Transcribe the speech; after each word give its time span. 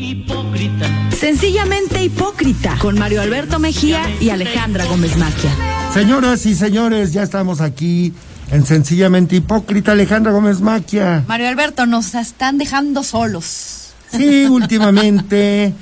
Hipócrita. 0.00 1.10
Sencillamente 1.10 2.02
hipócrita, 2.02 2.78
con 2.78 2.98
Mario 2.98 3.20
Alberto 3.20 3.58
Mejía 3.58 4.00
y 4.18 4.30
Alejandra 4.30 4.86
Gómez 4.86 5.14
Maquia. 5.18 5.50
Señoras 5.92 6.46
y 6.46 6.54
señores, 6.54 7.12
ya 7.12 7.22
estamos 7.22 7.60
aquí 7.60 8.14
en 8.50 8.64
Sencillamente 8.64 9.36
Hipócrita, 9.36 9.92
Alejandra 9.92 10.32
Gómez 10.32 10.62
Maquia. 10.62 11.22
Mario 11.28 11.48
Alberto, 11.48 11.84
nos 11.84 12.14
están 12.14 12.56
dejando 12.56 13.02
solos. 13.02 13.92
Sí, 14.10 14.46
últimamente 14.50 15.74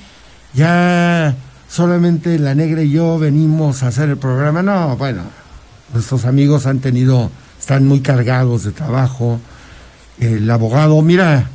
ya 0.53 1.37
solamente 1.69 2.41
la 2.41 2.57
negra 2.57 2.82
y 2.82 2.91
yo 2.91 3.21
venimos 3.21 3.85
a 3.85 3.89
hacer 3.89 4.09
el 4.09 4.19
programa. 4.19 4.64
No, 4.64 4.96
bueno, 4.96 5.23
nuestros 5.95 6.25
amigos 6.25 6.66
han 6.66 6.80
tenido, 6.80 7.30
están 7.57 7.87
muy 7.87 8.00
cargados 8.00 8.64
de 8.64 8.73
trabajo. 8.73 9.39
El 10.19 10.50
abogado, 10.50 11.00
mira, 11.03 11.50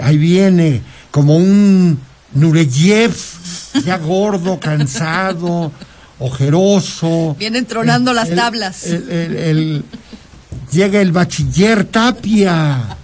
ahí 0.00 0.18
viene 0.18 0.82
como 1.12 1.36
un 1.36 2.07
Nureyev, 2.34 3.14
ya 3.84 3.98
gordo, 3.98 4.58
cansado, 4.60 5.72
ojeroso. 6.18 7.36
Vienen 7.38 7.66
tronando 7.66 8.10
El- 8.10 8.16
las 8.16 8.28
el- 8.30 8.36
tablas. 8.36 8.84
el- 8.86 9.10
el- 9.10 9.36
el- 9.36 9.84
llega 10.70 11.00
el 11.00 11.12
bachiller 11.12 11.84
Tapia, 11.84 12.96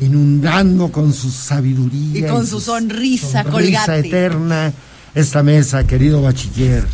inundando 0.00 0.90
con 0.90 1.12
su 1.12 1.30
sabiduría. 1.30 2.18
Y 2.26 2.30
con 2.30 2.46
su 2.46 2.60
sonrisa 2.60 3.44
colgate. 3.44 4.00
eterna 4.08 4.72
esta 5.14 5.42
mesa, 5.42 5.86
querido 5.86 6.22
bachiller. 6.22 6.84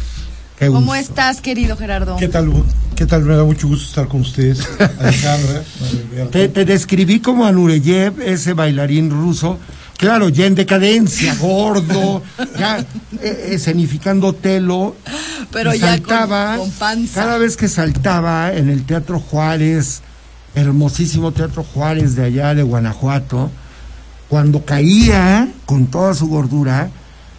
Qué 0.58 0.66
¿Cómo 0.66 0.80
gusto. 0.88 0.94
estás, 0.96 1.40
querido 1.40 1.76
Gerardo? 1.78 2.16
¿Qué 2.18 2.28
tal? 2.28 2.52
¿Qué 2.94 3.06
tal? 3.06 3.22
Me 3.22 3.34
da 3.34 3.44
mucho 3.44 3.66
gusto 3.66 3.86
estar 3.86 4.06
con 4.08 4.20
ustedes, 4.20 4.58
Alejandra. 4.98 5.62
Te, 6.30 6.48
te 6.50 6.66
describí 6.66 7.20
como 7.20 7.46
a 7.46 7.52
Nureyev, 7.52 8.20
ese 8.20 8.52
bailarín 8.52 9.08
ruso, 9.10 9.58
claro, 10.00 10.28
ya 10.30 10.46
en 10.46 10.54
decadencia, 10.56 11.34
gordo, 11.36 12.22
ya 12.58 12.78
eh, 13.22 13.48
escenificando 13.50 14.32
telo. 14.34 14.96
Pero 15.52 15.70
ya 15.74 15.92
con- 16.00 16.06
con 16.58 16.70
panza. 16.72 17.20
Cada 17.22 17.38
vez 17.38 17.56
que 17.56 17.68
saltaba 17.68 18.52
en 18.52 18.68
el 18.68 18.84
Teatro 18.84 19.20
Juárez, 19.20 20.00
hermosísimo 20.54 21.32
Teatro 21.32 21.62
Juárez 21.62 22.16
de 22.16 22.24
allá 22.24 22.54
de 22.54 22.62
Guanajuato, 22.62 23.50
cuando 24.28 24.64
caía 24.64 25.48
con 25.66 25.86
toda 25.88 26.14
su 26.14 26.26
gordura, 26.28 26.88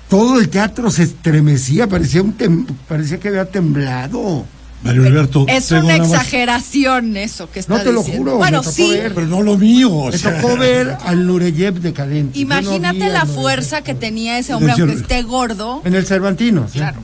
todo 0.10 0.40
el 0.40 0.50
teatro 0.50 0.92
se 0.92 1.04
estremecía, 1.04 1.88
parecía, 1.88 2.22
un 2.22 2.38
tem- 2.38 2.66
parecía 2.88 3.18
que 3.20 3.30
había 3.30 3.46
temblado. 3.46 4.46
Mario 4.84 5.06
Alberto. 5.06 5.46
Es 5.48 5.70
una 5.72 5.84
nada 5.84 5.98
más- 6.00 6.10
exageración 6.12 7.16
eso 7.18 7.50
que 7.52 7.60
está 7.60 7.76
No 7.78 7.84
te 7.84 7.92
lo 7.92 8.00
diciendo. 8.00 8.24
juro, 8.32 8.38
Bueno, 8.38 8.60
me 8.60 8.64
tocó 8.64 8.76
sí. 8.76 8.90
ver. 8.90 9.14
Pero 9.14 9.28
no 9.28 9.42
lo 9.44 9.58
mío. 9.58 9.92
o 9.92 10.10
Me 10.12 10.18
sea. 10.18 10.42
tocó 10.42 10.58
ver 10.60 10.98
al 11.06 11.26
Nureyev 11.28 11.76
decadente. 11.82 12.40
Yo 12.40 12.48
no 12.48 12.54
Imagínate 12.62 13.10
la 13.10 13.26
fuerza 13.26 13.82
que 13.84 13.94
tenía 13.94 14.40
ese 14.40 14.54
hombre, 14.54 14.74
aunque 14.74 14.94
esté 14.94 15.22
gordo. 15.24 15.82
En 15.86 15.94
el 15.96 16.06
Cervantino. 16.06 16.68
sí. 16.72 16.80
Claro. 16.80 17.00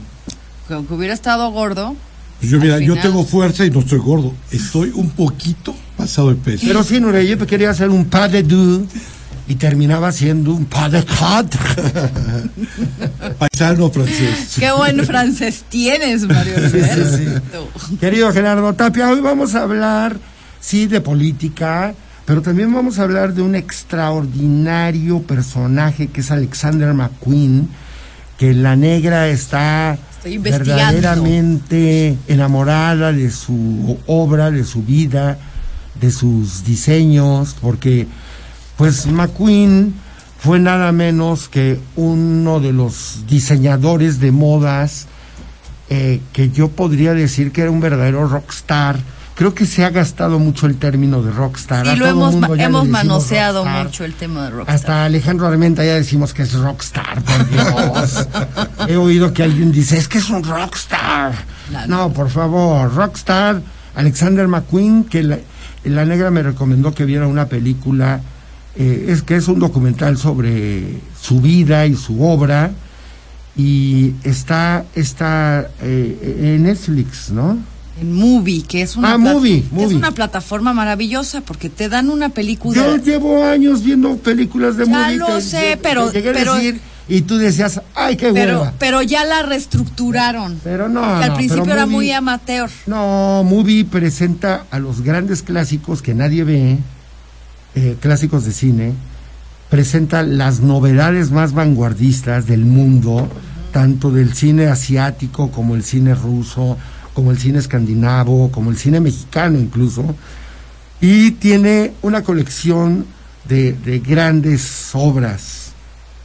Que 0.66 0.74
Aunque 0.74 0.92
hubiera 0.94 1.14
estado 1.14 1.50
gordo. 1.50 1.94
Pues 2.40 2.50
yo, 2.52 2.60
mira, 2.60 2.78
yo 2.78 2.94
tengo 3.00 3.24
fuerza 3.24 3.64
y 3.64 3.70
no 3.70 3.80
estoy 3.80 3.98
gordo. 3.98 4.32
Estoy 4.52 4.92
un 4.94 5.10
poquito 5.10 5.74
pasado 5.96 6.28
de 6.28 6.36
peso. 6.36 6.64
Pero 6.66 6.82
sí, 6.84 7.00
Nureyev 7.00 7.46
quería 7.46 7.70
hacer 7.70 7.88
un 7.90 8.04
pas 8.04 8.30
de 8.30 8.42
deux 8.42 8.82
y 9.48 9.54
terminaba 9.54 10.12
siendo 10.12 10.52
un 10.52 10.66
pas 10.66 10.92
de 10.92 11.02
quatre. 11.02 11.60
Paisano 13.38 13.90
francés. 13.90 14.56
Qué 14.58 14.70
buen 14.70 15.04
francés 15.06 15.64
tienes, 15.70 16.28
Mario. 16.28 16.54
Querido 17.98 18.30
Gerardo 18.30 18.74
Tapia, 18.74 19.08
hoy 19.08 19.20
vamos 19.20 19.54
a 19.54 19.62
hablar, 19.62 20.18
sí, 20.60 20.86
de 20.86 21.00
política, 21.00 21.94
pero 22.26 22.42
también 22.42 22.74
vamos 22.74 22.98
a 22.98 23.04
hablar 23.04 23.32
de 23.32 23.40
un 23.40 23.54
extraordinario 23.54 25.22
personaje 25.22 26.08
que 26.08 26.20
es 26.20 26.30
Alexander 26.30 26.92
McQueen, 26.92 27.70
que 28.36 28.52
la 28.52 28.76
negra 28.76 29.28
está 29.28 29.96
verdaderamente 30.40 32.18
enamorada 32.28 33.12
de 33.14 33.30
su 33.30 33.98
obra, 34.06 34.50
de 34.50 34.64
su 34.64 34.82
vida, 34.82 35.38
de 35.98 36.10
sus 36.10 36.64
diseños, 36.64 37.56
porque 37.62 38.06
pues 38.78 39.06
McQueen 39.06 39.92
fue 40.38 40.58
nada 40.60 40.90
menos 40.92 41.48
que 41.48 41.78
uno 41.96 42.60
de 42.60 42.72
los 42.72 43.24
diseñadores 43.28 44.20
de 44.20 44.32
modas 44.32 45.06
eh, 45.90 46.20
que 46.32 46.50
yo 46.50 46.68
podría 46.68 47.12
decir 47.12 47.50
que 47.52 47.62
era 47.62 47.70
un 47.70 47.80
verdadero 47.80 48.26
rockstar. 48.28 48.98
Creo 49.34 49.54
que 49.54 49.66
se 49.66 49.84
ha 49.84 49.90
gastado 49.90 50.38
mucho 50.40 50.66
el 50.66 50.76
término 50.76 51.22
de 51.22 51.30
rockstar. 51.30 51.86
Sí, 51.86 51.92
A 51.92 51.96
lo 51.96 52.06
hemos, 52.06 52.34
manoseado 52.88 53.62
rockstar. 53.64 53.84
mucho 53.86 54.04
el 54.04 54.14
tema 54.14 54.44
de 54.44 54.50
Rockstar. 54.50 54.74
Hasta 54.74 55.04
Alejandro 55.04 55.46
Armenta 55.46 55.84
ya 55.84 55.94
decimos 55.94 56.34
que 56.34 56.42
es 56.42 56.54
rockstar, 56.54 57.22
por 57.22 57.48
Dios. 57.48 58.26
He 58.88 58.96
oído 58.96 59.32
que 59.32 59.44
alguien 59.44 59.70
dice, 59.70 59.96
es 59.96 60.08
que 60.08 60.18
es 60.18 60.28
un 60.30 60.42
rockstar. 60.42 61.32
No, 61.70 61.86
No, 61.86 62.12
por 62.12 62.30
favor, 62.30 62.92
rockstar, 62.94 63.62
Alexander 63.94 64.48
McQueen, 64.48 65.04
que 65.04 65.22
la, 65.22 65.38
la 65.84 66.04
negra 66.04 66.30
me 66.32 66.42
recomendó 66.42 66.92
que 66.92 67.04
viera 67.04 67.28
una 67.28 67.46
película, 67.46 68.20
eh, 68.78 69.06
es 69.08 69.22
que 69.22 69.36
es 69.36 69.48
un 69.48 69.58
documental 69.58 70.16
sobre 70.16 70.84
su 71.20 71.40
vida 71.40 71.84
y 71.86 71.94
su 71.96 72.22
obra, 72.22 72.70
y 73.56 74.14
está, 74.22 74.84
está 74.94 75.68
eh, 75.82 76.54
en 76.56 76.62
Netflix, 76.62 77.30
¿no? 77.30 77.58
En 78.00 78.12
Movie, 78.14 78.62
que 78.62 78.82
es 78.82 78.94
una, 78.94 79.14
Ah, 79.14 79.16
plat- 79.16 79.32
Movie, 79.34 79.62
que 79.62 79.74
Movie. 79.74 79.86
es 79.88 79.92
una 79.94 80.12
plataforma 80.12 80.72
maravillosa 80.72 81.40
porque 81.40 81.68
te 81.68 81.88
dan 81.88 82.08
una 82.10 82.28
película. 82.28 82.76
Yo 82.80 82.96
llevo 82.98 83.44
años 83.44 83.82
viendo 83.82 84.16
películas 84.18 84.76
de 84.76 84.86
Ya 84.86 84.90
movie, 84.92 85.16
lo 85.16 85.26
te- 85.26 85.40
sé, 85.42 85.58
te- 85.60 85.76
pero- 85.78 86.08
te 86.12 86.22
pero- 86.22 86.54
decir, 86.54 86.80
y 87.08 87.22
tú 87.22 87.36
decías, 87.38 87.80
ay, 87.96 88.14
qué 88.16 88.32
pero, 88.32 88.60
hueva. 88.60 88.74
pero 88.78 89.02
ya 89.02 89.24
la 89.24 89.42
reestructuraron. 89.42 90.60
Pero 90.62 90.88
no, 90.88 91.00
que 91.00 91.24
al 91.24 91.28
no, 91.30 91.34
principio 91.36 91.72
era 91.72 91.86
Movie- 91.86 91.90
muy 91.96 92.12
amateur. 92.12 92.70
No, 92.86 93.42
Movie 93.44 93.84
presenta 93.84 94.66
a 94.70 94.78
los 94.78 95.02
grandes 95.02 95.42
clásicos 95.42 96.00
que 96.00 96.14
nadie 96.14 96.44
ve, 96.44 96.78
eh, 97.74 97.96
clásicos 98.00 98.44
de 98.44 98.52
cine, 98.52 98.92
presenta 99.70 100.22
las 100.22 100.60
novedades 100.60 101.30
más 101.30 101.52
vanguardistas 101.52 102.46
del 102.46 102.64
mundo, 102.64 103.28
tanto 103.72 104.10
del 104.10 104.32
cine 104.34 104.66
asiático 104.66 105.50
como 105.50 105.74
el 105.74 105.82
cine 105.82 106.14
ruso, 106.14 106.76
como 107.14 107.30
el 107.30 107.38
cine 107.38 107.58
escandinavo, 107.58 108.50
como 108.50 108.70
el 108.70 108.76
cine 108.78 109.00
mexicano 109.00 109.58
incluso, 109.58 110.14
y 111.00 111.32
tiene 111.32 111.92
una 112.02 112.22
colección 112.22 113.04
de, 113.48 113.72
de 113.72 113.98
grandes 114.00 114.90
obras. 114.94 115.72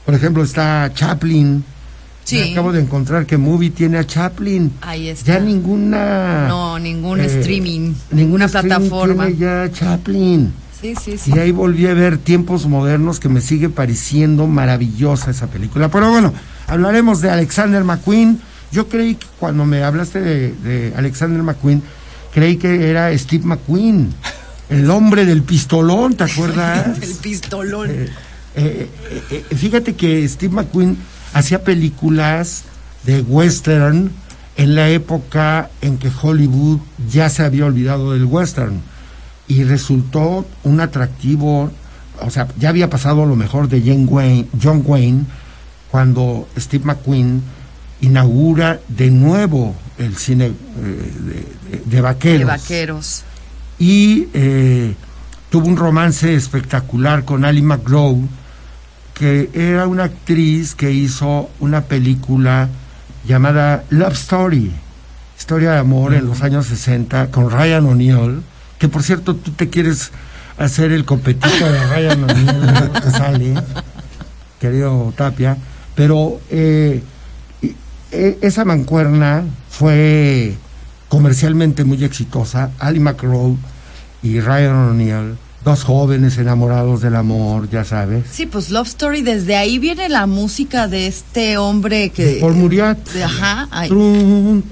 Por 0.05 0.15
ejemplo, 0.15 0.43
está 0.43 0.91
Chaplin. 0.93 1.63
Sí. 2.23 2.37
Me 2.37 2.51
Acabo 2.53 2.71
de 2.71 2.81
encontrar 2.81 3.25
que 3.25 3.37
Movie 3.37 3.69
tiene 3.71 3.97
a 3.97 4.05
Chaplin. 4.05 4.71
Ahí 4.81 5.09
está. 5.09 5.33
Ya 5.33 5.39
ninguna. 5.39 6.47
No, 6.47 6.79
ningún 6.79 7.19
eh, 7.19 7.25
streaming, 7.25 7.93
Ninguna 8.11 8.47
plataforma. 8.47 9.25
tiene 9.27 9.39
ya 9.39 9.71
Chaplin. 9.71 10.53
Sí, 10.83 10.95
sí, 11.01 11.17
sí. 11.17 11.31
Y 11.33 11.39
ahí 11.39 11.51
volví 11.51 11.87
a 11.87 11.93
ver 11.93 12.17
Tiempos 12.17 12.67
Modernos 12.67 13.21
que 13.21 13.29
me 13.29 13.39
sigue 13.39 13.69
pareciendo 13.69 14.47
maravillosa 14.47 15.31
esa 15.31 15.47
película. 15.47 15.87
Pero 15.87 16.11
bueno, 16.11 16.33
hablaremos 16.67 17.21
de 17.21 17.29
Alexander 17.29 17.85
McQueen. 17.85 18.41
Yo 18.69 18.89
creí 18.89 19.15
que 19.15 19.25
cuando 19.39 19.63
me 19.63 19.81
hablaste 19.81 20.19
de, 20.19 20.51
de 20.51 20.93
Alexander 20.97 21.41
McQueen, 21.41 21.81
creí 22.33 22.57
que 22.57 22.89
era 22.89 23.17
Steve 23.17 23.45
McQueen, 23.45 24.13
el 24.67 24.91
hombre 24.91 25.25
del 25.25 25.43
pistolón, 25.43 26.15
¿te 26.15 26.25
acuerdas? 26.25 26.97
El 27.01 27.15
pistolón. 27.15 27.89
Eh, 27.89 28.09
eh, 28.55 28.89
eh, 29.31 29.45
eh, 29.49 29.55
fíjate 29.55 29.95
que 29.95 30.27
Steve 30.27 30.53
McQueen 30.53 30.97
hacía 31.33 31.63
películas 31.63 32.63
de 33.05 33.21
western 33.21 34.11
en 34.57 34.75
la 34.75 34.89
época 34.89 35.69
en 35.79 35.97
que 35.97 36.11
Hollywood 36.21 36.79
ya 37.09 37.29
se 37.29 37.43
había 37.43 37.67
olvidado 37.67 38.11
del 38.11 38.25
western 38.25 38.81
y 39.47 39.63
resultó 39.63 40.45
un 40.63 40.79
atractivo, 40.81 41.71
o 42.21 42.29
sea, 42.29 42.47
ya 42.59 42.69
había 42.69 42.89
pasado 42.89 43.25
lo 43.25 43.35
mejor 43.35 43.67
de 43.69 43.81
John 43.85 44.05
Wayne, 44.09 44.47
John 44.61 44.83
Wayne 44.85 45.23
cuando 45.91 46.47
Steve 46.57 46.85
McQueen 46.85 47.41
inaugura 48.01 48.79
de 48.87 49.11
nuevo 49.11 49.75
el 49.97 50.15
cine 50.17 50.47
eh, 50.47 50.53
de, 51.69 51.77
de- 51.77 51.83
de 51.85 52.01
vaqueros 52.01 52.39
De 52.39 52.45
vaqueros. 52.45 53.23
y 53.79 54.27
eh, 54.33 54.95
tuvo 55.49 55.67
un 55.67 55.77
romance 55.77 56.33
espectacular 56.33 57.23
con 57.25 57.45
Ali 57.45 57.61
McGraw, 57.61 58.19
que 59.13 59.49
era 59.53 59.85
una 59.87 60.05
actriz 60.05 60.73
que 60.75 60.91
hizo 60.91 61.49
una 61.59 61.81
película 61.81 62.69
llamada 63.27 63.83
Love 63.89 64.13
Story, 64.13 64.71
historia 65.37 65.71
de 65.73 65.77
amor 65.79 66.13
en 66.15 66.25
los 66.25 66.41
años 66.41 66.65
60 66.65 67.29
con 67.29 67.49
Ryan 67.51 67.85
O'Neill, 67.85 68.41
que 68.83 68.89
por 68.89 69.01
cierto 69.01 69.37
tú 69.37 69.51
te 69.51 69.69
quieres 69.69 70.11
hacer 70.57 70.91
el 70.91 71.05
competito 71.05 71.71
de 71.71 71.87
Ryan 71.87 72.25
O'Neill, 72.25 72.65
¿no? 72.65 72.91
Te 73.01 73.11
sale, 73.11 73.53
querido 74.59 75.13
Tapia, 75.15 75.55
pero 75.95 76.41
eh, 76.49 77.01
y- 77.61 77.75
e- 78.11 78.39
esa 78.41 78.65
mancuerna 78.65 79.45
fue 79.69 80.57
comercialmente 81.07 81.85
muy 81.85 82.03
exitosa. 82.03 82.71
Ali 82.77 82.99
McGraw 82.99 83.55
y 84.21 84.41
Ryan 84.41 84.75
O'Neill 84.89 85.37
dos 85.63 85.83
jóvenes 85.83 86.37
enamorados 86.37 87.01
del 87.01 87.15
amor, 87.15 87.69
ya 87.69 87.85
sabes. 87.85 88.25
Sí, 88.31 88.45
pues 88.45 88.69
Love 88.69 88.87
Story, 88.87 89.21
desde 89.21 89.55
ahí 89.55 89.79
viene 89.79 90.09
la 90.09 90.25
música 90.27 90.87
de 90.87 91.07
este 91.07 91.57
hombre 91.57 92.09
que... 92.09 92.37
Por 92.41 92.53
Muriat. 92.53 92.97
de- 93.11 93.23
ajá. 93.23 93.67
ay. 93.71 93.89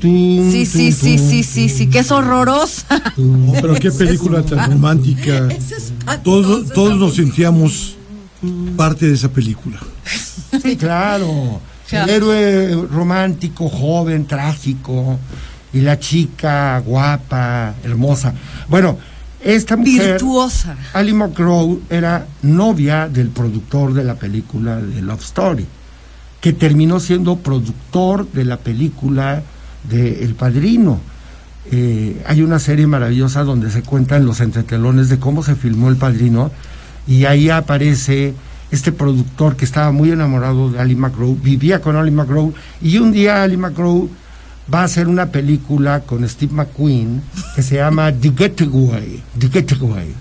Sí, 0.02 0.66
sí, 0.66 0.92
sí, 0.92 1.18
sí, 1.18 1.44
sí, 1.44 1.70
sí, 1.70 1.88
que 1.88 2.00
es 2.00 2.12
horrorosa. 2.12 2.86
Oh, 3.18 3.54
pero 3.62 3.76
qué 3.76 3.92
película 3.98 4.42
tan 4.44 4.72
romántica. 4.72 5.48
Es 5.52 5.94
Todos, 6.24 6.70
todos 6.74 6.98
nos 6.98 7.16
sentíamos 7.16 7.96
parte 8.76 9.08
de 9.08 9.14
esa 9.16 9.30
película. 9.30 9.78
Sí, 10.62 10.76
claro. 10.76 11.62
El 11.92 12.10
héroe 12.10 12.76
romántico, 12.92 13.70
joven, 13.70 14.26
trágico, 14.26 15.18
y 15.74 15.80
la 15.80 15.98
chica 15.98 16.78
guapa, 16.86 17.74
hermosa. 17.86 18.34
Bueno, 18.68 18.98
esta 19.44 19.76
mujer, 19.78 20.12
Virtuosa. 20.12 20.76
Ali 20.94 21.14
McGraw, 21.14 21.82
era 21.90 22.28
novia 22.44 23.08
del 23.08 23.30
productor 23.30 23.94
de 23.94 24.04
la 24.04 24.16
película 24.16 24.78
de 24.78 25.02
Love 25.02 25.24
Story, 25.24 25.66
que 26.40 26.54
terminó 26.54 27.00
siendo 27.00 27.38
productor 27.38 28.28
de 28.32 28.46
la 28.46 28.58
película 28.58 29.44
de 29.90 30.24
El 30.24 30.36
Padrino. 30.36 31.00
Eh, 31.72 32.22
hay 32.26 32.42
una 32.42 32.60
serie 32.60 32.88
maravillosa 32.88 33.44
donde 33.44 33.70
se 33.70 33.84
cuentan 33.84 34.26
los 34.26 34.40
entretelones 34.42 35.10
de 35.10 35.20
cómo 35.20 35.44
se 35.44 35.56
filmó 35.56 35.90
El 35.90 35.98
Padrino 35.98 36.52
y 37.08 37.26
ahí 37.26 37.50
aparece 37.50 38.34
este 38.72 38.92
productor 38.92 39.56
que 39.56 39.66
estaba 39.66 39.92
muy 39.92 40.12
enamorado 40.12 40.72
de 40.72 40.80
Ali 40.80 40.96
McGraw, 40.96 41.36
vivía 41.36 41.82
con 41.82 41.96
Ali 41.96 42.12
McGraw 42.12 42.54
y 42.82 42.98
un 42.98 43.12
día 43.12 43.44
Ali 43.44 43.58
McGraw 43.58 44.10
va 44.74 44.81
a 44.81 44.84
hacer 44.86 45.08
una 45.08 45.28
película 45.28 46.02
con 46.02 46.28
Steve 46.28 46.54
McQueen 46.54 47.22
que 47.56 47.63
se 47.63 47.75
llama 47.75 48.12
The 48.12 48.31
Getaway, 48.36 49.24
The 49.38 49.50
Getaway, 49.50 50.13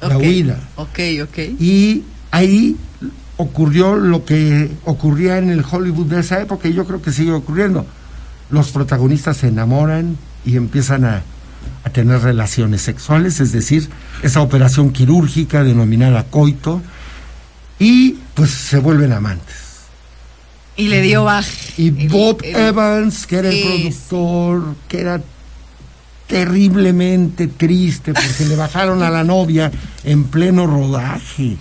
La 0.00 0.16
Ok, 0.16 0.22
huida. 0.22 0.60
Ok, 0.76 0.98
ok. 1.22 1.38
Y 1.60 2.02
ahí 2.30 2.76
ocurrió 3.36 3.96
lo 3.96 4.24
que 4.24 4.70
ocurría 4.84 5.38
en 5.38 5.50
el 5.50 5.64
Hollywood 5.68 6.06
de 6.06 6.20
esa 6.20 6.40
época 6.40 6.68
y 6.68 6.74
yo 6.74 6.86
creo 6.86 7.02
que 7.02 7.12
sigue 7.12 7.32
ocurriendo. 7.32 7.86
Los 8.50 8.70
protagonistas 8.70 9.38
se 9.38 9.48
enamoran 9.48 10.16
y 10.44 10.56
empiezan 10.56 11.04
a, 11.04 11.22
a 11.84 11.90
tener 11.90 12.20
relaciones 12.20 12.82
sexuales, 12.82 13.40
es 13.40 13.52
decir, 13.52 13.88
esa 14.22 14.40
operación 14.40 14.90
quirúrgica 14.90 15.64
denominada 15.64 16.24
coito, 16.24 16.82
y 17.78 18.18
pues 18.34 18.50
se 18.50 18.78
vuelven 18.78 19.12
amantes. 19.12 19.65
Y 20.76 20.88
le 20.88 21.00
dio 21.02 21.24
baja. 21.24 21.48
Y 21.78 21.88
El- 21.88 22.08
Bob 22.08 22.40
el- 22.44 22.54
Evans, 22.56 23.26
que 23.26 23.36
era 23.36 23.48
el 23.48 23.62
productor, 23.62 24.74
que 24.88 25.00
era 25.00 25.20
terriblemente 26.26 27.46
triste 27.46 28.12
porque 28.12 28.44
le 28.46 28.56
bajaron 28.56 29.02
a 29.02 29.10
la 29.10 29.24
novia 29.24 29.70
en 30.04 30.24
pleno 30.24 30.66
rodaje. 30.66 31.56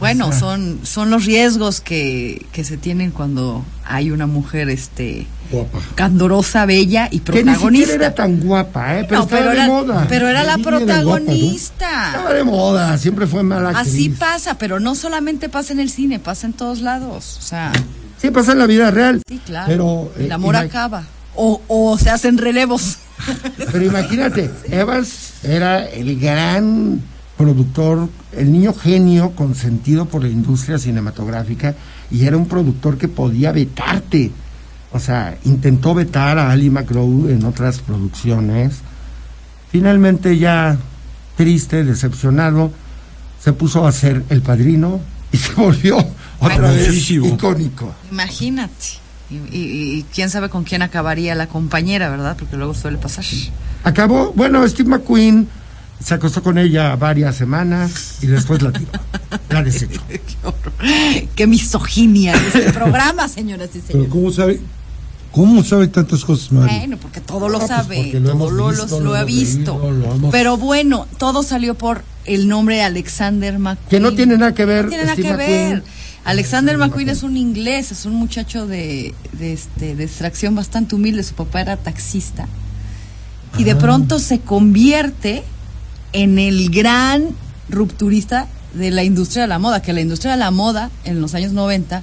Bueno, 0.00 0.30
son, 0.32 0.80
son 0.82 1.08
los 1.10 1.24
riesgos 1.24 1.80
que, 1.80 2.44
que 2.52 2.64
se 2.64 2.76
tienen 2.76 3.10
cuando 3.12 3.64
hay 3.84 4.10
una 4.10 4.26
mujer 4.26 4.68
este 4.68 5.26
Guapa. 5.50 5.78
candorosa, 5.94 6.66
bella 6.66 7.08
y 7.10 7.20
Que 7.20 7.32
ni 7.32 7.42
protagonista. 7.44 7.86
siquiera 7.86 8.06
era 8.06 8.14
tan 8.14 8.40
guapa, 8.40 8.98
¿eh? 8.98 9.04
pero 9.08 9.20
No, 9.20 9.24
estaba 9.24 9.40
pero 9.40 9.50
de 9.52 9.56
era, 9.56 9.66
moda. 9.68 10.06
pero 10.08 10.28
era 10.28 10.44
la 10.44 10.58
protagonista. 10.58 12.06
Estaba 12.08 12.32
de 12.34 12.44
moda, 12.44 12.98
siempre 12.98 13.26
fue 13.26 13.42
mala 13.42 13.70
actriz. 13.70 13.88
Así 13.94 14.08
pasa, 14.10 14.58
pero 14.58 14.80
no 14.80 14.94
solamente 14.94 15.48
pasa 15.48 15.72
en 15.72 15.80
el 15.80 15.88
cine, 15.90 16.18
pasa 16.18 16.46
en 16.46 16.52
todos 16.52 16.80
lados. 16.82 17.36
O 17.38 17.42
sea, 17.42 17.72
Sí, 18.18 18.30
pasa 18.30 18.52
en 18.52 18.58
la 18.58 18.66
vida 18.66 18.90
real. 18.90 19.22
sí, 19.28 19.40
claro. 19.44 19.66
Pero, 19.68 20.12
eh, 20.18 20.24
el 20.26 20.32
amor 20.32 20.56
acaba. 20.56 21.04
O, 21.34 21.60
o 21.68 21.98
se 21.98 22.10
hacen 22.10 22.38
relevos. 22.38 22.96
Pero 23.72 23.84
imagínate, 23.84 24.50
Evans 24.70 25.34
era 25.42 25.84
el 25.86 26.18
gran 26.18 27.02
productor, 27.36 28.08
el 28.32 28.50
niño 28.52 28.72
genio 28.72 29.32
consentido 29.32 30.06
por 30.06 30.22
la 30.22 30.28
industria 30.28 30.78
cinematográfica 30.78 31.74
y 32.10 32.24
era 32.24 32.36
un 32.36 32.46
productor 32.46 32.96
que 32.96 33.08
podía 33.08 33.52
vetarte. 33.52 34.30
O 34.92 34.98
sea, 34.98 35.36
intentó 35.44 35.94
vetar 35.94 36.38
a 36.38 36.50
Ali 36.50 36.70
McGraw 36.70 37.28
en 37.28 37.44
otras 37.44 37.80
producciones. 37.80 38.76
Finalmente 39.70 40.38
ya 40.38 40.78
triste, 41.36 41.84
decepcionado, 41.84 42.70
se 43.40 43.52
puso 43.52 43.84
a 43.84 43.90
hacer 43.90 44.24
El 44.30 44.40
Padrino 44.40 45.00
y 45.32 45.36
se 45.36 45.52
volvió 45.52 45.98
otra 46.40 46.70
vez 46.70 47.10
icónico. 47.10 47.94
Imagínate. 48.10 48.86
Y, 49.30 49.34
y- 49.36 49.98
y 49.98 50.04
quién 50.14 50.30
sabe 50.30 50.48
con 50.48 50.62
quién 50.64 50.82
acabaría 50.82 51.34
la 51.34 51.48
compañera, 51.48 52.08
¿verdad? 52.10 52.36
Porque 52.38 52.56
luego 52.56 52.74
suele 52.74 52.98
pasar. 52.98 53.24
Acabó, 53.82 54.32
bueno, 54.36 54.66
Steve 54.68 54.88
McQueen 54.88 55.48
se 56.02 56.14
acostó 56.14 56.42
con 56.42 56.58
ella 56.58 56.94
varias 56.96 57.34
semanas 57.36 58.18
y 58.22 58.26
después 58.26 58.62
la 58.62 58.70
tiró. 58.72 58.90
La 59.50 59.62
desechó. 59.62 60.00
Qué 61.34 61.46
misoginia 61.46 62.34
en 62.34 62.44
este 62.46 62.72
programa, 62.72 63.28
señoras 63.28 63.70
y 63.74 63.78
Pero 63.80 63.86
señores. 64.04 64.10
¿cómo 64.12 64.30
sabe? 64.32 64.60
¿Cómo 65.32 65.62
sabe 65.64 65.88
tantas 65.88 66.24
cosas, 66.24 66.50
Mario? 66.52 66.78
Bueno, 66.78 66.96
porque 66.96 67.20
todo 67.20 67.48
lo 67.50 67.56
Ah, 67.58 67.60
pues 67.60 67.68
sabe, 67.68 68.12
lo 68.14 68.20
todo 68.20 68.32
hemos 68.32 68.52
lo, 68.52 68.68
visto, 68.70 68.86
lo- 68.86 68.98
lo 69.00 69.04
lo 69.10 69.14
ha 69.16 69.24
visto. 69.24 69.78
leído, 69.78 69.90
lo 69.90 70.14
hemos- 70.14 70.32
Pero 70.32 70.56
bueno, 70.56 71.06
todo 71.18 71.42
salió 71.42 71.74
por 71.74 72.02
el 72.24 72.48
nombre 72.48 72.76
de 72.76 72.82
Alexander 72.82 73.58
McQueen. 73.58 73.88
Que 73.90 74.00
no 74.00 74.14
tiene 74.14 74.38
nada 74.38 74.54
que 74.54 74.64
ver, 74.64 74.84
No 74.84 74.88
tiene 74.90 75.04
nada 75.04 75.14
Steve 75.14 75.28
que 75.28 75.36
ver. 75.36 75.82
Alexander 76.26 76.76
McQueen 76.76 77.08
es 77.08 77.22
un 77.22 77.36
inglés, 77.36 77.92
es 77.92 78.04
un 78.04 78.14
muchacho 78.14 78.66
de, 78.66 79.14
de, 79.38 79.52
este, 79.52 79.94
de 79.94 80.02
extracción 80.02 80.56
bastante 80.56 80.96
humilde. 80.96 81.22
Su 81.22 81.34
papá 81.34 81.60
era 81.60 81.76
taxista. 81.76 82.48
Y 83.56 83.62
de 83.62 83.76
pronto 83.76 84.18
se 84.18 84.40
convierte 84.40 85.44
en 86.12 86.40
el 86.40 86.70
gran 86.70 87.28
rupturista 87.68 88.48
de 88.74 88.90
la 88.90 89.04
industria 89.04 89.42
de 89.42 89.48
la 89.48 89.60
moda, 89.60 89.82
que 89.82 89.92
la 89.92 90.00
industria 90.00 90.32
de 90.32 90.38
la 90.38 90.50
moda 90.50 90.90
en 91.04 91.20
los 91.20 91.32
años 91.34 91.52
90, 91.52 92.02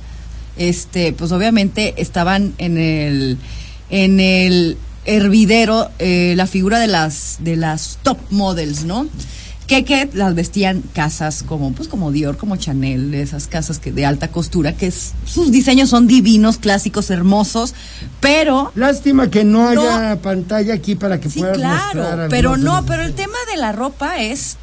este, 0.55 1.11
pues 1.11 1.33
obviamente 1.33 1.93
estaban 1.97 2.53
en 2.59 2.77
el, 2.77 3.37
en 3.89 4.21
el 4.21 4.77
hervidero 5.03 5.91
eh, 5.99 6.33
la 6.37 6.47
figura 6.47 6.79
de 6.79 6.87
las, 6.87 7.39
de 7.41 7.57
las 7.57 7.99
top 8.03 8.19
models, 8.29 8.85
¿no? 8.85 9.05
Que, 9.68 9.86
que 9.86 10.10
las 10.13 10.36
vestían 10.36 10.81
casas 10.94 11.42
como, 11.42 11.71
pues 11.71 11.88
como 11.88 12.12
Dior, 12.12 12.36
como 12.36 12.57
Chanel, 12.57 13.13
esas 13.13 13.48
casas 13.48 13.80
que 13.80 13.94
de 13.94 14.06
alta 14.06 14.27
costura, 14.27 14.74
que 14.74 14.88
es- 14.88 15.13
sus 15.25 15.51
diseños 15.51 15.89
son 15.89 16.06
divinos, 16.06 16.57
clásicos, 16.57 17.10
hermosos, 17.10 17.74
pero 18.19 18.71
Lástima 18.75 19.30
que 19.31 19.45
no 19.45 19.74
No. 19.74 19.81
haya 19.81 20.21
pantalla 20.21 20.74
aquí 20.74 20.95
para 20.95 21.19
que 21.21 21.30
Sí, 21.30 21.39
puedas 21.39 21.57
claro, 21.57 22.27
pero 22.30 22.57
no, 22.57 22.86
pero 22.86 23.04
el 23.04 23.13
tema 23.13 23.38
de 23.54 23.57
la 23.60 23.71
ropa 23.71 24.21
es 24.21 24.57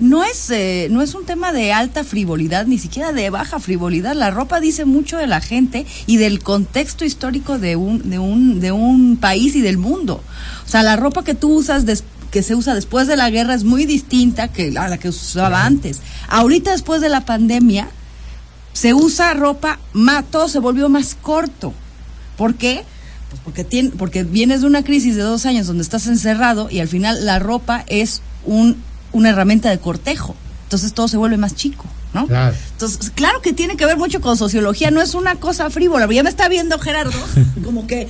no 0.00 0.24
es 0.24 0.48
eh, 0.50 0.88
no 0.90 1.02
es 1.02 1.14
un 1.14 1.26
tema 1.26 1.52
de 1.52 1.72
alta 1.74 2.04
frivolidad, 2.04 2.66
ni 2.66 2.78
siquiera 2.78 3.12
de 3.12 3.28
baja 3.30 3.60
frivolidad. 3.60 4.14
La 4.16 4.30
ropa 4.30 4.58
dice 4.58 4.84
mucho 4.86 5.18
de 5.18 5.26
la 5.26 5.40
gente 5.42 5.84
y 6.06 6.16
del 6.16 6.42
contexto 6.42 7.04
histórico 7.04 7.58
de 7.58 7.76
un 7.76 8.08
de 8.10 8.18
un 8.18 8.60
de 8.60 8.72
un 8.72 9.16
país 9.18 9.54
y 9.54 9.60
del 9.60 9.76
mundo. 9.78 10.22
O 10.66 10.68
sea, 10.68 10.82
la 10.82 10.96
ropa 10.96 11.22
que 11.22 11.34
tú 11.34 11.52
usas 11.52 11.84
des- 11.84 12.02
que 12.30 12.42
se 12.42 12.54
usa 12.54 12.74
después 12.74 13.06
de 13.06 13.16
la 13.16 13.30
guerra 13.30 13.54
es 13.54 13.64
muy 13.64 13.86
distinta 13.86 14.48
que 14.48 14.76
a 14.78 14.88
la 14.88 14.98
que 14.98 15.12
se 15.12 15.18
usaba 15.18 15.64
antes. 15.64 16.00
Ahorita 16.28 16.72
después 16.72 17.00
de 17.00 17.08
la 17.08 17.24
pandemia 17.24 17.88
se 18.72 18.94
usa 18.94 19.34
ropa 19.34 19.78
más 19.92 20.24
todo 20.30 20.48
se 20.48 20.58
volvió 20.58 20.88
más 20.88 21.16
corto. 21.20 21.74
¿Por 22.36 22.54
qué? 22.54 22.84
Pues 23.28 23.42
porque, 23.44 23.64
tiene, 23.64 23.90
porque 23.90 24.24
vienes 24.24 24.62
de 24.62 24.66
una 24.66 24.82
crisis 24.82 25.16
de 25.16 25.22
dos 25.22 25.46
años 25.46 25.66
donde 25.66 25.82
estás 25.82 26.06
encerrado 26.06 26.68
y 26.70 26.80
al 26.80 26.88
final 26.88 27.24
la 27.24 27.38
ropa 27.38 27.84
es 27.86 28.22
un, 28.44 28.82
una 29.12 29.30
herramienta 29.30 29.70
de 29.70 29.78
cortejo. 29.78 30.34
Entonces 30.64 30.92
todo 30.94 31.08
se 31.08 31.16
vuelve 31.16 31.36
más 31.36 31.54
chico, 31.54 31.84
¿no? 32.14 32.26
Claro. 32.26 32.56
Entonces, 32.72 33.10
claro 33.10 33.40
que 33.40 33.52
tiene 33.52 33.76
que 33.76 33.86
ver 33.86 33.96
mucho 33.96 34.20
con 34.20 34.36
sociología, 34.36 34.90
no 34.90 35.00
es 35.00 35.14
una 35.14 35.36
cosa 35.36 35.70
frívola. 35.70 36.08
Ya 36.12 36.22
me 36.22 36.30
está 36.30 36.48
viendo 36.48 36.78
Gerardo, 36.78 37.12
como 37.64 37.86
que, 37.86 38.08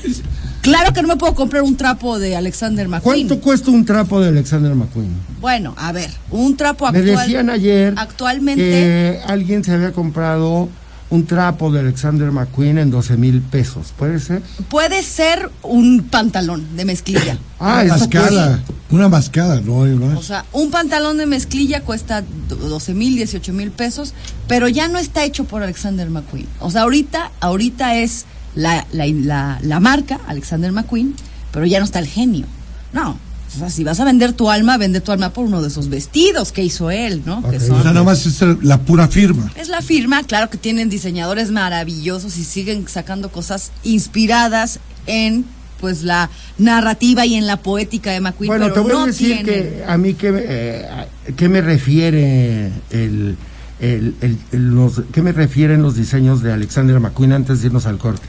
claro 0.62 0.92
que 0.92 1.02
no 1.02 1.08
me 1.08 1.16
puedo 1.16 1.34
comprar 1.34 1.62
un 1.62 1.76
trapo 1.76 2.18
de 2.18 2.36
Alexander 2.36 2.88
McQueen. 2.88 3.26
¿Cuánto 3.28 3.42
cuesta 3.44 3.70
un 3.70 3.84
trapo 3.84 4.20
de 4.20 4.28
Alexander 4.28 4.74
McQueen? 4.74 5.10
Bueno, 5.40 5.74
a 5.76 5.92
ver, 5.92 6.10
un 6.30 6.56
trapo 6.56 6.90
Me 6.90 6.98
actual. 6.98 7.18
decían 7.26 7.50
ayer 7.50 7.94
actualmente 7.96 8.62
que 8.62 9.20
alguien 9.26 9.64
se 9.64 9.72
había 9.72 9.92
comprado 9.92 10.68
un 11.10 11.26
trapo 11.26 11.72
de 11.72 11.80
Alexander 11.80 12.30
McQueen 12.30 12.78
en 12.78 12.90
12 12.90 13.16
mil 13.16 13.40
pesos. 13.40 13.92
¿Puede 13.98 14.20
ser? 14.20 14.42
puede 14.68 15.02
ser 15.02 15.50
un 15.62 16.04
pantalón 16.10 16.76
de 16.76 16.84
mezclilla. 16.84 17.36
Ah, 17.62 17.82
una 17.84 17.96
mascada. 17.98 18.60
Una 18.90 19.08
mascada, 19.10 19.60
no 19.60 19.82
hay 19.84 19.92
O 19.92 20.22
sea, 20.22 20.46
un 20.52 20.70
pantalón 20.70 21.18
de 21.18 21.26
mezclilla 21.26 21.82
cuesta 21.82 22.22
do- 22.48 22.56
12 22.56 22.94
mil, 22.94 23.16
18 23.16 23.52
mil 23.52 23.70
pesos, 23.70 24.14
pero 24.48 24.66
ya 24.68 24.88
no 24.88 24.98
está 24.98 25.24
hecho 25.24 25.44
por 25.44 25.62
Alexander 25.62 26.08
McQueen. 26.08 26.46
O 26.60 26.70
sea, 26.70 26.82
ahorita, 26.82 27.30
ahorita 27.40 27.96
es 27.96 28.24
la, 28.54 28.86
la, 28.92 29.06
la, 29.08 29.58
la 29.62 29.78
marca, 29.78 30.20
Alexander 30.26 30.72
McQueen, 30.72 31.14
pero 31.52 31.66
ya 31.66 31.80
no 31.80 31.84
está 31.84 31.98
el 31.98 32.06
genio. 32.06 32.46
No. 32.94 33.18
O 33.54 33.58
sea, 33.58 33.70
si 33.70 33.82
vas 33.84 33.98
a 33.98 34.04
vender 34.04 34.32
tu 34.32 34.48
alma, 34.50 34.76
vende 34.78 35.00
tu 35.00 35.10
alma 35.12 35.32
por 35.32 35.44
uno 35.44 35.60
de 35.60 35.68
esos 35.68 35.88
vestidos 35.88 36.52
que 36.52 36.62
hizo 36.62 36.90
él, 36.90 37.22
¿no? 37.26 37.42
Que 37.50 37.56
Ok. 37.56 37.62
son- 37.62 37.70
O 37.80 37.82
sea, 37.82 37.92
nada 37.92 38.04
más 38.04 38.24
es 38.24 38.40
la 38.62 38.78
pura 38.82 39.08
firma. 39.08 39.50
es 39.56 39.68
la 39.68 39.82
firma, 39.82 40.22
claro 40.22 40.48
que 40.50 40.56
tienen 40.58 40.88
diseñadores 40.88 41.50
maravillosos 41.50 42.36
y 42.38 42.44
siguen 42.44 42.86
sacando 42.88 43.30
cosas 43.32 43.72
inspiradas 43.82 44.78
en 45.06 45.44
pues 45.80 46.02
la 46.02 46.28
narrativa 46.58 47.24
y 47.24 47.34
en 47.36 47.46
la 47.46 47.56
poética 47.56 48.10
de 48.10 48.20
McQueen, 48.20 48.48
Bueno, 48.48 48.66
pero 48.66 48.74
te 48.74 48.80
voy 48.80 48.92
no 48.92 49.02
a 49.04 49.06
decir 49.06 49.28
tienen. 49.28 49.44
que 49.46 49.84
a 49.88 49.96
mí 49.96 50.12
que 50.12 50.30
eh, 50.36 51.48
me 51.48 51.62
refiere 51.62 52.66
el, 52.90 53.36
el- 53.80 54.14
el- 54.20 54.38
el- 54.52 54.68
los 54.74 55.00
qué 55.10 55.22
me 55.22 55.32
refieren 55.32 55.80
los 55.82 55.96
diseños 55.96 56.42
de 56.42 56.52
Alexander 56.52 57.00
McQueen 57.00 57.32
antes 57.32 57.62
de 57.62 57.68
irnos 57.68 57.86
al 57.86 57.96
corte. 57.96 58.28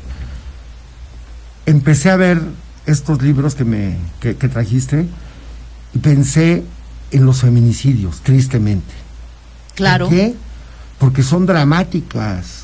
Empecé 1.66 2.10
a 2.10 2.16
ver 2.16 2.42
estos 2.85 3.21
libros 3.21 3.55
que 3.55 3.63
me 3.65 3.95
que, 4.19 4.35
que 4.35 4.47
trajiste 4.50 5.05
y 5.93 6.00
pensé 6.00 6.63
en 7.11 7.25
los 7.25 7.41
feminicidios, 7.41 8.21
tristemente. 8.21 8.93
Claro. 9.75 10.07
¿Por 10.07 10.15
qué? 10.17 10.33
Porque 11.00 11.23
son 11.23 11.45
dramáticas. 11.45 12.61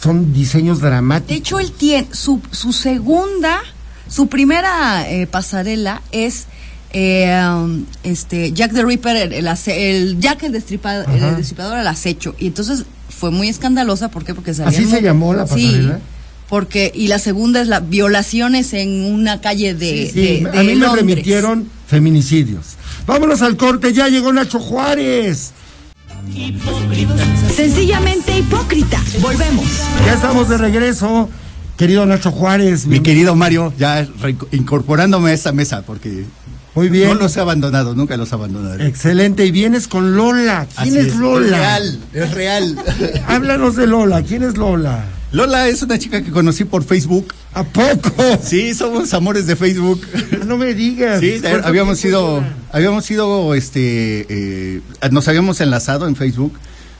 Son 0.00 0.32
diseños 0.32 0.80
dramáticos. 0.80 1.28
De 1.28 1.36
hecho, 1.36 1.58
él 1.60 1.72
tiene 1.72 2.06
su, 2.12 2.40
su 2.50 2.72
segunda, 2.72 3.60
su 4.08 4.26
primera 4.28 5.08
eh, 5.10 5.26
pasarela 5.26 6.02
es 6.12 6.46
eh, 6.92 7.84
este 8.02 8.52
Jack 8.52 8.72
the 8.74 8.84
Ripper, 8.84 9.16
el, 9.16 9.32
el 9.32 9.46
el 9.66 10.20
Jack 10.20 10.42
el, 10.42 10.52
destripa- 10.52 11.04
el 11.10 11.36
destripador 11.36 11.78
al 11.78 11.86
acecho. 11.88 12.34
Y 12.38 12.48
entonces 12.48 12.84
fue 13.08 13.30
muy 13.30 13.48
escandalosa, 13.48 14.10
¿por 14.10 14.24
qué? 14.24 14.34
Porque 14.34 14.52
salían 14.54 14.74
¿Así 14.82 14.90
se 14.90 15.00
llamó 15.02 15.32
la 15.34 15.46
Sí, 15.46 15.66
pasarela? 15.66 16.00
Porque, 16.54 16.92
y 16.94 17.08
la 17.08 17.18
segunda 17.18 17.60
es 17.60 17.66
la 17.66 17.80
violaciones 17.80 18.74
en 18.74 19.04
una 19.12 19.40
calle 19.40 19.74
de, 19.74 20.08
Sí, 20.14 20.20
de- 20.44 20.48
a 20.48 20.52
de 20.52 20.58
mí 20.60 20.66
me 20.66 20.74
Londres. 20.76 20.92
remitieron 21.04 21.68
feminicidios. 21.88 22.76
Vámonos 23.08 23.42
al 23.42 23.56
corte, 23.56 23.92
ya 23.92 24.06
llegó 24.08 24.32
Nacho 24.32 24.60
Juárez. 24.60 25.50
Sencillamente 27.56 28.38
hipócrita. 28.38 29.02
Volvemos. 29.20 29.66
Ya 30.06 30.14
estamos 30.14 30.48
de 30.48 30.56
regreso, 30.58 31.28
querido 31.76 32.06
Nacho 32.06 32.30
Juárez. 32.30 32.84
Mi 32.86 32.92
bien- 32.92 33.02
querido 33.02 33.34
Mario, 33.34 33.72
ya 33.76 34.06
incorporándome 34.52 35.30
a 35.30 35.34
esta 35.34 35.50
mesa, 35.50 35.82
porque 35.82 36.24
Muy 36.76 36.88
bien. 36.88 37.08
no 37.08 37.14
los 37.14 37.36
he 37.36 37.40
abandonado, 37.40 37.96
nunca 37.96 38.16
los 38.16 38.32
abandonaré. 38.32 38.86
Excelente, 38.86 39.44
y 39.44 39.50
vienes 39.50 39.88
con 39.88 40.14
Lola. 40.14 40.68
¿Quién 40.80 40.98
Así 40.98 41.08
es, 41.08 41.16
Lola? 41.16 41.56
Es 41.56 41.58
real, 41.58 41.98
es 42.12 42.30
real. 42.32 42.78
Háblanos 43.26 43.74
de 43.74 43.88
Lola, 43.88 44.22
¿quién 44.22 44.44
es 44.44 44.56
Lola? 44.56 45.04
Lola 45.34 45.66
es 45.66 45.82
una 45.82 45.98
chica 45.98 46.22
que 46.22 46.30
conocí 46.30 46.64
por 46.64 46.84
Facebook. 46.84 47.34
¿A 47.54 47.64
poco? 47.64 48.38
Sí, 48.40 48.72
somos 48.72 49.12
amores 49.14 49.48
de 49.48 49.56
Facebook. 49.56 50.00
No 50.46 50.56
me 50.56 50.74
digas. 50.74 51.18
Sí, 51.18 51.38
¿Cuánto 51.40 51.66
habíamos 51.66 51.98
sido, 51.98 52.40
habíamos 52.70 53.04
sido, 53.04 53.52
este, 53.54 54.26
eh, 54.28 54.80
nos 55.10 55.26
habíamos 55.26 55.60
enlazado 55.60 56.06
en 56.06 56.14
Facebook 56.14 56.52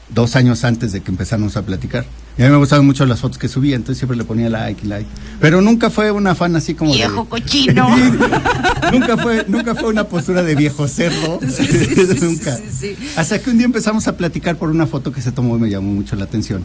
dos 0.08 0.34
años 0.34 0.64
antes 0.64 0.90
de 0.90 1.00
que 1.00 1.12
empezáramos 1.12 1.56
a 1.56 1.62
platicar. 1.62 2.06
Y 2.36 2.42
a 2.42 2.46
mí 2.46 2.50
me 2.50 2.56
gustaban 2.58 2.84
mucho 2.84 3.06
las 3.06 3.20
fotos 3.20 3.38
que 3.38 3.46
subía, 3.46 3.76
entonces 3.76 3.98
siempre 3.98 4.16
le 4.16 4.24
ponía 4.24 4.50
like 4.50 4.84
y 4.84 4.88
like. 4.88 5.08
Pero 5.40 5.60
nunca 5.60 5.88
fue 5.88 6.10
una 6.10 6.34
fan 6.34 6.56
así 6.56 6.74
como 6.74 6.90
de- 6.90 6.96
Viejo 6.98 7.26
cochino. 7.26 7.88
nunca 8.92 9.16
fue 9.16 9.44
nunca 9.46 9.76
fue 9.76 9.90
una 9.90 10.08
postura 10.08 10.42
de 10.42 10.56
viejo 10.56 10.88
cerdo 10.88 11.38
Sí, 11.40 11.66
sí, 11.66 11.86
sí, 11.94 12.18
nunca 12.20 12.56
sí, 12.56 12.64
sí. 12.80 12.96
hasta 13.16 13.38
que 13.40 13.50
un 13.50 13.58
día 13.58 13.66
empezamos 13.66 14.08
a 14.08 14.16
platicar 14.16 14.56
por 14.56 14.70
una 14.70 14.86
foto 14.88 15.12
que 15.12 15.22
se 15.22 15.30
tomó 15.30 15.56
y 15.56 15.60
me 15.60 15.70
llamó 15.70 15.92
mucho 15.92 16.16
la 16.16 16.24
atención 16.24 16.64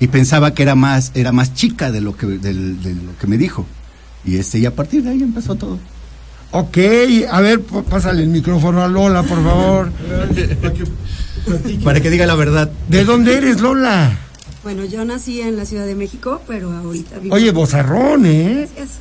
y 0.00 0.06
pensaba 0.08 0.54
que 0.54 0.62
era 0.62 0.74
más 0.74 1.10
era 1.14 1.32
más 1.32 1.54
chica 1.54 1.90
de 1.90 2.00
lo 2.00 2.16
que 2.16 2.26
del- 2.26 2.82
de 2.82 2.94
lo 2.94 3.16
que 3.20 3.26
me 3.26 3.36
dijo 3.38 3.66
y 4.24 4.36
este 4.36 4.58
y 4.58 4.66
a 4.66 4.74
partir 4.74 5.02
de 5.02 5.10
ahí 5.10 5.22
empezó 5.22 5.54
todo 5.54 5.78
Ok, 6.50 6.78
a 7.30 7.40
ver, 7.42 7.60
pásale 7.60 8.22
el 8.22 8.30
micrófono 8.30 8.82
a 8.82 8.88
Lola, 8.88 9.22
por 9.22 9.42
favor. 9.44 9.92
para 11.84 12.00
que 12.00 12.10
diga 12.10 12.26
la 12.26 12.34
verdad 12.34 12.70
¿De 12.88 13.04
dónde 13.04 13.36
eres, 13.36 13.60
Lola? 13.60 14.18
Bueno, 14.64 14.84
yo 14.84 15.04
nací 15.04 15.40
en 15.40 15.56
la 15.56 15.64
Ciudad 15.64 15.86
de 15.86 15.94
México, 15.94 16.42
pero 16.46 16.70
ahorita 16.72 17.18
vivo. 17.20 17.34
Oye, 17.34 17.52
bozarrón, 17.52 18.26
¿eh? 18.26 18.68
Gracias. 18.76 18.98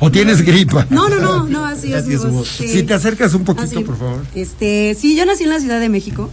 ¿O 0.00 0.10
tienes 0.10 0.42
gripa? 0.42 0.86
No, 0.90 1.08
no, 1.08 1.20
no, 1.20 1.46
no, 1.46 1.64
así 1.64 1.90
es 1.92 1.98
Así 2.00 2.08
mi 2.08 2.14
es 2.16 2.20
su 2.22 2.26
voz. 2.26 2.36
voz. 2.38 2.48
sí. 2.48 2.68
Si 2.68 2.82
te 2.82 2.92
acercas 2.94 3.32
un 3.34 3.44
poquito, 3.44 3.64
Así. 3.66 3.84
por 3.84 3.96
favor. 3.96 4.22
Este, 4.34 4.96
sí, 4.98 5.16
yo 5.16 5.24
nací 5.24 5.44
en 5.44 5.50
la 5.50 5.60
Ciudad 5.60 5.80
de 5.80 5.88
México, 5.88 6.28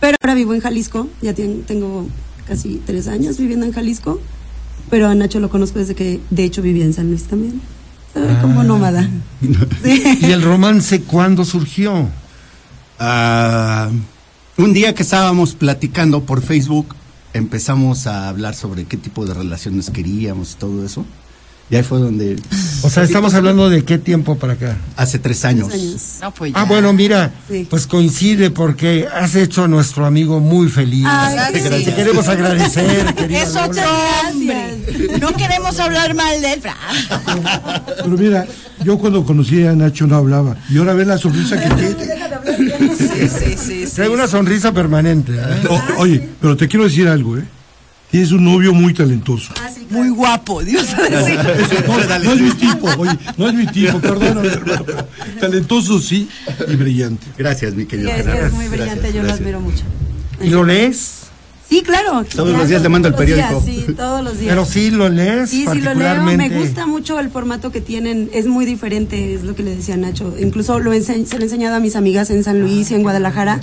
pero 0.00 0.16
ahora 0.22 0.34
vivo 0.34 0.54
en 0.54 0.60
Jalisco. 0.60 1.08
Ya 1.20 1.34
tengo 1.34 2.08
casi 2.46 2.80
tres 2.84 3.08
años 3.08 3.38
viviendo 3.38 3.66
en 3.66 3.72
Jalisco, 3.72 4.20
pero 4.90 5.08
a 5.08 5.14
Nacho 5.14 5.40
lo 5.40 5.50
conozco 5.50 5.78
desde 5.78 5.94
que, 5.94 6.20
de 6.30 6.44
hecho, 6.44 6.62
vivía 6.62 6.84
en 6.84 6.92
San 6.92 7.08
Luis 7.08 7.24
también. 7.24 7.60
Soy 8.12 8.22
como 8.40 8.60
Ah. 8.60 8.64
nómada. 8.64 9.08
Sí. 9.82 10.02
¿Y 10.22 10.30
el 10.32 10.42
romance 10.42 11.02
cuándo 11.02 11.44
surgió? 11.44 12.08
Ah, 12.98 13.90
un 14.56 14.72
día 14.72 14.94
que 14.94 15.02
estábamos 15.02 15.54
platicando 15.54 16.22
por 16.24 16.42
Facebook 16.42 16.94
empezamos 17.32 18.06
a 18.06 18.28
hablar 18.28 18.54
sobre 18.54 18.84
qué 18.84 18.96
tipo 18.96 19.26
de 19.26 19.34
relaciones 19.34 19.90
queríamos 19.90 20.52
y 20.52 20.54
todo 20.56 20.86
eso 20.86 21.04
y 21.70 21.76
ahí 21.76 21.82
fue 21.82 21.98
donde 21.98 22.36
O 22.82 22.90
sea, 22.90 23.02
estamos 23.04 23.32
hablando 23.34 23.70
de 23.70 23.84
qué 23.84 23.96
tiempo 23.98 24.36
para 24.36 24.52
acá. 24.54 24.76
hace 24.96 25.18
tres 25.18 25.44
años, 25.44 25.68
Tres 25.68 25.80
años. 25.82 26.02
No, 26.20 26.34
pues 26.34 26.52
Ah, 26.54 26.64
bueno, 26.64 26.92
mira, 26.92 27.32
Sí. 27.48 27.66
pues 27.70 27.86
coincide 27.86 28.50
porque 28.50 29.06
has 29.12 29.34
hecho 29.34 29.64
a 29.64 29.68
nuestro 29.68 30.04
amigo 30.06 30.40
muy 30.40 30.68
feliz. 30.68 31.04
Ay, 31.08 31.52
Te 31.54 31.94
queremos 31.94 32.28
agradecer, 32.28 33.14
Es 33.30 33.54
Lola. 33.54 33.66
otro 33.66 33.82
hombre. 34.30 35.18
No 35.20 35.32
queremos 35.32 35.78
hablar 35.80 36.14
mal 36.14 36.40
de 36.42 36.52
él. 36.52 36.60
Pero 37.96 38.08
mira, 38.18 38.46
yo 38.84 38.98
cuando 38.98 39.24
conocí 39.24 39.64
a 39.66 39.72
Nacho 39.72 40.06
no 40.06 40.16
hablaba. 40.16 40.56
Y 40.70 40.78
ahora 40.78 40.92
ve 40.94 41.04
la 41.06 41.18
sonrisa 41.18 41.58
que 41.60 41.68
tiene. 41.74 41.96
Sí, 42.96 43.08
sí, 43.08 43.56
sí. 43.56 43.86
sí. 43.86 43.92
Trae 43.94 44.08
una 44.08 44.28
sonrisa 44.28 44.72
permanente. 44.72 45.32
¿eh? 45.34 45.62
O- 45.70 46.00
oye, 46.02 46.28
pero 46.40 46.56
te 46.56 46.68
quiero 46.68 46.84
decir 46.84 47.08
algo, 47.08 47.38
¿eh? 47.38 47.44
Tienes 48.14 48.30
un 48.30 48.44
novio 48.44 48.72
muy 48.72 48.94
talentoso. 48.94 49.52
Ah, 49.60 49.68
sí, 49.74 49.86
claro. 49.86 50.04
Muy 50.04 50.14
guapo, 50.14 50.62
Dios. 50.62 50.86
Sí. 51.26 51.32
No, 51.84 52.18
no 52.20 52.32
es 52.32 52.40
mi 52.40 52.50
tipo, 52.52 52.86
oye, 52.96 53.18
no 53.36 53.48
es 53.48 53.54
mi 53.54 53.66
tipo, 53.66 53.98
perdóname, 53.98 54.46
hermano. 54.52 54.84
Talentoso 55.40 55.98
sí 55.98 56.28
y 56.68 56.76
brillante. 56.76 57.26
gracias 57.36 57.74
mi 57.74 57.86
querido 57.86 58.10
es, 58.10 58.16
Gerardo. 58.18 58.46
es 58.46 58.52
muy 58.52 58.68
brillante, 58.68 59.08
yo 59.08 59.14
lo 59.14 59.22
Gracias. 59.24 59.40
admiro 59.40 59.60
mucho. 59.60 59.82
¿Y 60.40 60.48
lo 60.50 60.62
lees? 60.62 61.22
Sí, 61.68 61.82
claro. 61.82 62.24
Todos 62.24 62.56
los 62.56 62.68
días 62.68 62.82
le 62.82 62.88
mando 62.88 63.08
el 63.08 63.14
días, 63.14 63.50
periódico. 63.50 63.62
Sí, 63.64 63.92
todos 63.96 64.22
los 64.22 64.38
días. 64.38 64.50
Pero 64.50 64.64
sí 64.64 64.92
lo 64.92 65.08
lees 65.08 65.50
Sí, 65.50 65.66
sí 65.72 65.80
lo 65.80 65.92
leo, 65.94 66.22
me 66.22 66.50
gusta 66.50 66.86
mucho 66.86 67.18
el 67.18 67.30
formato 67.30 67.72
que 67.72 67.80
tienen, 67.80 68.30
es 68.32 68.46
muy 68.46 68.64
diferente, 68.64 69.34
es 69.34 69.42
lo 69.42 69.56
que 69.56 69.64
le 69.64 69.74
decía 69.74 69.96
Nacho. 69.96 70.36
Incluso 70.38 70.78
lo 70.78 70.92
se 71.02 71.18
lo 71.18 71.40
he 71.40 71.42
enseñado 71.42 71.74
a 71.74 71.80
mis 71.80 71.96
amigas 71.96 72.30
en 72.30 72.44
San 72.44 72.60
Luis 72.60 72.92
y 72.92 72.94
en 72.94 73.02
Guadalajara 73.02 73.60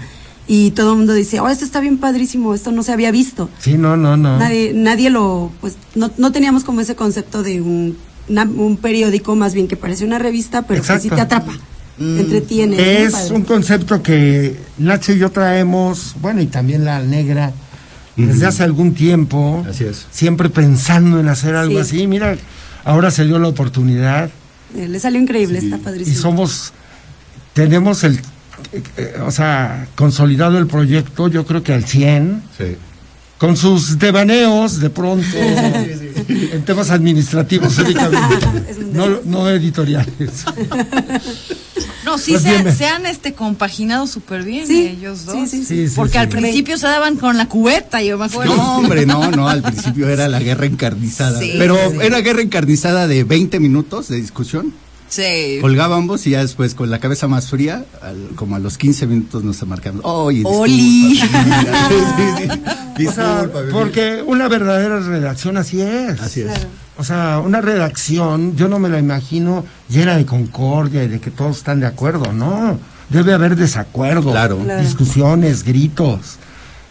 y 0.48 0.72
todo 0.72 0.92
el 0.92 0.98
mundo 0.98 1.14
dice, 1.14 1.40
oh, 1.40 1.48
esto 1.50 1.64
está 1.66 1.80
bien 1.80 1.98
padrísimo, 1.98 2.54
esto 2.54 2.72
no 2.72 2.84
se 2.84 2.92
había 2.92 3.12
visto. 3.12 3.50
Sí, 3.60 3.78
no, 3.78 3.96
no, 3.98 4.18
no. 4.18 4.38
Nadie, 4.38 4.74
nadie 4.74 5.10
lo, 5.10 5.52
pues 5.62 5.76
no, 5.96 6.12
no 6.18 6.32
teníamos 6.32 6.64
como 6.64 6.82
ese 6.82 6.96
concepto 6.96 7.44
de 7.44 7.62
un, 7.62 7.98
una- 8.28 8.44
un 8.44 8.78
periódico, 8.78 9.36
más 9.36 9.54
bien 9.54 9.68
que 9.68 9.76
parece 9.78 10.04
una 10.06 10.20
revista, 10.20 10.64
pero 10.64 10.82
que 10.82 10.88
sí 10.88 10.94
Exacto. 11.08 11.16
te 11.16 11.22
atrapa, 11.22 11.54
te 11.98 12.20
entretiene. 12.22 13.04
Es 13.04 13.32
un 13.32 13.44
concepto 13.44 14.02
que 14.04 14.58
Nacho 14.78 15.14
y 15.14 15.20
yo 15.20 15.30
traemos, 15.32 16.16
bueno, 16.22 16.42
y 16.42 16.48
también 16.48 16.84
la 16.86 17.00
negra, 17.02 17.54
desde 18.18 18.46
hace 18.46 18.64
algún 18.64 18.94
tiempo. 18.94 19.66
Así 19.70 19.86
es. 19.86 20.06
Siempre 20.12 20.50
pensando 20.50 21.20
en 21.20 21.28
hacer 21.30 21.56
algo 21.56 21.76
Sí. 21.84 21.98
así. 22.00 22.08
Mira, 22.08 22.36
ahora 22.84 23.10
se 23.12 23.26
dio 23.26 23.40
la 23.40 23.48
oportunidad 23.48 24.30
Eh, 24.76 24.88
Le 24.88 25.00
salió 25.00 25.20
increíble, 25.22 25.60
está 25.60 25.78
y 25.78 25.80
padrísimo. 25.80 26.18
somos, 26.18 26.74
tenemos 27.54 28.04
el, 28.04 28.20
o 29.26 29.32
sea, 29.32 29.88
consolidado 29.96 30.58
el 30.58 30.68
proyecto, 30.68 31.28
yo 31.28 31.46
creo 31.46 31.64
que 31.64 31.74
al 31.74 31.86
100, 31.86 32.44
Sí. 32.58 32.76
con 33.38 33.58
sus 33.58 33.98
devaneos 34.00 34.80
de 34.80 34.90
pronto, 34.90 35.26
en 36.28 36.64
temas 36.66 36.90
administrativos 36.92 37.78
únicamente, 37.80 38.46
no, 38.94 39.08
no 39.26 39.50
editoriales. 39.50 40.46
No, 42.06 42.18
sí 42.18 42.32
Pues 42.32 42.44
se, 42.44 42.72
se 42.76 42.86
han 42.88 43.06
este, 43.06 43.34
compaginado 43.34 44.08
súper 44.08 44.44
bien 44.44 44.66
Sí, 44.68 44.88
ellos 44.88 45.26
dos. 45.26 45.36
sí, 45.36 45.48
sí, 45.48 45.66
sí. 45.66 45.88
Sí, 45.88 45.94
Porque 45.96 46.14
sí, 46.14 46.18
al 46.18 46.32
sí. 46.32 46.38
principio 46.38 46.78
se 46.78 46.88
daban 46.88 47.16
con 47.16 47.38
la 47.38 47.48
cubeta, 47.48 48.02
yo 48.02 48.18
me 48.18 48.26
acuerdo. 48.26 48.56
No, 48.56 48.78
hombre, 48.78 49.06
no, 49.06 49.30
no, 49.32 49.48
al 49.48 49.62
principio 49.62 50.10
era 50.10 50.28
la 50.28 50.40
guerra 50.40 50.66
encarnizada. 50.66 51.40
Sí, 51.40 51.54
pero 51.58 51.78
sí. 51.92 51.98
era 52.02 52.20
guerra 52.22 52.42
encarnizada 52.42 53.08
de 53.08 53.24
20 53.24 53.60
minutos 53.60 54.08
de 54.08 54.18
discusión. 54.18 54.74
Sí. 55.12 55.58
Colgábamos 55.60 56.26
y 56.26 56.30
ya 56.32 56.40
después 56.40 56.74
con 56.74 56.90
la 56.90 57.00
cabeza 57.00 57.28
más 57.28 57.50
fría, 57.50 57.84
al- 58.02 58.30
como 58.36 58.56
a 58.56 58.60
los 58.60 58.78
15 58.78 59.08
minutos 59.08 59.44
nos 59.44 59.62
marcamos. 59.68 60.02
Oye, 60.06 60.42
Oli. 60.46 61.10
disculpa, 61.20 61.90
sí, 61.90 61.96
sí, 62.18 62.48
sí. 62.98 63.08
O 63.08 63.12
sea, 63.12 63.34
Disculpa, 63.36 63.60
bebé. 63.60 63.72
porque 63.74 64.24
una 64.26 64.48
verdadera 64.48 65.00
redacción 65.02 65.58
así 65.58 65.82
es. 65.82 66.22
Así 66.22 66.42
es. 66.42 66.48
Claro. 66.48 66.70
O 66.98 67.04
sea, 67.04 67.40
una 67.44 67.60
redacción, 67.60 68.56
yo 68.56 68.70
no 68.70 68.80
me 68.80 68.88
la 68.88 69.00
imagino 69.00 69.66
llena 69.90 70.16
de 70.16 70.26
concordia 70.26 71.04
y 71.04 71.10
de 71.10 71.20
que 71.20 71.30
todos 71.32 71.58
están 71.58 71.82
de 71.82 71.88
acuerdo, 71.88 72.32
¿no? 72.32 72.80
Debe 73.10 73.34
haber 73.34 73.58
desacuerdo, 73.58 74.32
Claro. 74.32 74.60
Claro. 74.60 74.82
discusiones, 74.82 75.64
gritos. 75.66 76.38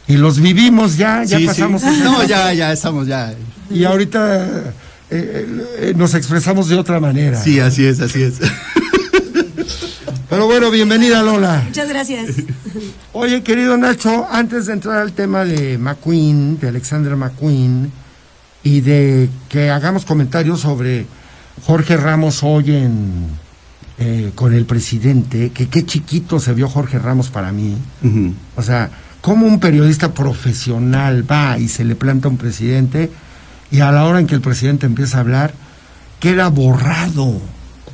Y 0.08 0.18
los 0.18 0.40
vivimos 0.40 0.98
ya, 0.98 1.24
ya 1.24 1.38
Sí, 1.38 1.44
sí. 1.44 1.46
pasamos. 1.48 1.82
esa 1.84 2.04
No, 2.04 2.22
ya, 2.24 2.52
ya 2.52 2.70
estamos 2.72 3.06
ya. 3.06 3.32
Y 3.70 3.84
ahorita 3.84 4.74
eh, 5.10 5.46
eh, 5.78 5.94
nos 5.96 6.14
expresamos 6.14 6.68
de 6.68 6.76
otra 6.76 7.00
manera. 7.00 7.40
Sí, 7.42 7.60
así 7.60 7.84
es, 7.86 8.00
así 8.00 8.22
es. 8.22 8.38
Pero 10.30 10.46
bueno, 10.46 10.70
bienvenida 10.70 11.22
Lola. 11.22 11.64
Muchas 11.66 11.88
gracias. 11.88 12.36
Oye, 13.12 13.42
querido 13.42 13.76
Nacho, 13.76 14.28
antes 14.30 14.66
de 14.66 14.74
entrar 14.74 14.98
al 14.98 15.12
tema 15.12 15.44
de 15.44 15.76
McQueen, 15.76 16.60
de 16.60 16.68
Alexander 16.68 17.16
McQueen, 17.16 17.90
y 18.62 18.80
de 18.80 19.28
que 19.48 19.70
hagamos 19.70 20.04
comentarios 20.04 20.60
sobre 20.60 21.06
Jorge 21.64 21.96
Ramos 21.96 22.42
hoy 22.42 22.76
en, 22.76 23.26
eh, 23.98 24.30
con 24.34 24.54
el 24.54 24.66
presidente, 24.66 25.50
que 25.50 25.68
qué 25.68 25.84
chiquito 25.84 26.38
se 26.38 26.54
vio 26.54 26.68
Jorge 26.68 26.98
Ramos 26.98 27.28
para 27.28 27.50
mí. 27.52 27.76
O 28.56 28.62
sea, 28.62 28.90
como 29.20 29.46
un 29.46 29.60
periodista 29.60 30.14
profesional 30.14 31.28
va 31.28 31.58
y 31.58 31.68
se 31.68 31.84
le 31.84 31.96
planta 31.96 32.28
a 32.28 32.30
un 32.30 32.38
presidente 32.38 33.10
y 33.70 33.80
a 33.80 33.92
la 33.92 34.04
hora 34.04 34.20
en 34.20 34.26
que 34.26 34.34
el 34.34 34.40
presidente 34.40 34.86
empieza 34.86 35.18
a 35.18 35.20
hablar, 35.20 35.52
queda 36.18 36.48
borrado 36.48 37.40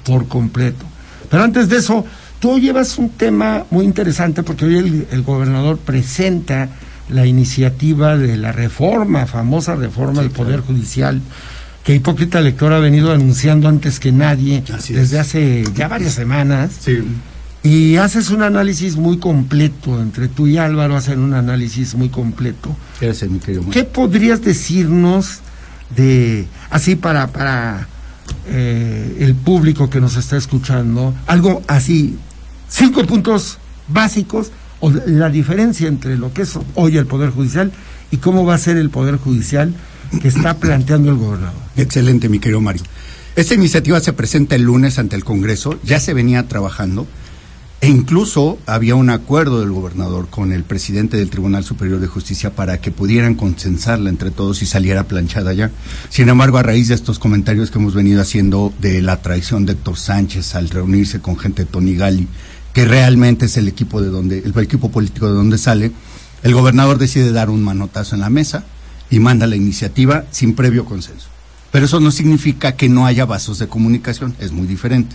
por 0.04 0.28
completo. 0.28 0.84
Pero 1.30 1.42
antes 1.42 1.68
de 1.68 1.78
eso, 1.78 2.04
tú 2.40 2.58
llevas 2.58 2.98
un 2.98 3.10
tema 3.10 3.64
muy 3.70 3.84
interesante 3.84 4.42
porque 4.42 4.64
hoy 4.64 4.76
el, 4.78 5.06
el 5.10 5.22
gobernador 5.22 5.78
presenta 5.78 6.68
la 7.08 7.26
iniciativa 7.26 8.16
de 8.16 8.36
la 8.36 8.52
reforma, 8.52 9.26
famosa 9.26 9.76
reforma 9.76 10.22
del 10.22 10.30
Poder 10.30 10.60
Judicial, 10.60 11.20
que 11.84 11.94
Hipócrita 11.94 12.40
Lector 12.40 12.72
ha 12.72 12.80
venido 12.80 13.12
anunciando 13.12 13.68
antes 13.68 14.00
que 14.00 14.10
nadie 14.10 14.64
Así 14.74 14.92
desde 14.92 15.16
es. 15.16 15.20
hace 15.20 15.64
ya 15.74 15.86
varias 15.86 16.14
semanas. 16.14 16.72
Sí. 16.80 16.98
Y 17.62 17.96
haces 17.96 18.30
un 18.30 18.42
análisis 18.42 18.96
muy 18.96 19.18
completo, 19.18 20.00
entre 20.00 20.28
tú 20.28 20.46
y 20.46 20.56
Álvaro 20.56 20.96
hacen 20.96 21.18
un 21.20 21.34
análisis 21.34 21.94
muy 21.94 22.08
completo. 22.08 22.76
Gracias, 23.00 23.28
mi 23.30 23.38
querido 23.40 23.64
¿Qué 23.70 23.82
podrías 23.84 24.42
decirnos 24.42 25.40
de, 25.94 26.46
así 26.70 26.96
para, 26.96 27.28
para 27.28 27.88
eh, 28.46 29.16
el 29.20 29.34
público 29.34 29.90
que 29.90 30.00
nos 30.00 30.16
está 30.16 30.36
escuchando, 30.36 31.14
algo 31.26 31.62
así, 31.68 32.18
cinco 32.68 33.04
puntos 33.04 33.58
básicos 33.88 34.50
o 34.80 34.90
la 34.90 35.30
diferencia 35.30 35.88
entre 35.88 36.16
lo 36.16 36.32
que 36.32 36.42
es 36.42 36.58
hoy 36.74 36.96
el 36.96 37.06
Poder 37.06 37.30
Judicial 37.30 37.72
y 38.10 38.18
cómo 38.18 38.44
va 38.44 38.54
a 38.54 38.58
ser 38.58 38.76
el 38.76 38.90
Poder 38.90 39.16
Judicial 39.16 39.74
que 40.20 40.28
está 40.28 40.58
planteando 40.58 41.10
el 41.10 41.16
gobernador? 41.16 41.60
Excelente, 41.76 42.28
mi 42.28 42.38
querido 42.38 42.60
Mario. 42.60 42.82
Esta 43.34 43.54
iniciativa 43.54 44.00
se 44.00 44.12
presenta 44.12 44.54
el 44.54 44.62
lunes 44.62 44.98
ante 44.98 45.16
el 45.16 45.24
Congreso, 45.24 45.78
ya 45.84 46.00
se 46.00 46.14
venía 46.14 46.48
trabajando 46.48 47.06
e 47.86 47.88
incluso 47.88 48.58
había 48.66 48.96
un 48.96 49.10
acuerdo 49.10 49.60
del 49.60 49.70
gobernador 49.70 50.26
con 50.28 50.50
el 50.50 50.64
presidente 50.64 51.18
del 51.18 51.30
Tribunal 51.30 51.62
Superior 51.62 52.00
de 52.00 52.08
Justicia 52.08 52.50
para 52.50 52.80
que 52.80 52.90
pudieran 52.90 53.36
consensarla 53.36 54.10
entre 54.10 54.32
todos 54.32 54.60
y 54.62 54.66
saliera 54.66 55.04
planchada 55.04 55.52
ya. 55.52 55.70
Sin 56.08 56.28
embargo, 56.28 56.58
a 56.58 56.64
raíz 56.64 56.88
de 56.88 56.96
estos 56.96 57.20
comentarios 57.20 57.70
que 57.70 57.78
hemos 57.78 57.94
venido 57.94 58.20
haciendo 58.20 58.74
de 58.80 59.02
la 59.02 59.22
traición 59.22 59.66
de 59.66 59.74
Héctor 59.74 59.98
Sánchez 59.98 60.56
al 60.56 60.68
reunirse 60.68 61.20
con 61.20 61.38
gente 61.38 61.64
de 61.64 61.70
Tony 61.70 61.94
Gali, 61.94 62.26
que 62.72 62.86
realmente 62.86 63.46
es 63.46 63.56
el 63.56 63.68
equipo 63.68 64.02
de 64.02 64.08
donde, 64.08 64.40
el 64.40 64.58
equipo 64.58 64.90
político 64.90 65.28
de 65.28 65.34
donde 65.34 65.56
sale, 65.56 65.92
el 66.42 66.54
gobernador 66.54 66.98
decide 66.98 67.30
dar 67.30 67.50
un 67.50 67.62
manotazo 67.62 68.16
en 68.16 68.22
la 68.22 68.30
mesa 68.30 68.64
y 69.10 69.20
manda 69.20 69.46
la 69.46 69.54
iniciativa 69.54 70.24
sin 70.32 70.56
previo 70.56 70.86
consenso. 70.86 71.28
Pero 71.70 71.86
eso 71.86 72.00
no 72.00 72.10
significa 72.10 72.74
que 72.74 72.88
no 72.88 73.06
haya 73.06 73.26
vasos 73.26 73.60
de 73.60 73.68
comunicación, 73.68 74.34
es 74.40 74.50
muy 74.50 74.66
diferente. 74.66 75.14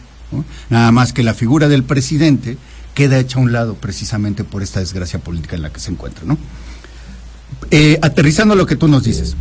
Nada 0.70 0.92
más 0.92 1.14
que 1.14 1.24
la 1.24 1.34
figura 1.34 1.68
del 1.68 1.84
presidente 1.84 2.58
queda 2.94 3.20
hecha 3.20 3.40
a 3.40 3.42
un 3.42 3.52
lado 3.52 3.76
precisamente 3.76 4.44
por 4.44 4.64
esta 4.64 4.80
desgracia 4.80 5.20
política 5.20 5.56
en 5.56 5.62
la 5.62 5.72
que 5.72 5.80
se 5.80 5.92
encuentra. 5.92 6.24
¿no? 6.26 6.38
Eh, 7.70 8.00
aterrizando 8.02 8.56
lo 8.56 8.66
que 8.66 8.76
tú 8.76 8.88
nos 8.88 9.04
dices, 9.04 9.36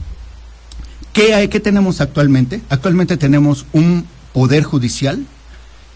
¿qué, 1.13 1.35
hay, 1.35 1.49
¿qué 1.49 1.61
tenemos 1.61 2.01
actualmente? 2.01 2.61
Actualmente 2.69 3.17
tenemos 3.17 3.67
un 3.73 4.07
poder 4.33 4.63
judicial 4.65 5.25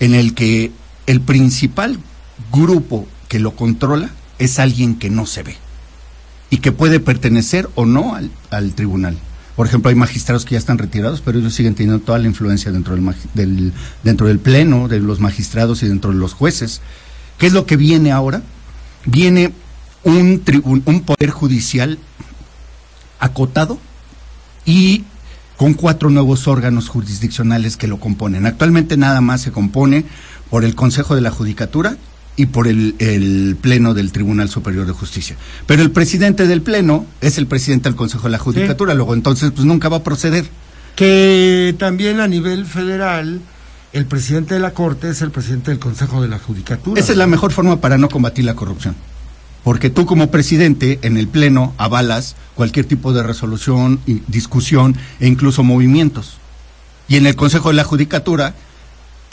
en 0.01 0.15
el 0.15 0.35
que 0.35 0.73
el 1.07 1.21
principal 1.21 1.99
grupo 2.53 3.07
que 3.29 3.39
lo 3.39 3.55
controla 3.55 4.11
es 4.39 4.59
alguien 4.59 4.97
que 4.97 5.11
no 5.11 5.27
se 5.27 5.43
ve 5.43 5.57
y 6.51 6.59
que 6.59 6.73
puede 6.73 7.01
pertenecer 7.01 7.69
o 7.75 7.87
no 7.87 8.17
al 8.51 8.73
tribunal. 8.75 9.17
Por 9.56 9.66
ejemplo, 9.66 9.88
hay 9.88 9.94
magistrados 9.94 10.44
que 10.44 10.52
ya 10.52 10.58
están 10.58 10.78
retirados, 10.78 11.20
pero 11.20 11.38
ellos 11.38 11.54
siguen 11.54 11.75
teniendo 11.75 12.04
toda 12.04 12.18
la 12.18 12.26
influencia 12.26 12.73
dentro 12.73 12.96
del, 13.34 13.73
dentro 14.02 14.26
del 14.26 14.38
pleno, 14.40 14.88
de 14.88 14.99
los 15.00 15.20
magistrados 15.20 15.82
y 15.82 15.88
dentro 15.88 16.11
de 16.11 16.16
los 16.16 16.32
jueces. 16.32 16.80
¿Qué 17.38 17.46
es 17.46 17.52
lo 17.52 17.64
que 17.64 17.76
viene 17.76 18.11
ahora? 18.11 18.42
Viene 19.06 19.52
un, 20.02 20.44
tribu- 20.44 20.82
un 20.84 21.00
poder 21.02 21.30
judicial 21.30 21.99
acotado 23.20 23.78
y 24.64 25.04
con 25.56 25.75
cuatro 25.75 26.11
nuevos 26.11 26.49
órganos 26.49 26.88
jurisdiccionales 26.88 27.76
que 27.76 27.87
lo 27.87 28.00
componen. 28.00 28.46
Actualmente 28.46 28.96
nada 28.96 29.20
más 29.20 29.40
se 29.42 29.52
compone 29.52 30.04
por 30.50 30.64
el 30.64 30.75
Consejo 30.75 31.14
de 31.14 31.21
la 31.21 31.30
Judicatura 31.30 31.97
y 32.36 32.47
por 32.47 32.66
el, 32.66 32.94
el 32.99 33.56
Pleno 33.60 33.94
del 33.94 34.12
Tribunal 34.12 34.49
Superior 34.49 34.86
de 34.86 34.92
Justicia. 34.92 35.36
Pero 35.66 35.82
el 35.82 35.90
presidente 35.90 36.47
del 36.47 36.62
Pleno 36.62 37.06
es 37.20 37.38
el 37.38 37.47
presidente 37.47 37.88
del 37.88 37.97
Consejo 37.97 38.25
de 38.25 38.30
la 38.30 38.38
Judicatura, 38.38 38.94
luego 38.94 39.14
entonces 39.14 39.50
pues 39.52 39.64
nunca 39.64 39.88
va 39.88 39.99
a 39.99 40.02
proceder. 40.02 40.47
Que 40.97 41.75
también 41.78 42.20
a 42.20 42.28
nivel 42.28 42.66
federal, 42.66 43.40
el 43.92 44.06
presidente 44.06 44.54
de 44.54 44.60
la 44.60 44.73
Corte 44.73 45.10
es 45.10 45.23
el 45.23 45.30
presidente 45.30 45.70
del 45.70 45.80
Consejo 45.80 46.23
de 46.23 46.28
la 46.28 46.38
Judicatura. 46.38 47.00
Esa 47.00 47.12
es 47.12 47.18
la 47.18 47.26
mejor 47.26 47.52
forma 47.52 47.80
para 47.80 47.99
no 47.99 48.08
combatir 48.08 48.44
la 48.44 48.54
corrupción. 48.54 48.94
Porque 49.62 49.88
tú 49.88 50.04
como 50.04 50.30
presidente 50.30 50.99
en 51.02 51.16
el 51.16 51.26
Pleno 51.26 51.73
avalas 51.78 52.36
cualquier 52.54 52.84
tipo 52.84 53.12
de 53.12 53.23
resolución, 53.23 54.00
y 54.06 54.23
discusión 54.26 54.97
e 55.20 55.26
incluso 55.26 55.62
movimientos. 55.62 56.38
Y 57.08 57.16
en 57.16 57.26
el 57.26 57.34
Consejo 57.36 57.70
de 57.70 57.76
la 57.76 57.84
Judicatura 57.84 58.54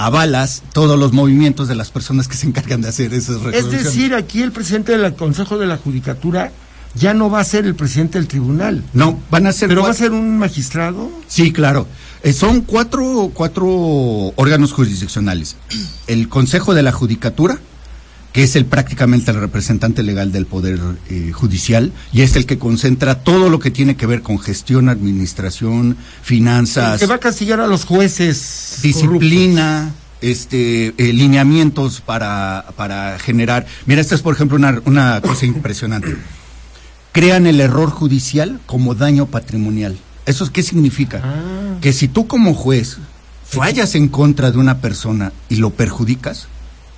avalas 0.06 0.64
todos 0.74 0.98
los 0.98 1.14
movimientos 1.14 1.68
de 1.68 1.76
las 1.76 1.92
personas 1.92 2.28
que 2.28 2.36
se 2.36 2.48
encargan 2.48 2.82
de 2.82 2.90
hacer 2.90 3.14
esas 3.14 3.38
Es 3.54 3.70
decir, 3.70 4.16
aquí 4.16 4.42
el 4.42 4.52
presidente 4.52 4.98
del 4.98 5.14
Consejo 5.16 5.58
de 5.58 5.68
la 5.68 5.78
Judicatura 5.78 6.52
ya 6.96 7.14
no 7.14 7.30
va 7.30 7.40
a 7.40 7.44
ser 7.44 7.66
el 7.66 7.76
presidente 7.76 8.18
del 8.18 8.28
tribunal. 8.28 8.84
no, 8.94 9.20
van 9.30 9.48
a 9.48 9.54
ser 9.54 9.70
Pero 9.70 9.84
va 9.84 9.92
a 9.92 9.94
ser 9.94 10.12
un 10.12 10.38
magistrado. 10.38 11.10
Sí, 11.28 11.54
claro. 11.54 11.88
Eh, 12.24 12.34
son 12.34 12.62
cuatro, 12.62 13.32
cuatro 13.34 13.66
órganos 14.36 14.74
jurisdiccionales. 14.74 15.56
El 16.08 16.30
Consejo 16.30 16.74
de 16.74 16.84
la 16.84 16.92
Judicatura, 16.92 17.60
que 18.34 18.44
es 18.44 18.56
el 18.56 18.66
prácticamente 18.66 19.32
el 19.32 19.40
representante 19.40 20.04
legal 20.04 20.32
del 20.32 20.46
Poder 20.46 20.80
eh, 21.10 21.32
Judicial, 21.34 21.92
y 22.14 22.22
es 22.22 22.36
el 22.36 22.46
que 22.46 22.58
concentra 22.58 23.16
todo 23.24 23.50
lo 23.50 23.60
que 23.60 23.72
tiene 23.72 23.96
que 23.96 24.06
ver 24.06 24.22
con 24.22 24.40
gestión, 24.40 24.90
administración, 24.90 25.98
finanzas, 26.22 27.00
Que 27.00 27.08
va 27.08 27.16
a 27.16 27.20
castigar 27.20 27.60
a 27.60 27.68
los 27.68 27.86
jueces. 27.86 28.80
disciplina, 28.82 29.92
este, 30.22 30.94
eh, 30.98 31.14
lineamientos 31.14 32.00
para, 32.02 32.68
para 32.78 33.20
generar. 33.20 33.66
Mira, 33.86 34.02
esta 34.02 34.16
es, 34.16 34.22
por 34.22 34.36
ejemplo, 34.36 34.58
una, 34.58 34.82
una 34.86 35.20
cosa 35.22 35.46
impresionante. 35.46 36.16
Crean 37.12 37.48
el 37.48 37.60
error 37.60 37.90
judicial 37.90 38.62
como 38.66 38.96
daño 38.96 39.26
patrimonial. 39.26 39.98
¿Eso 40.26 40.50
qué 40.54 40.64
significa? 40.64 41.22
Ah. 41.24 41.78
Que 41.82 41.92
si 41.92 42.08
tú 42.08 42.28
como 42.28 42.54
juez 42.54 42.98
fallas 43.44 43.96
en 43.96 44.08
contra 44.08 44.52
de 44.52 44.58
una 44.60 44.78
persona 44.78 45.34
y 45.50 45.56
lo 45.58 45.72
perjudicas, 45.72 46.48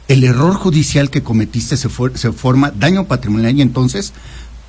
el 0.08 0.24
error 0.24 0.54
judicial 0.56 1.10
que 1.10 1.24
cometiste 1.24 1.78
se, 1.78 1.90
for- 1.90 2.18
se 2.18 2.32
forma 2.32 2.72
daño 2.72 3.06
patrimonial 3.06 3.56
y 3.58 3.62
entonces 3.62 4.14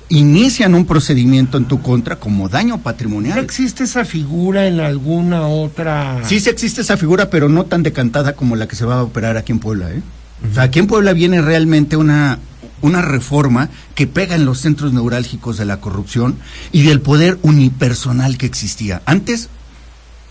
inician 0.07 0.75
un 0.75 0.85
procedimiento 0.85 1.57
en 1.57 1.65
tu 1.65 1.81
contra 1.81 2.17
como 2.17 2.47
daño 2.47 2.77
¿No 2.77 2.81
patrimonial. 2.83 3.39
existe 3.39 3.83
esa 3.85 4.05
figura 4.05 4.67
en 4.67 4.79
alguna 4.79 5.47
otra? 5.47 6.21
Sí, 6.27 6.39
sí 6.39 6.49
existe 6.49 6.81
esa 6.81 6.95
figura, 6.95 7.29
pero 7.29 7.49
no 7.49 7.65
tan 7.65 7.81
decantada 7.83 8.33
como 8.35 8.55
la 8.55 8.67
que 8.67 8.75
se 8.75 8.85
va 8.85 8.95
a 8.99 9.03
operar 9.03 9.35
aquí 9.35 9.51
en 9.51 9.59
Puebla. 9.59 9.91
¿eh? 9.91 10.01
O 10.49 10.53
sea, 10.53 10.63
aquí 10.63 10.79
en 10.79 10.87
Puebla 10.87 11.13
viene 11.13 11.41
realmente 11.41 11.97
una, 11.97 12.37
una 12.81 13.01
reforma 13.01 13.69
que 13.95 14.05
pega 14.05 14.35
en 14.35 14.45
los 14.45 14.59
centros 14.59 14.93
neurálgicos 14.93 15.57
de 15.57 15.65
la 15.65 15.81
corrupción 15.81 16.35
y 16.71 16.83
del 16.83 17.01
poder 17.01 17.39
unipersonal 17.41 18.37
que 18.37 18.45
existía. 18.45 19.01
Antes, 19.05 19.49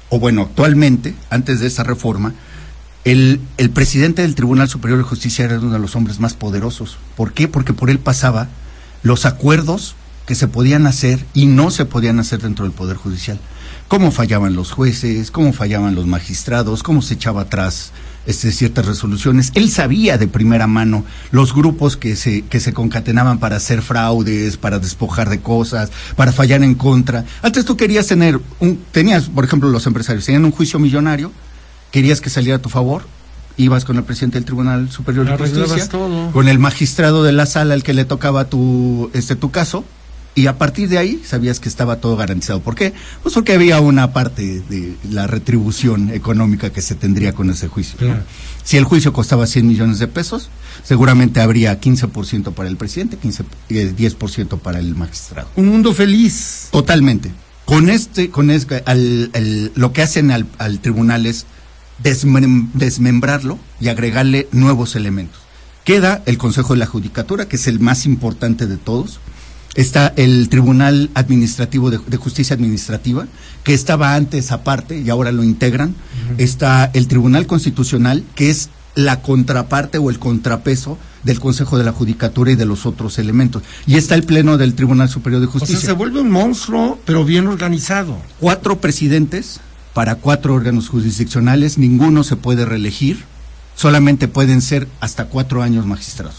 o 0.08 0.20
bueno, 0.20 0.42
actualmente, 0.42 1.14
antes 1.30 1.58
de 1.58 1.66
esa 1.66 1.82
reforma, 1.82 2.32
el, 3.04 3.40
el 3.58 3.70
presidente 3.70 4.22
del 4.22 4.34
Tribunal 4.34 4.68
Superior 4.68 4.98
de 4.98 5.04
Justicia 5.04 5.44
era 5.44 5.58
uno 5.58 5.72
de 5.72 5.78
los 5.78 5.94
hombres 5.96 6.20
más 6.20 6.34
poderosos. 6.34 6.98
¿Por 7.16 7.32
qué? 7.32 7.48
Porque 7.48 7.72
por 7.72 7.90
él 7.90 7.98
pasaba 7.98 8.48
los 9.02 9.26
acuerdos 9.26 9.94
que 10.26 10.34
se 10.34 10.48
podían 10.48 10.86
hacer 10.86 11.24
y 11.34 11.46
no 11.46 11.70
se 11.70 11.84
podían 11.84 12.18
hacer 12.18 12.40
dentro 12.40 12.64
del 12.64 12.72
Poder 12.72 12.96
Judicial. 12.96 13.38
Cómo 13.88 14.10
fallaban 14.10 14.54
los 14.54 14.72
jueces, 14.72 15.30
cómo 15.30 15.52
fallaban 15.52 15.94
los 15.94 16.06
magistrados, 16.06 16.82
cómo 16.82 17.02
se 17.02 17.14
echaba 17.14 17.42
atrás 17.42 17.92
este, 18.24 18.50
ciertas 18.50 18.86
resoluciones. 18.86 19.52
Él 19.54 19.70
sabía 19.70 20.16
de 20.16 20.26
primera 20.26 20.66
mano 20.66 21.04
los 21.30 21.54
grupos 21.54 21.98
que 21.98 22.16
se, 22.16 22.42
que 22.42 22.60
se 22.60 22.72
concatenaban 22.72 23.38
para 23.38 23.56
hacer 23.56 23.82
fraudes, 23.82 24.56
para 24.56 24.78
despojar 24.78 25.28
de 25.28 25.40
cosas, 25.40 25.90
para 26.16 26.32
fallar 26.32 26.62
en 26.62 26.74
contra. 26.74 27.26
Antes 27.42 27.66
tú 27.66 27.76
querías 27.76 28.06
tener, 28.06 28.40
un, 28.60 28.78
tenías, 28.90 29.24
por 29.24 29.44
ejemplo, 29.44 29.68
los 29.68 29.86
empresarios, 29.86 30.24
tenían 30.24 30.46
un 30.46 30.52
juicio 30.52 30.78
millonario, 30.78 31.30
querías 31.94 32.20
que 32.20 32.28
saliera 32.28 32.56
a 32.56 32.60
tu 32.60 32.68
favor, 32.70 33.06
ibas 33.56 33.84
con 33.84 33.96
el 33.96 34.02
presidente 34.02 34.36
del 34.36 34.44
Tribunal 34.44 34.90
Superior 34.90 35.26
de 35.26 35.36
Justicia, 35.38 35.88
todo. 35.88 36.32
con 36.32 36.48
el 36.48 36.58
magistrado 36.58 37.22
de 37.22 37.30
la 37.30 37.46
sala 37.46 37.74
al 37.74 37.84
que 37.84 37.94
le 37.94 38.04
tocaba 38.04 38.46
tu, 38.46 39.12
este, 39.14 39.36
tu 39.36 39.52
caso, 39.52 39.84
y 40.34 40.48
a 40.48 40.58
partir 40.58 40.88
de 40.88 40.98
ahí 40.98 41.22
sabías 41.24 41.60
que 41.60 41.68
estaba 41.68 41.98
todo 42.00 42.16
garantizado. 42.16 42.58
¿Por 42.58 42.74
qué? 42.74 42.92
Pues 43.22 43.32
porque 43.36 43.52
había 43.52 43.78
una 43.80 44.12
parte 44.12 44.60
de 44.68 44.96
la 45.08 45.28
retribución 45.28 46.10
económica 46.10 46.70
que 46.70 46.82
se 46.82 46.96
tendría 46.96 47.32
con 47.32 47.48
ese 47.50 47.68
juicio. 47.68 47.96
Si 48.64 48.76
el 48.76 48.82
juicio 48.82 49.12
costaba 49.12 49.46
100 49.46 49.64
millones 49.68 50.00
de 50.00 50.08
pesos, 50.08 50.48
seguramente 50.82 51.40
habría 51.40 51.80
15% 51.80 52.52
para 52.54 52.68
el 52.68 52.76
presidente, 52.76 53.16
15, 53.18 53.44
eh, 53.68 53.94
10% 53.96 54.58
para 54.58 54.80
el 54.80 54.96
magistrado. 54.96 55.48
Un 55.54 55.68
mundo 55.68 55.94
feliz. 55.94 56.70
Totalmente. 56.72 57.30
Con 57.64 57.88
este, 57.88 58.30
con 58.30 58.50
este, 58.50 58.82
al, 58.84 59.30
el- 59.34 59.70
lo 59.76 59.92
que 59.92 60.02
hacen 60.02 60.32
al, 60.32 60.46
al 60.58 60.80
tribunal 60.80 61.26
es 61.26 61.46
desmem- 62.02 62.70
desmembrarlo 62.74 63.58
y 63.80 63.88
agregarle 63.88 64.48
nuevos 64.52 64.96
elementos. 64.96 65.40
Queda 65.84 66.22
el 66.26 66.38
Consejo 66.38 66.72
de 66.74 66.78
la 66.80 66.86
Judicatura, 66.86 67.46
que 67.46 67.56
es 67.56 67.66
el 67.66 67.78
más 67.80 68.06
importante 68.06 68.66
de 68.66 68.76
todos. 68.76 69.20
Está 69.74 70.12
el 70.16 70.48
Tribunal 70.48 71.10
Administrativo 71.14 71.90
de, 71.90 71.98
de 72.06 72.16
Justicia 72.16 72.54
Administrativa, 72.54 73.26
que 73.64 73.74
estaba 73.74 74.14
antes 74.14 74.52
aparte 74.52 75.00
y 75.00 75.10
ahora 75.10 75.32
lo 75.32 75.42
integran. 75.42 75.94
Está 76.38 76.90
el 76.94 77.08
Tribunal 77.08 77.46
Constitucional, 77.46 78.24
que 78.34 78.50
es 78.50 78.70
la 78.94 79.20
contraparte 79.20 79.98
o 79.98 80.08
el 80.08 80.20
contrapeso 80.20 80.96
del 81.24 81.40
Consejo 81.40 81.76
de 81.76 81.84
la 81.84 81.90
Judicatura 81.92 82.52
y 82.52 82.54
de 82.54 82.64
los 82.64 82.86
otros 82.86 83.18
elementos. 83.18 83.62
Y 83.86 83.96
está 83.96 84.14
el 84.14 84.22
Pleno 84.22 84.56
del 84.56 84.74
Tribunal 84.74 85.08
Superior 85.08 85.40
de 85.40 85.48
O 85.48 85.50
sea, 85.50 85.58
Justicia 85.60 85.86
se 85.88 85.92
vuelve 85.92 86.20
un 86.20 86.30
monstruo, 86.30 87.00
pero 87.04 87.24
bien 87.24 87.48
organizado. 87.48 88.16
cuatro 88.38 88.80
presidentes 88.80 89.58
para 89.94 90.16
cuatro 90.16 90.54
órganos 90.54 90.88
jurisdiccionales, 90.88 91.78
ninguno 91.78 92.24
se 92.24 92.36
puede 92.36 92.64
reelegir, 92.66 93.24
solamente 93.76 94.28
pueden 94.28 94.60
ser 94.60 94.88
hasta 95.00 95.26
cuatro 95.26 95.62
años 95.62 95.86
magistrados. 95.86 96.34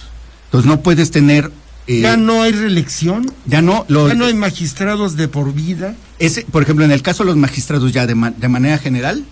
Entonces 0.45 0.69
no 0.69 0.81
puedes 0.81 1.09
tener... 1.11 1.51
eh, 1.87 2.01
ya 2.01 2.17
no 2.17 2.41
hay 2.43 2.51
reelección, 2.51 3.31
ya 3.45 3.61
no, 3.61 3.85
lo- 3.87 4.07
ya 4.07 4.13
no 4.13 4.25
hay 4.25 4.33
magistrados 4.33 5.15
de 5.15 5.27
por 5.27 5.53
vida. 5.53 5.95
ese, 6.19 6.43
por 6.51 6.63
ejemplo, 6.63 6.83
en 6.85 6.91
el 6.91 7.01
caso 7.01 7.23
de 7.23 7.27
los 7.27 7.37
magistrados 7.37 7.91
ya 7.93 8.05
de, 8.05 8.13
de 8.37 8.47
manera 8.49 8.77
general, 8.77 9.23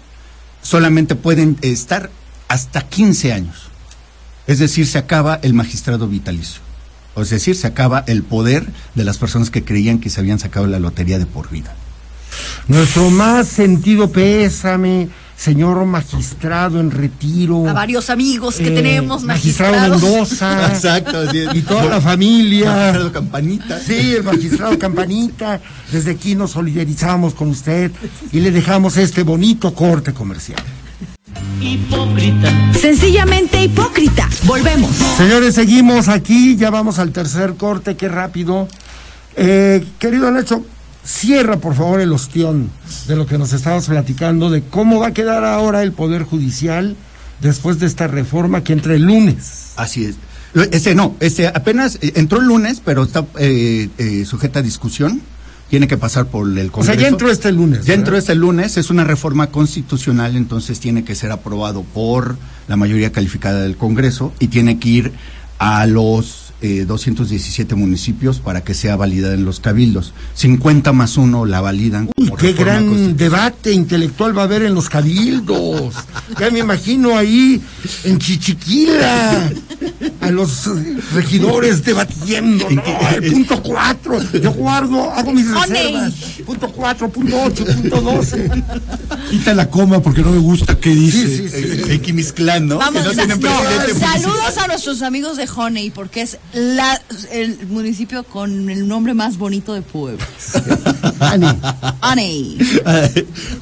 solamente 0.61 1.15
pueden 1.15 1.57
estar 1.61 2.09
hasta 2.47 2.81
15 2.81 3.33
años. 3.33 3.55
Es 4.47 4.59
decir, 4.59 4.85
se 4.87 4.97
acaba 4.97 5.39
el 5.41 5.53
magistrado 5.53 6.07
vitalicio. 6.07 6.61
O 7.15 7.21
es 7.21 7.29
decir, 7.29 7.55
se 7.55 7.67
acaba 7.67 8.03
el 8.07 8.23
poder 8.23 8.71
de 8.95 9.03
las 9.03 9.17
personas 9.17 9.49
que 9.49 9.63
creían 9.63 9.99
que 9.99 10.09
se 10.09 10.19
habían 10.19 10.39
sacado 10.39 10.65
la 10.67 10.79
lotería 10.79 11.19
de 11.19 11.25
por 11.25 11.49
vida. 11.49 11.75
Nuestro 12.67 13.09
más 13.09 13.47
sentido 13.47 14.11
pésame, 14.11 15.09
señor 15.35 15.85
magistrado 15.85 16.79
en 16.79 16.91
retiro. 16.91 17.67
A 17.67 17.73
varios 17.73 18.09
amigos 18.09 18.55
que 18.55 18.67
eh, 18.67 18.71
tenemos 18.71 19.23
magistrado 19.23 19.73
magistrados. 19.73 20.01
Mendoza. 20.01 20.67
Exacto, 20.73 21.19
así 21.19 21.39
es. 21.39 21.55
Y 21.55 21.61
toda 21.61 21.85
la 21.85 22.01
familia. 22.01 22.71
Magistrado 22.71 23.11
Campanita. 23.11 23.79
Sí, 23.79 24.15
el 24.15 24.23
magistrado 24.23 24.79
Campanita. 24.79 25.59
Desde 25.91 26.11
aquí 26.11 26.35
nos 26.35 26.51
solidarizamos 26.51 27.33
con 27.33 27.49
usted 27.49 27.91
y 28.31 28.39
le 28.39 28.51
dejamos 28.51 28.97
este 28.97 29.23
bonito 29.23 29.73
corte 29.73 30.13
comercial. 30.13 30.61
Sencillamente 32.79 33.63
hipócrita. 33.63 34.29
Volvemos. 34.43 34.91
Señores, 35.17 35.55
seguimos 35.55 36.09
aquí, 36.09 36.55
ya 36.57 36.69
vamos 36.69 36.99
al 36.99 37.11
tercer 37.11 37.55
corte, 37.55 37.95
qué 37.95 38.09
rápido. 38.09 38.67
Eh, 39.35 39.85
querido 39.99 40.29
Nacho, 40.31 40.65
cierra 41.05 41.57
por 41.57 41.75
favor 41.75 41.99
el 41.99 42.11
ostión 42.13 42.69
de 43.07 43.15
lo 43.15 43.25
que 43.25 43.37
nos 43.37 43.53
estabas 43.53 43.87
platicando, 43.87 44.49
de 44.49 44.61
cómo 44.63 44.99
va 44.99 45.07
a 45.07 45.13
quedar 45.13 45.43
ahora 45.43 45.83
el 45.83 45.91
Poder 45.91 46.23
Judicial 46.23 46.95
después 47.41 47.79
de 47.79 47.87
esta 47.87 48.07
reforma 48.07 48.63
que 48.63 48.73
entra 48.73 48.95
el 48.95 49.03
lunes. 49.03 49.73
Así 49.75 50.05
es. 50.05 50.15
Este 50.71 50.93
no, 50.93 51.15
este 51.19 51.47
apenas 51.47 51.97
eh, 52.01 52.13
entró 52.15 52.39
el 52.39 52.45
lunes, 52.45 52.81
pero 52.83 53.03
está 53.03 53.25
eh, 53.39 53.89
eh, 53.97 54.25
sujeta 54.25 54.59
a 54.59 54.61
discusión. 54.61 55.21
Tiene 55.69 55.87
que 55.87 55.97
pasar 55.97 56.27
por 56.27 56.47
el 56.47 56.67
O 56.67 56.71
Congreso. 56.71 56.93
sea, 56.93 57.01
ya 57.01 57.07
entró 57.07 57.31
este 57.31 57.51
lunes. 57.51 57.79
Ya 57.79 57.83
¿verdad? 57.85 57.95
entró 57.95 58.17
este 58.17 58.35
lunes, 58.35 58.77
es 58.77 58.91
una 58.91 59.03
reforma 59.03 59.47
constitucional, 59.47 60.35
entonces 60.35 60.79
tiene 60.79 61.03
que 61.03 61.15
ser 61.15 61.31
aprobado 61.31 61.81
por 61.81 62.37
la 62.67 62.75
mayoría 62.75 63.11
calificada 63.11 63.61
del 63.61 63.75
Congreso 63.75 64.31
y 64.39 64.49
tiene 64.49 64.77
que 64.77 64.89
ir 64.89 65.13
a 65.57 65.87
los 65.87 66.42
eh, 66.63 66.85
217 66.85 67.75
municipios 67.75 68.39
para 68.39 68.63
que 68.63 68.73
sea 68.73 68.95
validada 68.95 69.33
en 69.33 69.43
los 69.43 69.59
cabildos. 69.59 70.13
50 70.35 70.93
más 70.93 71.17
uno 71.17 71.45
la 71.45 71.59
validan. 71.59 72.09
Uy, 72.15 72.31
qué 72.39 72.53
gran 72.53 73.17
debate 73.17 73.73
intelectual 73.73 74.35
va 74.35 74.43
a 74.43 74.45
haber 74.45 74.63
en 74.63 74.73
los 74.73 74.87
cabildos. 74.87 75.93
Ya 76.39 76.49
me 76.51 76.59
imagino 76.59 77.17
ahí 77.17 77.61
en 78.05 78.17
Chichiquila 78.17 79.51
a 80.21 80.31
los 80.31 80.67
eh, 80.67 80.97
regidores 81.13 81.83
debatiendo. 81.83 82.69
¿no? 82.69 82.81
El 83.15 83.31
punto 83.31 83.61
cuatro, 83.61 84.19
yo 84.31 84.53
guardo, 84.53 85.11
hago 85.11 85.33
mis 85.33 85.45
Honey. 85.47 85.67
reservas. 85.67 86.13
Punto 86.45 86.71
cuatro, 86.71 87.09
punto 87.09 87.43
ocho, 87.43 87.65
punto 87.65 88.01
doce. 88.01 88.49
Quita 89.29 89.53
la 89.53 89.69
coma 89.69 90.01
porque 90.01 90.21
no 90.21 90.31
me 90.31 90.39
gusta 90.39 90.77
qué 90.77 90.91
dice. 90.91 91.27
Sí, 91.27 91.37
sí, 91.37 91.49
sí. 91.49 91.55
Eh, 91.89 91.95
Equimislán, 91.95 92.67
¿no? 92.67 92.77
Vamos, 92.77 93.01
Que 93.01 93.07
no 93.09 93.13
tienen 93.13 93.39
no, 93.41 93.99
saludos 93.99 94.57
a 94.57 94.67
nuestros 94.67 95.01
amigos 95.01 95.35
de 95.35 95.49
Honey, 95.53 95.89
porque 95.91 96.21
es 96.21 96.37
la, 96.53 97.01
el 97.31 97.67
municipio 97.67 98.23
con 98.23 98.69
el 98.69 98.87
nombre 98.87 99.13
más 99.13 99.37
bonito 99.37 99.73
de 99.73 99.81
Puebla. 99.81 100.25
Ani, 101.19 101.47
Honey. 102.01 102.57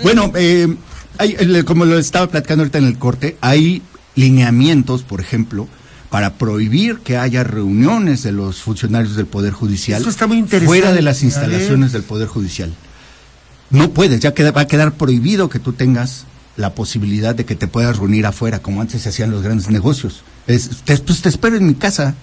bueno, 0.04 0.32
eh, 0.36 0.76
hay, 1.18 1.64
como 1.64 1.86
lo 1.86 1.98
estaba 1.98 2.28
platicando 2.28 2.64
ahorita 2.64 2.78
en 2.78 2.86
el 2.86 2.98
corte, 2.98 3.38
hay 3.42 3.82
lineamientos, 4.16 5.04
por 5.04 5.22
ejemplo, 5.22 5.68
para 6.10 6.34
prohibir 6.34 7.00
que 7.00 7.18
haya 7.18 7.44
reuniones 7.44 8.24
de 8.24 8.34
los 8.34 8.62
funcionarios 8.62 9.16
del 9.16 9.26
Poder 9.26 9.54
Judicial 9.54 10.02
Eso 10.02 10.10
está 10.10 10.28
muy 10.28 10.38
interesante. 10.38 10.68
fuera 10.68 10.92
de 10.92 11.02
las 11.02 11.24
instalaciones 11.24 11.94
del 11.94 12.04
Poder 12.04 12.28
Judicial. 12.28 12.74
No 13.70 13.92
puedes, 13.92 14.20
ya 14.20 14.34
queda, 14.34 14.52
va 14.52 14.62
a 14.62 14.68
quedar 14.68 14.94
prohibido 14.96 15.48
que 15.48 15.60
tú 15.60 15.72
tengas 15.72 16.26
la 16.58 16.76
posibilidad 16.76 17.34
de 17.34 17.46
que 17.46 17.56
te 17.56 17.68
puedas 17.68 17.98
reunir 17.98 18.26
afuera, 18.26 18.60
como 18.60 18.82
antes 18.82 19.04
se 19.04 19.10
hacían 19.10 19.32
los 19.32 19.42
grandes 19.42 19.70
negocios. 19.70 20.24
Es, 20.48 20.70
te, 20.84 20.98
pues 20.98 21.22
te 21.22 21.30
espero 21.30 21.56
en 21.58 21.68
mi 21.68 21.76
casa. 21.76 22.16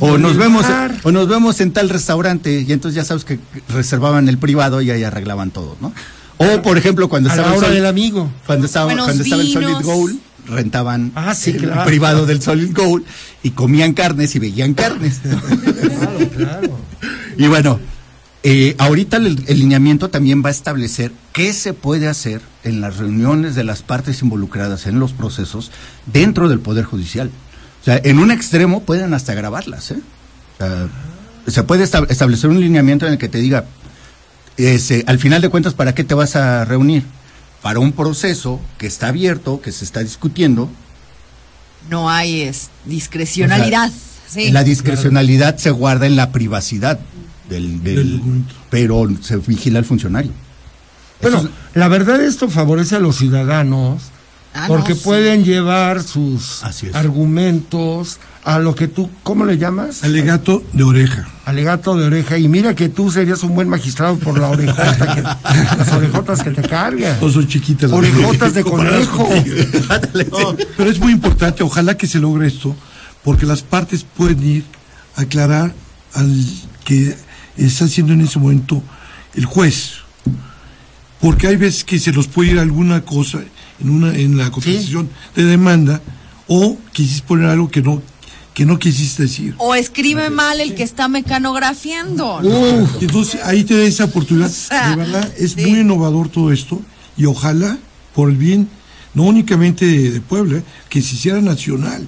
O 0.00 0.16
nos 0.16 0.36
vemos, 0.38 0.64
o 1.02 1.12
nos 1.12 1.28
vemos 1.28 1.60
en 1.60 1.72
tal 1.72 1.90
restaurante, 1.90 2.64
y 2.66 2.72
entonces 2.72 2.96
ya 2.96 3.04
sabes 3.04 3.24
que 3.24 3.38
reservaban 3.68 4.28
el 4.28 4.38
privado 4.38 4.80
y 4.80 4.90
ahí 4.90 5.04
arreglaban 5.04 5.50
todo, 5.50 5.76
¿no? 5.80 5.92
O 6.38 6.62
por 6.62 6.78
ejemplo, 6.78 7.08
cuando 7.08 7.30
a 7.30 7.36
la 7.36 7.42
estaba 7.42 7.52
el 7.54 7.58
hora 7.58 7.66
Sol- 7.68 7.76
del 7.76 7.86
amigo. 7.86 8.30
cuando 8.46 8.66
estaba, 8.66 8.86
Buenos 8.86 9.04
cuando 9.06 9.22
estaba 9.22 9.42
el 9.42 9.52
Solid. 9.52 9.76
Gold, 9.84 10.18
rentaban 10.46 11.12
Ah, 11.14 11.34
sí, 11.34 11.50
el 11.50 11.58
claro. 11.58 11.84
privado 11.84 12.26
del 12.26 12.40
Solid 12.42 12.74
Gold 12.74 13.04
y 13.42 13.50
comían 13.50 13.92
carnes 13.92 14.34
y 14.34 14.38
veían 14.38 14.72
carnes. 14.74 15.20
Claro, 15.22 16.30
claro. 16.36 16.78
y 17.36 17.46
bueno, 17.46 17.78
eh, 18.42 18.74
ahorita 18.78 19.18
el, 19.18 19.44
el 19.46 19.58
lineamiento 19.60 20.08
también 20.10 20.42
va 20.42 20.48
a 20.48 20.52
establecer 20.52 21.12
qué 21.32 21.52
se 21.52 21.72
puede 21.74 22.08
hacer 22.08 22.40
en 22.62 22.80
las 22.80 22.96
reuniones 22.96 23.54
de 23.54 23.64
las 23.64 23.82
partes 23.82 24.22
involucradas 24.22 24.86
en 24.86 24.98
los 24.98 25.12
procesos 25.12 25.70
dentro 26.06 26.48
del 26.48 26.60
Poder 26.60 26.84
Judicial. 26.84 27.30
O 27.84 27.86
sea, 27.86 28.00
en 28.02 28.18
un 28.18 28.30
extremo 28.30 28.82
pueden 28.82 29.12
hasta 29.12 29.34
grabarlas. 29.34 29.90
¿eh? 29.90 29.98
O 30.54 30.58
sea, 30.58 30.88
se 31.46 31.62
puede 31.64 31.84
estab- 31.84 32.10
establecer 32.10 32.48
un 32.48 32.58
lineamiento 32.58 33.06
en 33.06 33.12
el 33.12 33.18
que 33.18 33.28
te 33.28 33.38
diga, 33.38 33.66
ese, 34.56 35.04
al 35.06 35.18
final 35.18 35.42
de 35.42 35.50
cuentas, 35.50 35.74
¿para 35.74 35.94
qué 35.94 36.02
te 36.02 36.14
vas 36.14 36.34
a 36.34 36.64
reunir? 36.64 37.02
Para 37.60 37.80
un 37.80 37.92
proceso 37.92 38.58
que 38.78 38.86
está 38.86 39.08
abierto, 39.08 39.60
que 39.60 39.70
se 39.70 39.84
está 39.84 40.00
discutiendo. 40.00 40.70
No 41.90 42.08
hay 42.08 42.40
es, 42.42 42.70
discrecionalidad. 42.86 43.90
sí. 44.26 44.50
La 44.50 44.64
discrecionalidad 44.64 45.58
se 45.58 45.70
guarda 45.70 46.06
en 46.06 46.16
la 46.16 46.32
privacidad 46.32 46.98
del, 47.50 47.82
del- 47.82 48.22
pero 48.70 49.06
se 49.20 49.36
vigila 49.36 49.78
al 49.78 49.84
funcionario. 49.84 50.32
Bueno, 51.20 51.46
la 51.74 51.88
verdad 51.88 52.22
esto 52.22 52.48
favorece 52.48 52.96
a 52.96 52.98
los 52.98 53.16
ciudadanos 53.16 54.02
Ah, 54.56 54.66
porque 54.68 54.90
no, 54.90 54.94
sí. 54.94 55.02
pueden 55.04 55.44
llevar 55.44 56.00
sus 56.04 56.62
argumentos 56.92 58.20
a 58.44 58.60
lo 58.60 58.76
que 58.76 58.86
tú, 58.86 59.10
¿cómo 59.24 59.44
le 59.44 59.58
llamas? 59.58 60.04
Alegato 60.04 60.62
de 60.72 60.84
oreja. 60.84 61.26
Alegato 61.44 61.96
de 61.96 62.06
oreja. 62.06 62.38
Y 62.38 62.46
mira 62.46 62.74
que 62.76 62.88
tú 62.88 63.10
serías 63.10 63.42
un 63.42 63.56
buen 63.56 63.68
magistrado 63.68 64.16
por 64.16 64.38
la 64.38 64.48
orejota 64.50 65.14
que, 65.14 65.22
las 65.78 65.92
orejotas 65.92 66.42
que 66.44 66.50
te 66.50 66.62
cargan. 66.62 67.18
Todos 67.18 67.32
son 67.32 67.48
chiquitas. 67.48 67.90
las 67.90 67.98
Orejotas 67.98 68.54
de 68.54 68.62
conejo. 68.62 69.28
No, 70.30 70.52
sí. 70.56 70.64
pero 70.76 70.90
es 70.90 71.00
muy 71.00 71.12
importante, 71.12 71.62
ojalá 71.62 71.96
que 71.96 72.06
se 72.06 72.18
logre 72.18 72.46
esto, 72.46 72.76
porque 73.22 73.46
las 73.46 73.62
partes 73.62 74.04
pueden 74.04 74.42
ir 74.42 74.64
a 75.16 75.22
aclarar 75.22 75.74
al 76.12 76.44
que 76.84 77.16
está 77.56 77.86
haciendo 77.86 78.12
en 78.12 78.20
ese 78.20 78.38
momento 78.38 78.82
el 79.34 79.44
juez. 79.44 79.94
Porque 81.20 81.48
hay 81.48 81.56
veces 81.56 81.84
que 81.84 81.98
se 81.98 82.12
los 82.12 82.28
puede 82.28 82.52
ir 82.52 82.58
alguna 82.58 83.04
cosa 83.04 83.40
en 83.80 83.90
una 83.90 84.14
en 84.16 84.36
la 84.38 84.50
contestación 84.50 85.08
de 85.34 85.44
demanda 85.44 86.00
o 86.48 86.76
quisiste 86.92 87.26
poner 87.26 87.46
algo 87.46 87.68
que 87.70 87.82
no 87.82 88.02
que 88.54 88.64
no 88.64 88.78
quisiste 88.78 89.24
decir. 89.24 89.54
O 89.58 89.74
escribe 89.74 90.30
mal 90.30 90.60
el 90.60 90.76
que 90.76 90.84
está 90.84 91.08
mecanografiando. 91.08 92.40
Entonces 93.00 93.40
ahí 93.44 93.64
te 93.64 93.76
da 93.76 93.82
esa 93.84 94.04
oportunidad. 94.04 94.48
sea, 94.50 94.90
De 94.90 94.96
verdad, 94.96 95.32
es 95.36 95.52
sí. 95.52 95.66
muy 95.66 95.80
innovador 95.80 96.28
todo 96.28 96.52
esto 96.52 96.80
y 97.16 97.24
ojalá, 97.26 97.78
por 98.14 98.30
el 98.30 98.36
bien, 98.36 98.68
no 99.12 99.24
únicamente 99.24 99.84
de, 99.86 100.10
de 100.12 100.20
Puebla, 100.20 100.62
que 100.88 101.02
se 101.02 101.14
hiciera 101.16 101.40
nacional, 101.40 102.06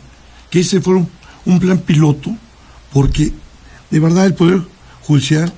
que 0.50 0.60
ese 0.60 0.80
fuera 0.80 1.00
un, 1.00 1.08
un 1.46 1.58
plan 1.58 1.78
piloto, 1.78 2.30
porque 2.92 3.32
de 3.90 4.00
verdad 4.00 4.26
el 4.26 4.34
Poder 4.34 4.62
Judicial, 5.02 5.52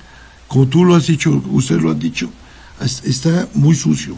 como 0.47 0.67
tú 0.67 0.85
lo 0.85 0.95
has 0.95 1.05
dicho, 1.07 1.41
ustedes 1.51 1.81
lo 1.83 1.91
han 1.91 1.99
dicho, 1.99 2.29
es- 2.83 3.03
está 3.05 3.47
muy 3.53 3.75
sucio. 3.75 4.17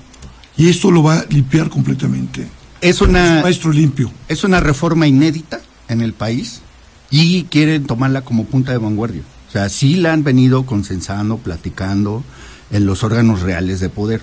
Y 0.58 0.70
esto 0.70 0.92
lo 0.92 1.04
va 1.04 1.20
a 1.20 1.26
limpiar 1.30 1.70
completamente. 1.70 2.48
Es 2.82 3.02
una, 3.02 3.42
Maestro 3.42 3.72
limpio. 3.72 4.12
es 4.28 4.44
una 4.44 4.60
reforma 4.60 5.08
inédita 5.08 5.62
en 5.88 6.02
el 6.02 6.14
país 6.14 6.62
y 7.10 7.44
quieren 7.44 7.86
tomarla 7.86 8.22
como 8.22 8.46
punta 8.46 8.72
de 8.72 8.78
vanguardia. 8.80 9.22
O 9.48 9.52
sea, 9.52 9.70
sí 9.70 9.96
la 9.96 10.14
han 10.14 10.24
venido 10.24 10.66
consensando, 10.66 11.38
platicando 11.38 12.24
en 12.72 12.86
los 12.86 13.04
órganos 13.04 13.42
reales 13.42 13.80
de 13.80 13.90
poder. 13.90 14.22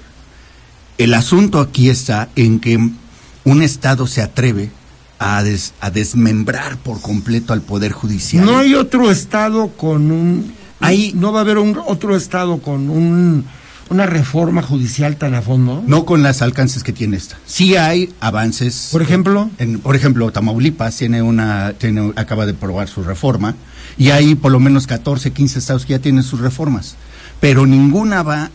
El 0.97 1.15
asunto 1.15 1.61
aquí 1.61 1.89
está 1.91 2.29
en 2.35 2.59
que 2.61 2.77
un 3.45 3.63
Estado 3.63 4.07
se 4.07 4.23
atreve 4.23 4.71
a, 5.21 5.43
des- 5.43 5.75
a 5.81 5.91
desmembrar 5.91 6.79
por 6.79 7.01
completo 7.01 7.53
al 7.53 7.61
Poder 7.63 7.93
Judicial. 7.93 8.45
No 8.45 8.59
hay 8.59 8.75
otro 8.75 9.11
estado 9.11 9.69
con 9.69 10.11
un... 10.11 10.53
Hay- 10.81 11.13
no 11.15 11.33
va 11.33 11.41
a 11.41 11.43
haber 11.43 11.59
un 11.59 11.79
otro 11.87 12.17
estado 12.17 12.59
con 12.61 12.89
un, 12.91 13.45
una 13.91 14.07
reforma 14.07 14.63
judicial 14.63 15.17
tan 15.17 15.35
a 15.35 15.43
fondo. 15.43 15.83
No 15.87 16.05
con 16.05 16.23
los 16.23 16.43
alcances 16.43 16.83
que 16.83 16.93
tiene 16.93 17.17
esta. 17.17 17.37
Sí 17.47 17.77
hay 17.77 18.13
avances. 18.21 18.89
Por 18.93 19.03
ejemplo. 19.03 19.51
En- 19.59 19.79
por 19.81 19.97
ejemplo, 19.97 20.31
Tamaulipas 20.31 20.97
tiene 20.97 21.23
una, 21.23 21.73
tiene, 21.79 22.13
acaba 22.17 22.45
de 22.47 22.55
probar 22.55 22.89
su 22.89 23.03
reforma 23.03 23.55
y 23.97 24.11
hay 24.11 24.35
por 24.35 24.53
lo 24.53 24.61
menos 24.61 24.87
14, 24.87 25.33
15 25.33 25.59
estados 25.59 25.85
que 25.87 25.93
ya 25.95 25.99
tienen 25.99 26.23
sus 26.23 26.41
reformas, 26.41 26.97
pero 27.41 27.67
ninguna 27.67 28.23
va 28.23 28.51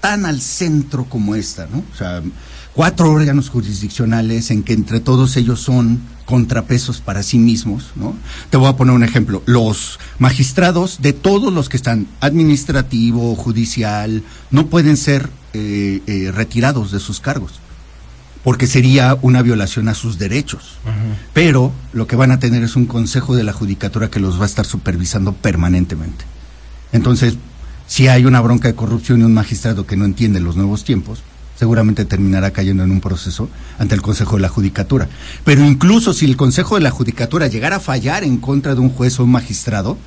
tan 0.00 0.24
al 0.24 0.40
centro 0.40 1.04
como 1.04 1.34
esta, 1.34 1.66
¿no? 1.70 1.78
O 1.92 1.96
sea, 1.96 2.22
cuatro 2.74 3.10
órganos 3.12 3.50
jurisdiccionales 3.50 4.50
en 4.50 4.62
que 4.62 4.72
entre 4.72 5.00
todos 5.00 5.36
ellos 5.36 5.60
son 5.60 6.00
contrapesos 6.30 7.00
para 7.00 7.24
sí 7.24 7.38
mismos, 7.38 7.90
¿no? 7.96 8.14
Te 8.50 8.56
voy 8.56 8.68
a 8.68 8.76
poner 8.76 8.94
un 8.94 9.02
ejemplo. 9.02 9.42
Los 9.46 9.98
magistrados 10.20 11.02
de 11.02 11.12
todos 11.12 11.52
los 11.52 11.68
que 11.68 11.76
están 11.76 12.06
administrativo, 12.20 13.34
judicial, 13.34 14.22
no 14.52 14.68
pueden 14.68 14.96
ser 14.96 15.28
eh, 15.52 16.00
eh, 16.06 16.30
retirados 16.32 16.92
de 16.92 17.00
sus 17.00 17.18
cargos 17.18 17.60
porque 18.44 18.66
sería 18.66 19.18
una 19.20 19.42
violación 19.42 19.88
a 19.88 19.94
sus 19.94 20.18
derechos. 20.18 20.78
Pero 21.34 21.72
lo 21.92 22.06
que 22.06 22.16
van 22.16 22.30
a 22.30 22.38
tener 22.38 22.62
es 22.62 22.74
un 22.74 22.86
consejo 22.86 23.36
de 23.36 23.44
la 23.44 23.52
judicatura 23.52 24.08
que 24.08 24.20
los 24.20 24.38
va 24.38 24.44
a 24.44 24.46
estar 24.46 24.64
supervisando 24.64 25.34
permanentemente. 25.34 26.24
Entonces, 26.92 27.36
si 27.86 28.08
hay 28.08 28.24
una 28.24 28.40
bronca 28.40 28.68
de 28.68 28.74
corrupción 28.74 29.20
y 29.20 29.24
un 29.24 29.34
magistrado 29.34 29.84
que 29.84 29.96
no 29.96 30.06
entiende 30.06 30.40
los 30.40 30.56
nuevos 30.56 30.84
tiempos, 30.84 31.22
seguramente 31.60 32.06
terminará 32.06 32.52
cayendo 32.52 32.84
en 32.84 32.90
un 32.90 33.02
proceso 33.02 33.50
ante 33.78 33.94
el 33.94 34.00
Consejo 34.00 34.36
de 34.36 34.40
la 34.40 34.48
Judicatura. 34.48 35.10
Pero 35.44 35.62
incluso 35.62 36.14
si 36.14 36.24
el 36.24 36.38
Consejo 36.38 36.76
de 36.76 36.80
la 36.80 36.90
Judicatura 36.90 37.48
llegara 37.48 37.76
a 37.76 37.80
fallar 37.80 38.24
en 38.24 38.38
contra 38.38 38.74
de 38.74 38.80
un 38.80 38.88
juez 38.88 39.20
o 39.20 39.24
un 39.24 39.32
magistrado, 39.32 39.98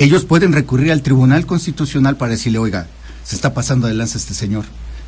ellos 0.00 0.24
pueden 0.24 0.52
recurrir 0.52 0.90
al 0.90 1.02
Tribunal 1.02 1.46
Constitucional 1.46 2.16
para 2.16 2.32
decirle, 2.32 2.58
oiga, 2.58 2.88
se 3.22 3.36
está 3.36 3.54
pasando 3.54 3.86
de 3.86 3.94
lanza 3.94 4.18
este 4.18 4.34
señor. 4.34 4.64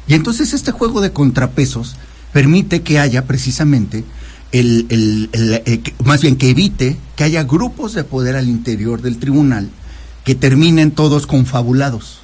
Y 0.06 0.14
entonces 0.14 0.52
este 0.52 0.70
juego 0.70 1.00
de 1.00 1.10
contrapesos 1.10 1.96
permite 2.32 2.82
que 2.82 3.00
haya 3.00 3.24
precisamente 3.26 4.04
el, 4.52 5.28
eh, 5.32 5.82
más 6.04 6.22
bien 6.22 6.36
que 6.36 6.50
evite 6.50 6.96
que 7.16 7.24
haya 7.24 7.42
grupos 7.42 7.92
de 7.92 8.04
poder 8.04 8.36
al 8.36 8.46
interior 8.46 9.02
del 9.02 9.18
tribunal 9.18 9.68
que 10.22 10.36
terminen 10.36 10.92
todos 10.92 11.26
confabulados, 11.26 12.20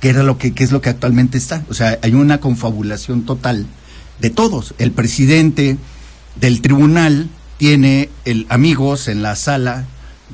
que 0.00 0.08
era 0.08 0.22
lo 0.22 0.38
que, 0.38 0.52
que 0.52 0.64
es 0.64 0.72
lo 0.72 0.80
que 0.80 0.88
actualmente 0.90 1.38
está. 1.38 1.62
O 1.68 1.74
sea, 1.74 1.98
hay 2.02 2.14
una 2.14 2.38
confabulación 2.40 3.24
total 3.24 3.66
de 4.20 4.30
todos. 4.30 4.74
El 4.78 4.92
presidente 4.92 5.76
del 6.40 6.60
tribunal 6.62 7.28
tiene 7.58 8.08
el, 8.24 8.46
amigos 8.48 9.08
en 9.08 9.22
la 9.22 9.36
sala 9.36 9.84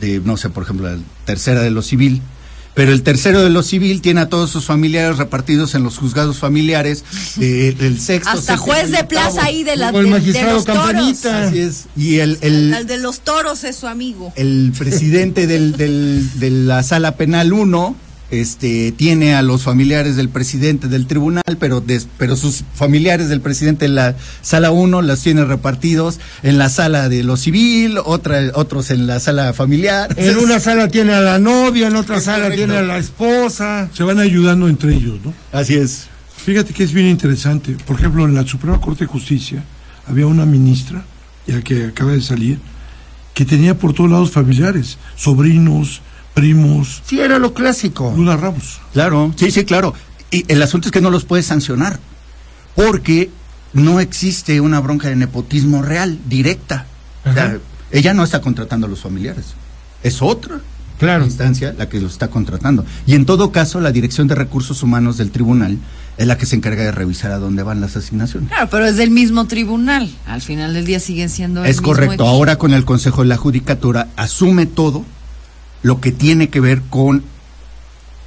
de, 0.00 0.20
no 0.20 0.36
sé, 0.36 0.50
por 0.50 0.62
ejemplo, 0.64 0.88
la 0.90 0.98
tercera 1.24 1.62
de 1.62 1.70
lo 1.70 1.82
civil, 1.82 2.22
pero 2.74 2.92
el 2.92 3.02
tercero 3.02 3.42
de 3.42 3.48
lo 3.48 3.62
civil 3.62 4.02
tiene 4.02 4.20
a 4.20 4.28
todos 4.28 4.50
sus 4.50 4.66
familiares 4.66 5.16
repartidos 5.16 5.74
en 5.74 5.82
los 5.82 5.96
juzgados 5.96 6.36
familiares, 6.38 7.04
eh, 7.40 7.74
el 7.80 7.98
sexto. 7.98 8.30
Hasta 8.30 8.56
juez 8.58 8.90
de 8.92 9.02
plaza 9.04 9.44
ahí 9.44 9.64
de, 9.64 9.76
la, 9.76 9.88
el 9.88 9.94
de- 9.94 10.02
de 10.04 10.10
magistrado 10.10 10.52
los 10.52 10.64
toros. 10.66 10.82
Campanita. 10.84 11.44
Así 11.48 11.58
es. 11.58 11.86
Y 11.96 12.16
el, 12.18 12.38
el, 12.42 12.74
El 12.74 12.86
de 12.86 12.98
los 12.98 13.20
toros 13.20 13.64
es 13.64 13.74
su 13.76 13.86
amigo. 13.88 14.32
el 14.36 14.72
presidente 14.78 15.46
del, 15.46 15.72
del- 15.76 16.38
de 16.38 16.50
la 16.50 16.82
sala 16.82 17.16
penal 17.16 17.52
1 17.54 17.96
este, 18.30 18.92
tiene 18.92 19.34
a 19.34 19.42
los 19.42 19.62
familiares 19.62 20.16
del 20.16 20.28
presidente 20.28 20.88
del 20.88 21.06
tribunal, 21.06 21.42
pero, 21.60 21.80
des- 21.80 22.08
pero 22.18 22.34
sus 22.36 22.64
familiares 22.74 23.28
del 23.28 23.40
presidente 23.40 23.84
de 23.86 23.92
la 23.92 24.16
sala 24.42 24.70
1 24.72 25.00
las 25.02 25.20
tiene 25.22 25.44
repartidos 25.44 26.18
en 26.42 26.58
la 26.58 26.68
sala 26.68 27.08
de 27.08 27.22
lo 27.22 27.36
civil, 27.36 27.98
otra, 28.04 28.40
otros 28.54 28.90
en 28.90 29.06
la 29.06 29.20
sala 29.20 29.52
familiar. 29.52 30.12
En 30.18 30.36
una 30.38 30.58
sala 30.60 30.88
tiene 30.88 31.12
a 31.14 31.20
la 31.20 31.38
novia, 31.38 31.86
en 31.88 31.96
otra 31.96 32.16
Es 32.16 32.24
sala 32.24 32.44
correcto. 32.44 32.64
tiene 32.66 32.78
a 32.78 32.82
la 32.82 32.98
esposa. 32.98 33.88
Se 33.92 34.02
van 34.02 34.18
ayudando 34.18 34.68
entre 34.68 34.94
ellos, 34.94 35.18
¿no? 35.24 35.32
Así 35.52 35.74
es. 35.74 36.06
Fíjate 36.44 36.72
que 36.74 36.84
es 36.84 36.92
bien 36.92 37.06
interesante. 37.08 37.76
Por 37.86 37.96
ejemplo, 37.98 38.24
en 38.24 38.34
la 38.34 38.46
Suprema 38.46 38.80
Corte 38.80 39.04
de 39.04 39.08
Justicia 39.08 39.64
había 40.06 40.26
una 40.26 40.46
ministra, 40.46 41.04
ya 41.46 41.60
que 41.62 41.84
acaba 41.86 42.12
de 42.12 42.20
salir, 42.22 42.58
que 43.34 43.44
tenía 43.44 43.76
por 43.78 43.92
todos 43.92 44.10
lados 44.10 44.30
familiares, 44.30 44.96
sobrinos, 45.16 46.00
primos, 46.36 47.02
Sí, 47.06 47.18
era 47.18 47.38
lo 47.38 47.54
clásico. 47.54 48.12
Luna 48.14 48.36
Ramos. 48.36 48.78
Claro, 48.92 49.32
sí, 49.36 49.50
sí, 49.50 49.64
claro. 49.64 49.94
Y 50.30 50.44
el 50.52 50.60
asunto 50.62 50.88
es 50.88 50.92
que 50.92 51.00
no 51.00 51.10
los 51.10 51.24
puedes 51.24 51.46
sancionar, 51.46 51.98
porque 52.74 53.30
no 53.72 54.00
existe 54.00 54.60
una 54.60 54.80
bronca 54.80 55.08
de 55.08 55.16
nepotismo 55.16 55.80
real, 55.80 56.18
directa. 56.28 56.86
O 57.24 57.32
sea, 57.32 57.58
ella 57.90 58.12
no 58.12 58.22
está 58.22 58.40
contratando 58.42 58.86
a 58.86 58.90
los 58.90 59.00
familiares. 59.00 59.46
Es 60.02 60.20
otra 60.20 60.60
Claro. 60.98 61.24
instancia 61.24 61.74
la 61.76 61.88
que 61.88 62.00
los 62.00 62.12
está 62.12 62.28
contratando. 62.28 62.84
Y 63.06 63.14
en 63.14 63.24
todo 63.26 63.50
caso, 63.50 63.80
la 63.80 63.90
Dirección 63.92 64.28
de 64.28 64.34
Recursos 64.34 64.82
Humanos 64.82 65.16
del 65.16 65.30
Tribunal 65.30 65.78
es 66.18 66.26
la 66.26 66.36
que 66.38 66.44
se 66.46 66.56
encarga 66.56 66.82
de 66.82 66.92
revisar 66.92 67.32
a 67.32 67.38
dónde 67.38 67.62
van 67.62 67.80
las 67.80 67.96
asignaciones. 67.96 68.50
Claro, 68.50 68.68
pero 68.70 68.84
es 68.86 68.96
del 68.96 69.10
mismo 69.10 69.46
tribunal. 69.46 70.10
Al 70.26 70.42
final 70.42 70.74
del 70.74 70.84
día 70.84 71.00
siguen 71.00 71.28
siendo 71.30 71.62
el 71.64 71.70
Es 71.70 71.76
mismo 71.76 71.88
correcto. 71.88 72.12
equipo. 72.14 72.28
Ahora 72.28 72.56
con 72.56 72.72
el 72.74 72.84
Consejo 72.84 73.22
de 73.22 73.28
la 73.28 73.36
Judicatura 73.38 74.08
asume 74.16 74.66
todo 74.66 75.04
lo 75.86 76.00
que 76.00 76.10
tiene 76.10 76.48
que 76.48 76.58
ver 76.58 76.82
con 76.90 77.22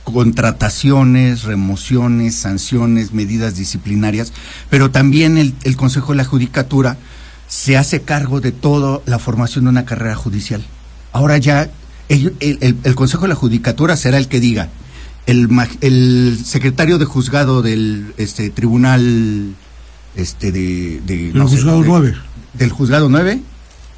contrataciones, 0.05 1.43
remociones, 1.43 2.35
sanciones, 2.35 3.13
medidas 3.13 3.55
disciplinarias, 3.55 4.33
pero 4.69 4.91
también 4.91 5.37
el, 5.37 5.53
el 5.63 5.75
Consejo 5.75 6.13
de 6.13 6.17
la 6.17 6.23
Judicatura 6.25 6.97
se 7.47 7.77
hace 7.77 8.01
cargo 8.01 8.41
de 8.41 8.51
toda 8.51 9.01
la 9.05 9.19
formación 9.19 9.65
de 9.65 9.69
una 9.71 9.85
carrera 9.85 10.15
judicial. 10.15 10.63
Ahora 11.11 11.37
ya 11.37 11.69
el, 12.07 12.33
el- 12.39 12.77
el 12.83 12.95
Consejo 12.95 13.23
de 13.23 13.29
la 13.29 13.35
Judicatura 13.35 13.97
será 13.97 14.17
el 14.17 14.27
que 14.27 14.39
diga, 14.39 14.69
el, 15.27 16.39
secretario 16.43 16.97
de 16.97 17.05
juzgado 17.05 17.61
del 17.61 18.13
este, 18.17 18.49
tribunal 18.49 19.53
este, 20.15 20.51
de... 20.51 21.31
juzgado 21.39 21.81
de- 21.81 21.87
nueve. 21.87 22.15
del 22.53 22.71
juzgado 22.71 23.09
9 23.09 23.41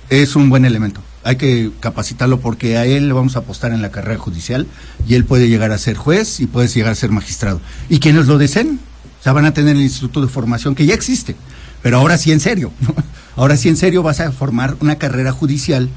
es 0.09 0.35
un 0.35 0.49
buen 0.49 0.65
elemento. 0.65 1.01
Hay 1.23 1.35
que 1.35 1.71
capacitarlo 1.79 2.39
porque 2.39 2.77
a 2.77 2.85
él 2.85 3.07
le 3.07 3.13
vamos 3.13 3.35
a 3.35 3.39
apostar 3.39 3.73
en 3.73 3.81
la 3.81 3.91
carrera 3.91 4.17
judicial 4.19 4.65
y 5.07 5.13
él 5.13 5.23
puede 5.25 5.49
llegar 5.49 5.71
a 5.71 5.77
ser 5.77 5.95
juez 5.95 6.39
y 6.39 6.47
puede 6.47 6.67
llegar 6.67 6.91
a 6.91 6.95
ser 6.95 7.11
magistrado. 7.11 7.61
Y 7.89 7.99
quienes 7.99 8.25
lo 8.27 8.37
deseen, 8.39 8.79
o 9.19 9.23
sea, 9.23 9.33
van 9.33 9.45
a 9.45 9.53
tener 9.53 9.75
el 9.75 9.81
instituto 9.83 10.21
de 10.21 10.27
formación 10.27 10.73
que 10.73 10.85
ya 10.87 10.95
existe, 10.95 11.35
pero 11.83 11.97
ahora 11.99 12.17
sí 12.17 12.31
en 12.31 12.39
serio. 12.39 12.71
Ahora 13.37 13.55
sí 13.55 13.69
en 13.69 13.77
serio 13.77 14.03
vas 14.03 14.19
a 14.19 14.29
formar 14.33 14.75
una 14.81 14.97
carrera 14.97 15.31
judicial 15.31 15.87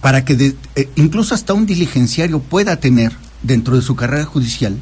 para 0.00 0.24
que 0.24 0.34
de- 0.34 0.56
eh, 0.74 0.88
incluso 0.96 1.32
hasta 1.32 1.54
un 1.54 1.64
diligenciario 1.64 2.40
pueda 2.40 2.74
tener 2.76 3.12
dentro 3.44 3.76
de 3.76 3.82
su 3.82 3.94
carrera 3.94 4.24
judicial 4.24 4.76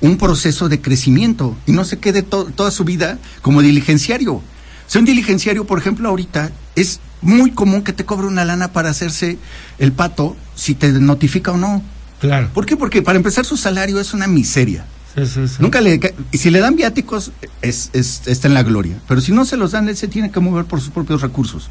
un 0.00 0.16
proceso 0.18 0.68
de 0.68 0.80
crecimiento 0.80 1.56
y 1.64 1.70
no 1.72 1.84
se 1.84 1.98
quede 2.00 2.22
to- 2.24 2.46
toda 2.46 2.72
su 2.72 2.82
vida 2.84 3.18
como 3.42 3.62
diligenciario. 3.62 4.42
Si 4.86 4.98
un 4.98 5.04
diligenciario, 5.04 5.66
por 5.66 5.78
ejemplo, 5.78 6.08
ahorita 6.08 6.50
es 6.74 7.00
muy 7.22 7.50
común 7.50 7.82
que 7.82 7.92
te 7.92 8.04
cobre 8.04 8.26
una 8.26 8.44
lana 8.44 8.68
para 8.72 8.90
hacerse 8.90 9.38
el 9.78 9.92
pato 9.92 10.36
si 10.54 10.74
te 10.74 10.92
notifica 10.92 11.52
o 11.52 11.56
no. 11.56 11.82
Claro. 12.20 12.48
¿Por 12.54 12.66
qué? 12.66 12.76
Porque 12.76 13.02
para 13.02 13.16
empezar 13.16 13.44
su 13.44 13.56
salario 13.56 13.98
es 14.00 14.14
una 14.14 14.26
miseria. 14.26 14.84
Sí, 15.14 15.26
sí, 15.26 15.48
sí. 15.48 15.54
Nunca 15.60 15.80
le 15.80 15.98
y 16.30 16.38
si 16.38 16.50
le 16.50 16.60
dan 16.60 16.76
viáticos 16.76 17.32
es, 17.62 17.90
es- 17.94 18.22
está 18.26 18.48
en 18.48 18.54
la 18.54 18.62
gloria, 18.62 18.98
pero 19.08 19.20
si 19.20 19.32
no 19.32 19.44
se 19.44 19.56
los 19.56 19.72
dan 19.72 19.88
él 19.88 19.96
se 19.96 20.08
tiene 20.08 20.30
que 20.30 20.40
mover 20.40 20.66
por 20.66 20.80
sus 20.80 20.90
propios 20.90 21.22
recursos. 21.22 21.68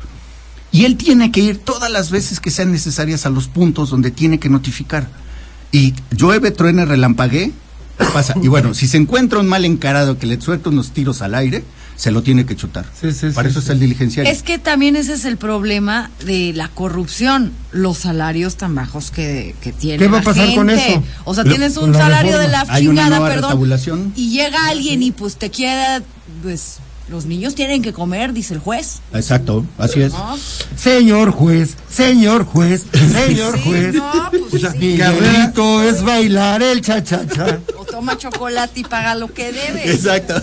Y 0.71 0.85
él 0.85 0.97
tiene 0.97 1.31
que 1.31 1.39
ir 1.41 1.59
todas 1.59 1.89
las 1.91 2.09
veces 2.11 2.39
que 2.39 2.51
sean 2.51 2.71
necesarias 2.71 3.25
a 3.25 3.29
los 3.29 3.47
puntos 3.47 3.91
donde 3.91 4.11
tiene 4.11 4.39
que 4.39 4.49
notificar. 4.49 5.07
Y 5.71 5.93
llueve, 6.11 6.51
truene, 6.51 6.85
relampaguee, 6.85 7.53
pasa. 8.13 8.33
Y 8.41 8.47
bueno, 8.49 8.73
si 8.73 8.87
se 8.87 8.97
encuentra 8.97 9.39
un 9.39 9.47
mal 9.47 9.63
encarado 9.63 10.17
que 10.17 10.25
le 10.25 10.41
suelta 10.41 10.69
unos 10.69 10.91
tiros 10.91 11.21
al 11.21 11.35
aire, 11.35 11.63
se 11.95 12.11
lo 12.11 12.21
tiene 12.23 12.45
que 12.45 12.55
chutar. 12.55 12.85
Sí, 12.99 13.11
sí, 13.11 13.27
Para 13.29 13.47
sí, 13.49 13.51
eso 13.51 13.59
sí. 13.61 13.63
está 13.65 13.73
el 13.73 13.79
diligenciario. 13.79 14.31
Es 14.31 14.43
que 14.43 14.57
también 14.59 14.95
ese 14.95 15.13
es 15.13 15.25
el 15.25 15.37
problema 15.37 16.11
de 16.25 16.51
la 16.53 16.67
corrupción, 16.69 17.51
los 17.71 17.97
salarios 17.99 18.55
tan 18.57 18.75
bajos 18.75 19.11
que, 19.11 19.55
que 19.61 19.71
tiene. 19.71 19.97
¿Qué 19.99 20.07
va 20.07 20.17
a 20.17 20.21
la 20.21 20.25
pasar 20.25 20.53
con 20.55 20.67
gente. 20.69 20.91
eso? 20.93 21.03
O 21.23 21.33
sea, 21.33 21.43
Lo- 21.43 21.49
tienes 21.51 21.73
con 21.75 21.85
un 21.85 21.91
la 21.93 21.99
salario 21.99 22.37
reforma. 22.37 22.43
de 22.59 22.65
la 22.67 22.73
Hay 22.73 22.87
una 22.87 23.01
chingada, 23.03 23.19
nueva 23.19 23.49
perdón. 23.49 24.13
Y 24.15 24.29
llega 24.31 24.67
alguien 24.69 25.03
y 25.03 25.11
pues 25.11 25.37
te 25.37 25.49
quiera, 25.49 26.01
pues 26.43 26.77
los 27.07 27.25
niños 27.25 27.53
tienen 27.53 27.81
que 27.83 27.93
comer, 27.93 28.33
dice 28.33 28.53
el 28.55 28.59
juez. 28.59 28.99
Exacto, 29.13 29.63
así 29.77 30.01
es. 30.01 30.11
¿no? 30.13 30.35
Señor 30.75 31.31
juez, 31.31 31.75
señor 31.89 32.45
juez, 32.45 32.83
señor 32.93 33.57
Sí, 33.57 33.63
juez. 33.63 33.93
no, 33.95 34.11
pues 34.31 34.53
O 34.53 34.57
sea, 34.59 34.71
sí. 34.71 34.77
Miguelito 34.79 35.83
es 35.83 36.03
bailar 36.03 36.63
el 36.63 36.81
cha-cha-cha. 36.81 37.59
O 37.77 37.85
toma 37.85 38.17
chocolate 38.17 38.79
y 38.79 38.83
paga 38.83 39.13
lo 39.15 39.31
que 39.33 39.51
debe. 39.51 39.91
Exacto. 39.91 40.33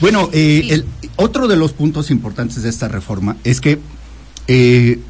Bueno, 0.00 0.28
eh, 0.32 0.60
Sí. 0.64 0.70
el, 0.72 0.84
otro 1.16 1.48
de 1.48 1.56
los 1.56 1.72
puntos 1.72 2.10
importantes 2.10 2.62
de 2.62 2.68
esta 2.68 2.86
reforma 2.88 3.36
es 3.44 3.60
que 3.60 3.78
eh, 4.46 5.00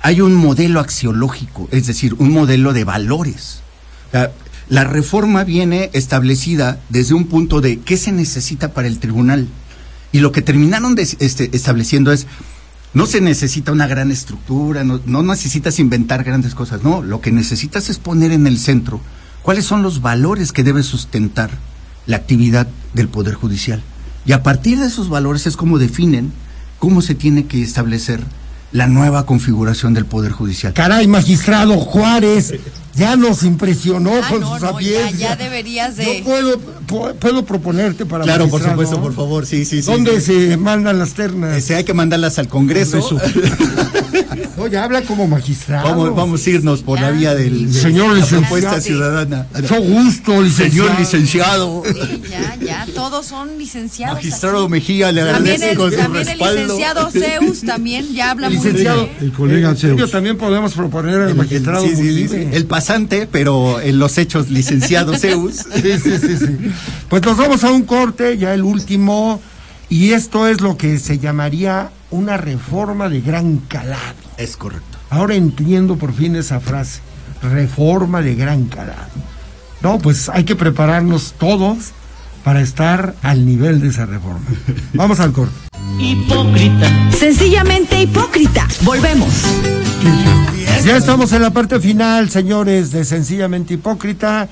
hay 0.00 0.20
un 0.20 0.34
modelo 0.34 0.80
axiológico, 0.80 1.68
es 1.70 1.86
decir, 1.86 2.14
un 2.18 2.30
modelo 2.32 2.72
de 2.72 2.84
valores. 2.84 3.60
O 4.08 4.10
sea, 4.10 4.32
la 4.68 4.84
reforma 4.84 5.44
viene 5.44 5.90
establecida 5.92 6.78
desde 6.88 7.14
un 7.14 7.26
punto 7.26 7.60
de 7.60 7.78
qué 7.80 7.96
se 7.96 8.12
necesita 8.12 8.72
para 8.74 8.88
el 8.88 8.98
tribunal. 8.98 9.46
Y 10.14 10.20
lo 10.20 10.30
que 10.30 10.42
terminaron 10.42 10.94
de, 10.94 11.02
este, 11.02 11.50
estableciendo 11.56 12.12
es, 12.12 12.28
no 12.92 13.04
se 13.04 13.20
necesita 13.20 13.72
una 13.72 13.88
gran 13.88 14.12
estructura, 14.12 14.84
no, 14.84 15.00
no 15.06 15.24
necesitas 15.24 15.80
inventar 15.80 16.22
grandes 16.22 16.54
cosas, 16.54 16.84
no, 16.84 17.02
lo 17.02 17.20
que 17.20 17.32
necesitas 17.32 17.90
es 17.90 17.98
poner 17.98 18.30
en 18.30 18.46
el 18.46 18.60
centro 18.60 19.00
cuáles 19.42 19.64
son 19.64 19.82
los 19.82 20.02
valores 20.02 20.52
que 20.52 20.62
debe 20.62 20.84
sustentar 20.84 21.50
la 22.06 22.14
actividad 22.14 22.68
del 22.92 23.08
Poder 23.08 23.34
Judicial. 23.34 23.82
Y 24.24 24.30
a 24.30 24.44
partir 24.44 24.78
de 24.78 24.86
esos 24.86 25.08
valores 25.08 25.48
es 25.48 25.56
como 25.56 25.78
definen 25.78 26.32
cómo 26.78 27.02
se 27.02 27.16
tiene 27.16 27.46
que 27.46 27.60
establecer 27.60 28.22
la 28.70 28.86
nueva 28.86 29.26
configuración 29.26 29.94
del 29.94 30.06
Poder 30.06 30.30
Judicial. 30.30 30.74
Caray, 30.74 31.08
magistrado 31.08 31.76
Juárez, 31.78 32.54
ya 32.94 33.16
nos 33.16 33.42
impresionó 33.42 34.12
con 34.28 34.42
sus 34.42 34.60
no, 34.60 34.80
ya, 34.80 35.10
ya, 35.10 35.36
deberías 35.36 35.96
de... 35.96 36.18
Yo 36.18 36.24
puedo, 36.24 36.60
puedo 36.86 37.44
proponerte 37.44 38.06
para 38.06 38.24
Claro, 38.24 38.48
por 38.48 38.62
supuesto, 38.62 39.00
por 39.00 39.14
favor, 39.14 39.46
sí, 39.46 39.64
sí, 39.64 39.82
sí. 39.82 39.90
¿Dónde 39.90 40.20
se 40.20 40.56
mandan 40.56 40.98
las 40.98 41.14
ternas? 41.14 41.56
Ese 41.56 41.74
hay 41.74 41.84
que 41.84 41.94
mandarlas 41.94 42.38
al 42.38 42.48
Congreso. 42.48 42.98
Oye, 44.64 44.78
habla 44.78 45.02
como 45.02 45.26
magistrado. 45.28 45.86
Vamos, 45.86 46.16
vamos 46.16 46.46
a 46.46 46.50
irnos 46.50 46.80
por 46.82 46.98
la 46.98 47.10
vía 47.10 47.34
del 47.34 47.70
señor 47.70 48.16
licenciado. 48.16 48.80
ciudadana. 48.80 49.46
Mucho 49.54 49.80
gusto, 49.82 50.40
licenciado. 50.40 50.88
Señor 50.88 50.98
licenciado. 51.00 51.82
Sí, 51.84 52.22
ya, 52.30 52.56
ya, 52.64 52.86
todos 52.94 53.26
son 53.26 53.58
licenciados. 53.58 54.14
Magistrado 54.16 54.66
Mejía, 54.70 55.12
le 55.12 55.20
agradezco 55.20 55.90
También, 55.90 55.92
el, 55.92 55.96
también 55.96 56.28
el 56.28 56.38
licenciado 56.38 57.10
Zeus 57.10 57.60
también 57.60 58.14
ya 58.14 58.30
habla 58.30 58.48
muy 58.48 58.70
bien. 58.70 59.10
El 59.20 59.32
colega 59.32 59.74
Zeus. 59.74 60.10
también 60.10 60.38
podemos 60.38 60.72
proponer 60.72 61.20
al 61.20 61.34
magistrado 61.34 61.84
sí, 61.86 61.94
sí, 61.94 62.28
sí, 62.28 62.48
El 62.52 62.64
pasante, 62.64 63.28
pero 63.30 63.80
en 63.82 63.98
los 63.98 64.16
hechos 64.16 64.48
licenciado 64.48 65.14
Zeus. 65.18 65.56
Sí, 65.56 65.98
sí, 66.02 66.18
sí, 66.18 66.36
sí. 66.38 66.70
Pues 67.10 67.22
nos 67.22 67.36
vamos 67.36 67.62
a 67.64 67.70
un 67.70 67.82
corte, 67.82 68.38
ya 68.38 68.54
el 68.54 68.62
último, 68.62 69.42
y 69.88 70.12
esto 70.12 70.46
es 70.46 70.60
lo 70.60 70.76
que 70.76 70.98
se 70.98 71.18
llamaría 71.18 71.90
una 72.10 72.36
reforma 72.36 73.08
de 73.08 73.20
gran 73.20 73.58
calado. 73.58 74.14
Es 74.36 74.56
correcto. 74.56 74.98
Ahora 75.10 75.34
entiendo 75.34 75.96
por 75.96 76.12
fin 76.12 76.36
esa 76.36 76.60
frase, 76.60 77.00
reforma 77.42 78.22
de 78.22 78.34
gran 78.34 78.64
calado. 78.66 79.10
No, 79.82 79.98
pues 79.98 80.28
hay 80.28 80.44
que 80.44 80.56
prepararnos 80.56 81.34
todos 81.38 81.92
para 82.42 82.60
estar 82.60 83.14
al 83.22 83.46
nivel 83.46 83.80
de 83.80 83.88
esa 83.88 84.06
reforma. 84.06 84.46
Vamos 84.94 85.20
al 85.20 85.32
corte. 85.32 85.54
Hipócrita. 85.98 86.90
Sencillamente 87.12 88.00
hipócrita. 88.02 88.66
Volvemos. 88.82 89.32
Ya 90.84 90.98
estamos 90.98 91.32
en 91.32 91.40
la 91.40 91.50
parte 91.50 91.80
final, 91.80 92.28
señores, 92.28 92.90
de 92.90 93.06
Sencillamente 93.06 93.72
Hipócrita. 93.74 94.48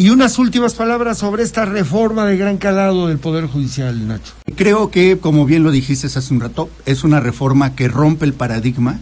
Y 0.00 0.10
unas 0.10 0.38
últimas 0.38 0.74
palabras 0.74 1.18
sobre 1.18 1.42
esta 1.42 1.64
reforma 1.64 2.24
de 2.24 2.36
gran 2.36 2.56
calado 2.56 3.08
del 3.08 3.18
Poder 3.18 3.48
Judicial, 3.48 4.06
Nacho. 4.06 4.32
Creo 4.54 4.92
que, 4.92 5.18
como 5.18 5.44
bien 5.44 5.64
lo 5.64 5.72
dijiste 5.72 6.06
hace 6.06 6.32
un 6.32 6.38
rato, 6.38 6.70
es 6.86 7.02
una 7.02 7.18
reforma 7.18 7.74
que 7.74 7.88
rompe 7.88 8.24
el 8.24 8.32
paradigma 8.32 9.00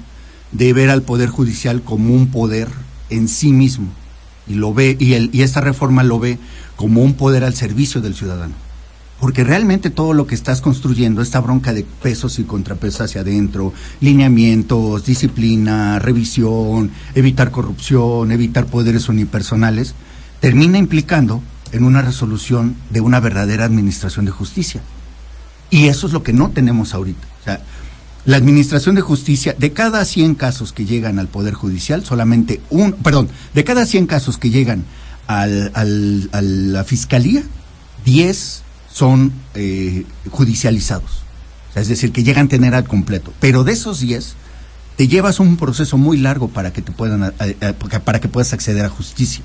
de 0.52 0.72
ver 0.72 0.88
al 0.88 1.02
Poder 1.02 1.28
Judicial 1.28 1.82
como 1.82 2.14
un 2.14 2.30
poder 2.30 2.68
en 3.10 3.28
sí 3.28 3.52
mismo. 3.52 3.88
Y, 4.48 4.54
lo 4.54 4.72
ve, 4.72 4.96
y, 4.98 5.42
esta 5.42 5.60
reforma 5.60 6.02
lo 6.02 6.18
ve 6.18 6.38
como 6.76 7.02
un 7.02 7.12
poder 7.12 7.44
al 7.44 7.54
servicio 7.54 8.00
del 8.00 8.14
ciudadano. 8.14 8.54
Porque 9.20 9.44
realmente 9.44 9.90
todo 9.90 10.14
lo 10.14 10.26
que 10.26 10.34
estás 10.34 10.62
construyendo, 10.62 11.20
esta 11.20 11.40
bronca 11.40 11.74
de 11.74 11.84
pesos 12.02 12.38
y 12.38 12.44
contrapesos 12.44 13.02
hacia 13.02 13.20
adentro, 13.20 13.74
lineamientos, 14.00 15.04
disciplina, 15.04 15.98
revisión, 15.98 16.90
evitar 17.14 17.50
corrupción, 17.50 18.32
evitar 18.32 18.64
poderes 18.64 19.10
unipersonales, 19.10 19.94
termina 20.40 20.78
implicando 20.78 21.42
en 21.72 21.84
una 21.84 22.02
resolución 22.02 22.76
de 22.90 23.00
una 23.00 23.20
verdadera 23.20 23.64
administración 23.64 24.24
de 24.24 24.30
justicia. 24.30 24.82
Y 25.70 25.88
eso 25.88 26.06
es 26.06 26.12
lo 26.12 26.22
que 26.22 26.32
no 26.32 26.50
tenemos 26.50 26.94
ahorita. 26.94 27.26
O 27.40 27.44
sea, 27.44 27.60
la 28.24 28.36
administración 28.36 28.94
de 28.94 29.02
justicia, 29.02 29.54
de 29.58 29.72
cada 29.72 30.04
100 30.04 30.34
casos 30.34 30.72
que 30.72 30.84
llegan 30.84 31.18
al 31.18 31.28
Poder 31.28 31.54
Judicial, 31.54 32.04
solamente 32.04 32.60
un, 32.70 32.92
perdón, 32.92 33.28
de 33.54 33.64
cada 33.64 33.86
100 33.86 34.06
casos 34.06 34.38
que 34.38 34.50
llegan 34.50 34.84
al, 35.26 35.70
al, 35.74 36.28
a 36.32 36.42
la 36.42 36.84
Fiscalía, 36.84 37.42
10 38.04 38.62
son 38.92 39.32
eh, 39.54 40.04
judicializados. 40.30 41.22
Es 41.74 41.88
decir, 41.88 42.10
que 42.10 42.22
llegan 42.22 42.46
a 42.46 42.48
tener 42.48 42.74
al 42.74 42.84
completo. 42.84 43.32
Pero 43.38 43.62
de 43.62 43.72
esos 43.72 44.00
10, 44.00 44.34
te 44.96 45.08
llevas 45.08 45.40
un 45.40 45.56
proceso 45.58 45.98
muy 45.98 46.16
largo 46.16 46.48
para 46.48 46.72
que 46.72 46.80
te 46.80 46.90
puedan, 46.90 47.34
para 48.04 48.20
que 48.20 48.28
puedas 48.28 48.54
acceder 48.54 48.86
a 48.86 48.88
justicia 48.88 49.44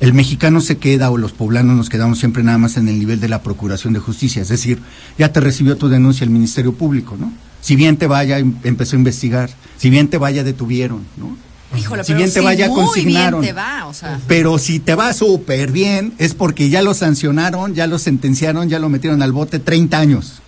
el 0.00 0.14
mexicano 0.14 0.60
se 0.60 0.78
queda 0.78 1.10
o 1.10 1.18
los 1.18 1.32
poblanos 1.32 1.76
nos 1.76 1.88
quedamos 1.88 2.18
siempre 2.18 2.42
nada 2.42 2.58
más 2.58 2.76
en 2.76 2.88
el 2.88 2.98
nivel 2.98 3.20
de 3.20 3.28
la 3.28 3.42
procuración 3.42 3.92
de 3.92 4.00
justicia, 4.00 4.42
es 4.42 4.48
decir, 4.48 4.78
ya 5.18 5.32
te 5.32 5.40
recibió 5.40 5.76
tu 5.76 5.88
denuncia 5.88 6.24
el 6.24 6.30
Ministerio 6.30 6.72
Público, 6.72 7.16
¿no? 7.18 7.32
Si 7.60 7.74
bien 7.74 7.96
te 7.96 8.06
vaya, 8.06 8.38
em, 8.38 8.54
empezó 8.62 8.94
a 8.94 8.98
investigar, 9.00 9.50
si 9.76 9.90
bien 9.90 10.08
te 10.08 10.18
vaya, 10.18 10.44
detuvieron, 10.44 11.04
¿no? 11.16 11.36
Híjole, 11.76 12.04
si 12.04 12.14
bien 12.14 12.32
te 12.32 12.40
vaya, 12.40 12.68
consignaron. 12.68 13.40
Bien 13.40 13.54
te 13.54 13.60
va, 13.60 13.86
o 13.86 13.92
sea. 13.92 14.20
Pero 14.26 14.58
si 14.58 14.78
te 14.78 14.94
va 14.94 15.12
súper 15.12 15.70
bien, 15.70 16.14
es 16.16 16.32
porque 16.32 16.70
ya 16.70 16.80
lo 16.80 16.94
sancionaron, 16.94 17.74
ya 17.74 17.86
lo 17.86 17.98
sentenciaron, 17.98 18.68
ya 18.68 18.78
lo 18.78 18.88
metieron 18.88 19.20
al 19.20 19.32
bote 19.32 19.58
30 19.58 19.98
años. 19.98 20.40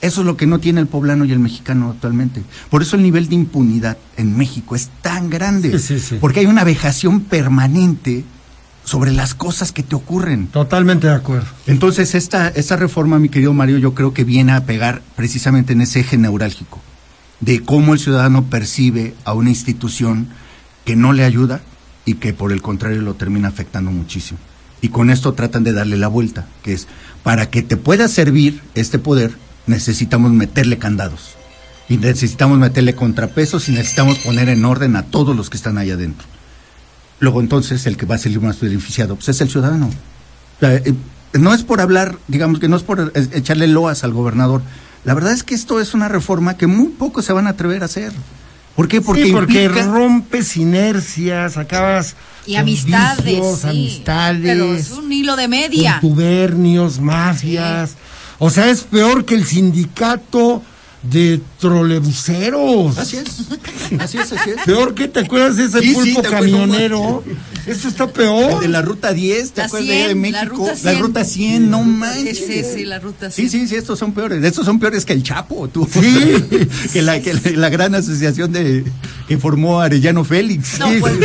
Eso 0.00 0.22
es 0.22 0.26
lo 0.26 0.36
que 0.36 0.46
no 0.46 0.58
tiene 0.58 0.80
el 0.80 0.86
poblano 0.86 1.24
y 1.24 1.32
el 1.32 1.38
mexicano 1.38 1.90
actualmente. 1.90 2.42
Por 2.70 2.82
eso 2.82 2.96
el 2.96 3.02
nivel 3.02 3.28
de 3.28 3.34
impunidad 3.36 3.98
en 4.16 4.36
México 4.36 4.74
es 4.74 4.88
tan 5.02 5.28
grande. 5.28 5.78
Sí, 5.78 5.98
sí, 5.98 6.00
sí. 6.00 6.18
Porque 6.20 6.40
hay 6.40 6.46
una 6.46 6.64
vejación 6.64 7.20
permanente 7.20 8.24
sobre 8.84 9.12
las 9.12 9.34
cosas 9.34 9.72
que 9.72 9.82
te 9.82 9.94
ocurren. 9.94 10.48
Totalmente 10.48 11.06
de 11.06 11.14
acuerdo. 11.14 11.46
Entonces, 11.66 12.14
esta, 12.14 12.48
esta 12.48 12.76
reforma, 12.76 13.18
mi 13.18 13.28
querido 13.28 13.52
Mario, 13.52 13.78
yo 13.78 13.94
creo 13.94 14.12
que 14.12 14.24
viene 14.24 14.52
a 14.52 14.64
pegar 14.64 15.02
precisamente 15.16 15.72
en 15.72 15.82
ese 15.82 16.00
eje 16.00 16.18
neurálgico 16.18 16.80
de 17.40 17.62
cómo 17.62 17.92
el 17.92 17.98
ciudadano 17.98 18.44
percibe 18.44 19.14
a 19.24 19.32
una 19.32 19.50
institución 19.50 20.28
que 20.84 20.96
no 20.96 21.12
le 21.12 21.24
ayuda 21.24 21.60
y 22.04 22.14
que 22.14 22.32
por 22.32 22.52
el 22.52 22.62
contrario 22.62 23.02
lo 23.02 23.14
termina 23.14 23.48
afectando 23.48 23.90
muchísimo. 23.90 24.38
Y 24.80 24.88
con 24.88 25.10
esto 25.10 25.32
tratan 25.34 25.62
de 25.62 25.72
darle 25.72 25.96
la 25.96 26.08
vuelta, 26.08 26.46
que 26.62 26.72
es, 26.72 26.88
para 27.22 27.50
que 27.50 27.62
te 27.62 27.76
pueda 27.76 28.08
servir 28.08 28.60
este 28.74 28.98
poder, 28.98 29.32
necesitamos 29.66 30.32
meterle 30.32 30.78
candados. 30.78 31.36
Y 31.88 31.98
necesitamos 31.98 32.58
meterle 32.58 32.94
contrapesos 32.94 33.68
y 33.68 33.72
necesitamos 33.72 34.18
poner 34.18 34.48
en 34.48 34.64
orden 34.64 34.96
a 34.96 35.04
todos 35.04 35.36
los 35.36 35.50
que 35.50 35.56
están 35.56 35.78
ahí 35.78 35.90
adentro 35.90 36.31
luego 37.22 37.40
entonces 37.40 37.86
el 37.86 37.96
que 37.96 38.04
va 38.04 38.16
a 38.16 38.18
salir 38.18 38.40
más 38.40 38.60
beneficiado 38.60 39.14
pues 39.14 39.28
es 39.28 39.40
el 39.40 39.48
ciudadano. 39.48 39.88
Eh, 40.60 40.92
no 41.34 41.54
es 41.54 41.62
por 41.62 41.80
hablar, 41.80 42.18
digamos 42.26 42.58
que 42.58 42.68
no 42.68 42.76
es 42.76 42.82
por 42.82 43.12
echarle 43.14 43.68
loas 43.68 44.02
al 44.02 44.12
gobernador. 44.12 44.60
La 45.04 45.14
verdad 45.14 45.32
es 45.32 45.44
que 45.44 45.54
esto 45.54 45.80
es 45.80 45.94
una 45.94 46.08
reforma 46.08 46.56
que 46.56 46.66
muy 46.66 46.88
pocos 46.88 47.24
se 47.24 47.32
van 47.32 47.46
a 47.46 47.50
atrever 47.50 47.82
a 47.82 47.86
hacer. 47.86 48.12
¿Por 48.74 48.88
qué? 48.88 49.00
Porque, 49.00 49.30
porque 49.32 49.68
rompes 49.68 50.56
inercias, 50.56 51.56
acabas 51.56 52.16
y 52.44 52.56
amistades, 52.56 53.64
amistades, 53.64 54.42
pero 54.42 54.74
es 54.74 54.90
un 54.90 55.12
hilo 55.12 55.36
de 55.36 55.46
media, 55.46 55.98
tubernios, 56.00 56.98
mafias. 56.98 57.94
O 58.38 58.50
sea, 58.50 58.68
es 58.68 58.82
peor 58.82 59.24
que 59.24 59.36
el 59.36 59.46
sindicato 59.46 60.62
de 61.02 61.40
trolebuseros. 61.58 62.96
Así 62.96 63.16
es. 63.16 63.26
Así 63.98 64.18
es, 64.18 64.32
así 64.32 64.50
es. 64.50 64.56
Peor 64.64 64.94
que 64.94 65.08
te 65.08 65.20
acuerdas 65.20 65.56
de 65.56 65.64
ese 65.64 65.92
pulpo 65.92 66.22
camionero. 66.22 67.24
Eso 67.66 67.88
está 67.88 68.08
peor. 68.08 68.60
de 68.60 68.68
la 68.68 68.82
ruta 68.82 69.12
10, 69.12 69.52
¿te 69.52 69.62
acuerdas 69.62 69.88
de 69.88 70.14
México? 70.14 70.68
La 70.82 70.94
ruta 70.94 71.24
100, 71.24 71.70
no 71.70 71.82
manches. 71.82 72.38
Sí, 72.38 72.62
sí, 72.64 72.84
la 72.84 72.98
ruta 72.98 73.30
100. 73.30 73.50
Sí, 73.50 73.58
sí, 73.58 73.68
sí, 73.68 73.74
estos 73.74 73.98
son 73.98 74.12
peores. 74.12 74.42
Estos 74.44 74.64
son 74.64 74.78
peores 74.78 75.04
que 75.04 75.12
el 75.12 75.22
Chapo, 75.22 75.68
tú. 75.68 75.88
Sí. 75.92 76.68
que, 76.92 77.02
la, 77.02 77.20
que 77.20 77.34
la, 77.56 77.68
gran 77.68 77.94
asociación 77.94 78.52
de 78.52 78.84
que 79.26 79.38
formó 79.38 79.80
Arellano 79.80 80.24
Félix. 80.24 80.78
No, 80.78 80.88
pues, 81.00 81.16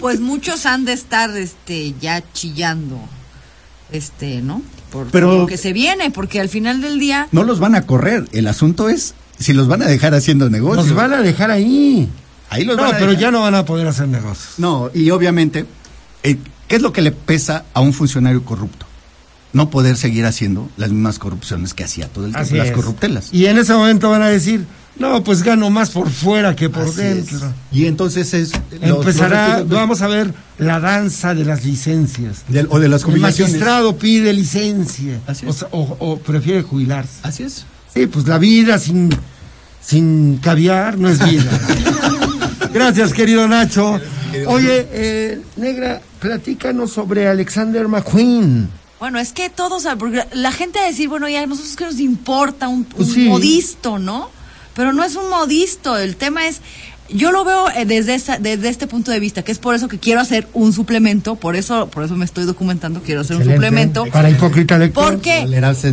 pues, 0.00 0.20
muchos 0.20 0.66
han 0.66 0.84
de 0.84 0.92
estar 0.92 1.36
este 1.36 1.94
ya 2.00 2.22
chillando. 2.32 3.00
Este, 3.90 4.40
¿no? 4.42 4.62
Por, 4.90 5.08
Pero, 5.08 5.38
lo 5.38 5.46
que 5.46 5.56
se 5.56 5.72
viene, 5.72 6.10
porque 6.10 6.40
al 6.40 6.48
final 6.48 6.80
del 6.80 6.98
día. 6.98 7.28
No 7.32 7.44
los 7.44 7.58
van 7.58 7.74
a 7.74 7.82
correr. 7.86 8.24
El 8.32 8.46
asunto 8.46 8.88
es 8.88 9.14
si 9.38 9.52
los 9.52 9.68
van 9.68 9.82
a 9.82 9.86
dejar 9.86 10.14
haciendo 10.14 10.50
negocios. 10.50 10.88
Los 10.88 10.96
van 10.96 11.12
a 11.12 11.22
dejar 11.22 11.50
ahí. 11.50 12.08
Ahí 12.50 12.64
los 12.64 12.76
no, 12.76 12.82
van 12.82 12.94
a 12.94 12.98
pero 12.98 13.12
ya 13.12 13.30
no 13.30 13.40
van 13.40 13.54
a 13.54 13.64
poder 13.64 13.86
hacer 13.86 14.08
negocios. 14.08 14.54
No, 14.58 14.90
y 14.94 15.10
obviamente, 15.10 15.66
eh, 16.22 16.38
¿qué 16.68 16.76
es 16.76 16.82
lo 16.82 16.92
que 16.92 17.02
le 17.02 17.12
pesa 17.12 17.64
a 17.74 17.80
un 17.80 17.92
funcionario 17.92 18.44
corrupto? 18.44 18.86
No 19.52 19.70
poder 19.70 19.96
seguir 19.96 20.26
haciendo 20.26 20.68
las 20.76 20.90
mismas 20.90 21.18
corrupciones 21.18 21.74
que 21.74 21.84
hacía 21.84 22.08
todo 22.08 22.26
el 22.26 22.32
tiempo, 22.32 22.56
las 22.56 22.70
corruptelas. 22.72 23.28
Y 23.32 23.46
en 23.46 23.58
ese 23.58 23.72
momento 23.72 24.10
van 24.10 24.22
a 24.22 24.28
decir, 24.28 24.66
no, 24.98 25.22
pues 25.22 25.42
gano 25.42 25.70
más 25.70 25.90
por 25.90 26.10
fuera 26.10 26.56
que 26.56 26.68
por 26.70 26.92
dentro. 26.92 27.52
Y 27.70 27.86
entonces 27.86 28.34
es... 28.34 28.52
Empezará, 28.80 29.62
vamos 29.64 30.02
a 30.02 30.08
ver 30.08 30.34
la 30.58 30.80
danza 30.80 31.34
de 31.34 31.44
las 31.44 31.64
licencias. 31.64 32.44
o 32.68 32.80
de 32.80 32.88
las 32.88 33.04
jubilaciones. 33.04 33.54
El 33.54 33.60
magistrado 33.60 33.96
pide 33.96 34.32
licencia. 34.32 35.20
o 35.70 36.18
prefiere 36.18 36.62
jubilarse. 36.62 37.20
Así 37.22 37.44
es. 37.44 37.64
Sí, 37.94 38.06
pues 38.06 38.26
la 38.26 38.38
vida 38.38 38.78
sin, 38.78 39.10
sin 39.80 40.38
caviar 40.38 40.98
no 40.98 41.08
es 41.08 41.18
vida. 41.24 41.50
Gracias, 42.72 43.12
querido 43.12 43.46
Nacho. 43.46 44.00
Oye, 44.48 44.88
eh, 44.90 45.40
Negra, 45.56 46.02
platícanos 46.18 46.90
sobre 46.92 47.28
Alexander 47.28 47.86
McQueen. 47.86 48.68
Bueno, 48.98 49.18
es 49.20 49.32
que 49.32 49.48
todos, 49.48 49.86
porque 49.98 50.24
la 50.32 50.50
gente 50.50 50.78
va 50.80 50.86
a 50.86 50.88
decir, 50.88 51.08
bueno, 51.08 51.28
ya 51.28 51.42
a 51.42 51.46
nosotros 51.46 51.76
que 51.76 51.84
nos 51.84 52.00
importa 52.00 52.68
un, 52.68 52.84
Pues 52.84 53.08
un 53.10 53.14
sí. 53.14 53.28
modisto, 53.28 53.98
¿no? 53.98 54.30
Pero 54.74 54.92
no 54.92 55.04
es 55.04 55.14
un 55.14 55.30
modisto, 55.30 55.96
el 55.96 56.16
tema 56.16 56.48
es, 56.48 56.60
yo 57.08 57.32
lo 57.32 57.44
veo 57.44 57.70
eh, 57.70 57.84
desde, 57.84 58.14
esa, 58.14 58.38
desde 58.38 58.68
este 58.68 58.86
punto 58.86 59.10
de 59.10 59.20
vista, 59.20 59.42
que 59.42 59.52
es 59.52 59.58
por 59.58 59.74
eso 59.74 59.88
que 59.88 59.98
quiero 59.98 60.20
hacer 60.20 60.48
un 60.54 60.72
suplemento, 60.72 61.36
por 61.36 61.56
eso, 61.56 61.88
por 61.88 62.04
eso 62.04 62.16
me 62.16 62.24
estoy 62.24 62.44
documentando, 62.44 63.02
quiero 63.02 63.20
hacer 63.20 63.36
un 63.36 63.44
suplemento. 63.44 64.06
Para 64.06 64.30
hipócrita 64.30 64.78
lector. 64.78 65.04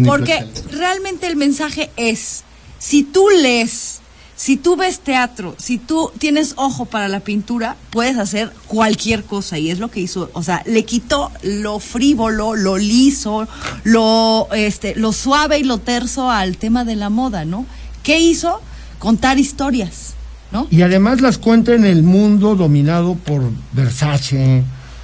Porque 0.07 0.38
flexible. 0.38 0.78
realmente 0.78 1.28
el 1.28 1.36
mensaje 1.36 1.89
es, 1.97 2.43
si 2.80 3.03
tú 3.03 3.28
lees, 3.41 3.99
si 4.41 4.57
tú 4.57 4.76
ves 4.76 5.01
teatro, 5.01 5.55
si 5.59 5.78
tú 5.78 6.12
tienes 6.18 6.53
ojo 6.55 6.86
para 6.86 7.07
la 7.07 7.20
pintura, 7.20 7.76
puedes 7.91 8.18
hacer 8.18 8.51
cualquier 8.66 9.24
cosa 9.24 9.59
y 9.59 9.70
es 9.70 9.78
lo 9.78 9.91
que 9.91 9.99
hizo, 9.99 10.32
o 10.34 10.41
sea, 10.41 10.64
le 10.66 10.84
quitó 10.84 11.32
lo 11.43 11.80
frívolo, 11.80 12.55
lo 12.55 12.80
liso, 12.80 13.47
lo 13.84 14.47
este 14.51 14.95
lo 14.95 15.14
suave 15.14 15.59
y 15.59 15.64
lo 15.64 15.78
terso 15.78 16.32
al 16.32 16.57
tema 16.57 16.86
de 16.86 16.95
la 16.95 17.12
moda, 17.12 17.45
¿no? 17.45 17.68
¿Qué 18.01 18.20
hizo? 18.20 18.62
Contar 18.97 19.38
historias, 19.38 20.16
¿no? 20.52 20.68
Y 20.70 20.82
además 20.82 21.22
las 21.22 21.38
cuenta 21.38 21.74
en 21.74 21.86
el 21.86 22.04
mundo 22.04 22.56
dominado 22.56 23.16
por 23.16 23.41
Versace, 23.74 24.64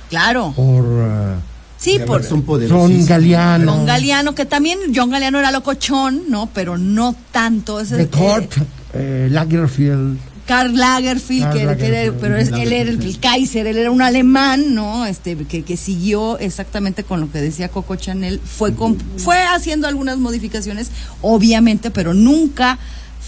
Claro. 0.10 0.54
por 0.56 0.86
eh, 0.86 1.36
Sí, 1.80 2.00
por 2.06 2.24
Son 2.24 2.44
John. 2.48 3.06
Galliano, 3.06 3.72
John 3.72 3.86
Galeano, 3.86 4.34
que 4.34 4.46
también 4.46 4.80
John 4.96 5.12
Galeano 5.12 5.38
era 5.40 5.52
locochón, 5.52 6.24
¿no? 6.28 6.50
Pero 6.52 6.78
no 6.80 7.16
tanto. 7.32 7.80
Es 7.80 7.92
el- 7.92 8.00
de 8.00 8.08
Kurt, 8.08 8.52
eh, 8.94 9.28
Lagerfeld. 9.32 10.18
Karl 10.48 10.76
Lagerfeld, 10.76 11.44
Karl 11.44 11.54
que, 11.54 11.60
que 11.60 11.86
era- 11.88 11.98
Lagerfeld. 12.00 12.20
pero 12.22 12.38
es- 12.38 12.48
él 12.50 12.74
era 12.74 12.90
el, 12.90 13.02
el 13.04 13.20
Kaiser, 13.20 13.68
él 13.68 13.78
era 13.78 13.92
un 13.92 14.02
alemán, 14.02 14.74
¿no? 14.74 15.06
Este, 15.06 15.36
que, 15.36 15.64
que 15.64 15.78
siguió 15.78 16.40
exactamente 16.40 17.04
con 17.04 17.20
lo 17.20 17.30
que 17.32 17.40
decía 17.42 17.70
Coco 17.70 17.96
Chanel, 17.96 18.40
fue, 18.44 18.74
con- 18.74 18.98
fue 19.18 19.38
haciendo 19.44 19.88
algunas 19.88 20.18
modificaciones, 20.18 20.90
obviamente, 21.22 21.92
pero 21.92 22.14
nunca 22.16 22.80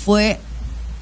fue, 0.05 0.39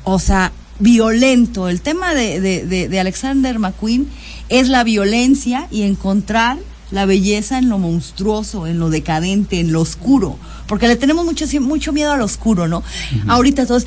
o 0.04 0.20
sea, 0.20 0.52
violento. 0.80 1.68
El 1.70 1.82
tema 1.82 2.14
de, 2.14 2.40
de- 2.40 2.66
de- 2.66 2.88
de 2.90 3.00
Alexander 3.00 3.58
McQueen 3.60 4.08
es 4.50 4.70
la 4.70 4.84
violencia 4.84 5.68
y 5.72 5.84
encontrar 5.84 6.58
la 6.92 7.06
belleza 7.06 7.58
en 7.58 7.68
lo 7.68 7.80
monstruoso, 7.80 8.66
en 8.66 8.80
lo 8.80 8.90
decadente, 8.90 9.60
en 9.60 9.72
lo 9.74 9.82
oscuro. 9.82 10.38
Porque 10.68 10.88
le 10.88 10.96
tenemos 10.96 11.26
mucho, 11.26 11.46
mucho 11.62 11.92
miedo 11.94 12.12
al 12.12 12.22
oscuro, 12.22 12.68
¿no? 12.68 12.84
Ahorita 13.28 13.66
todos, 13.66 13.86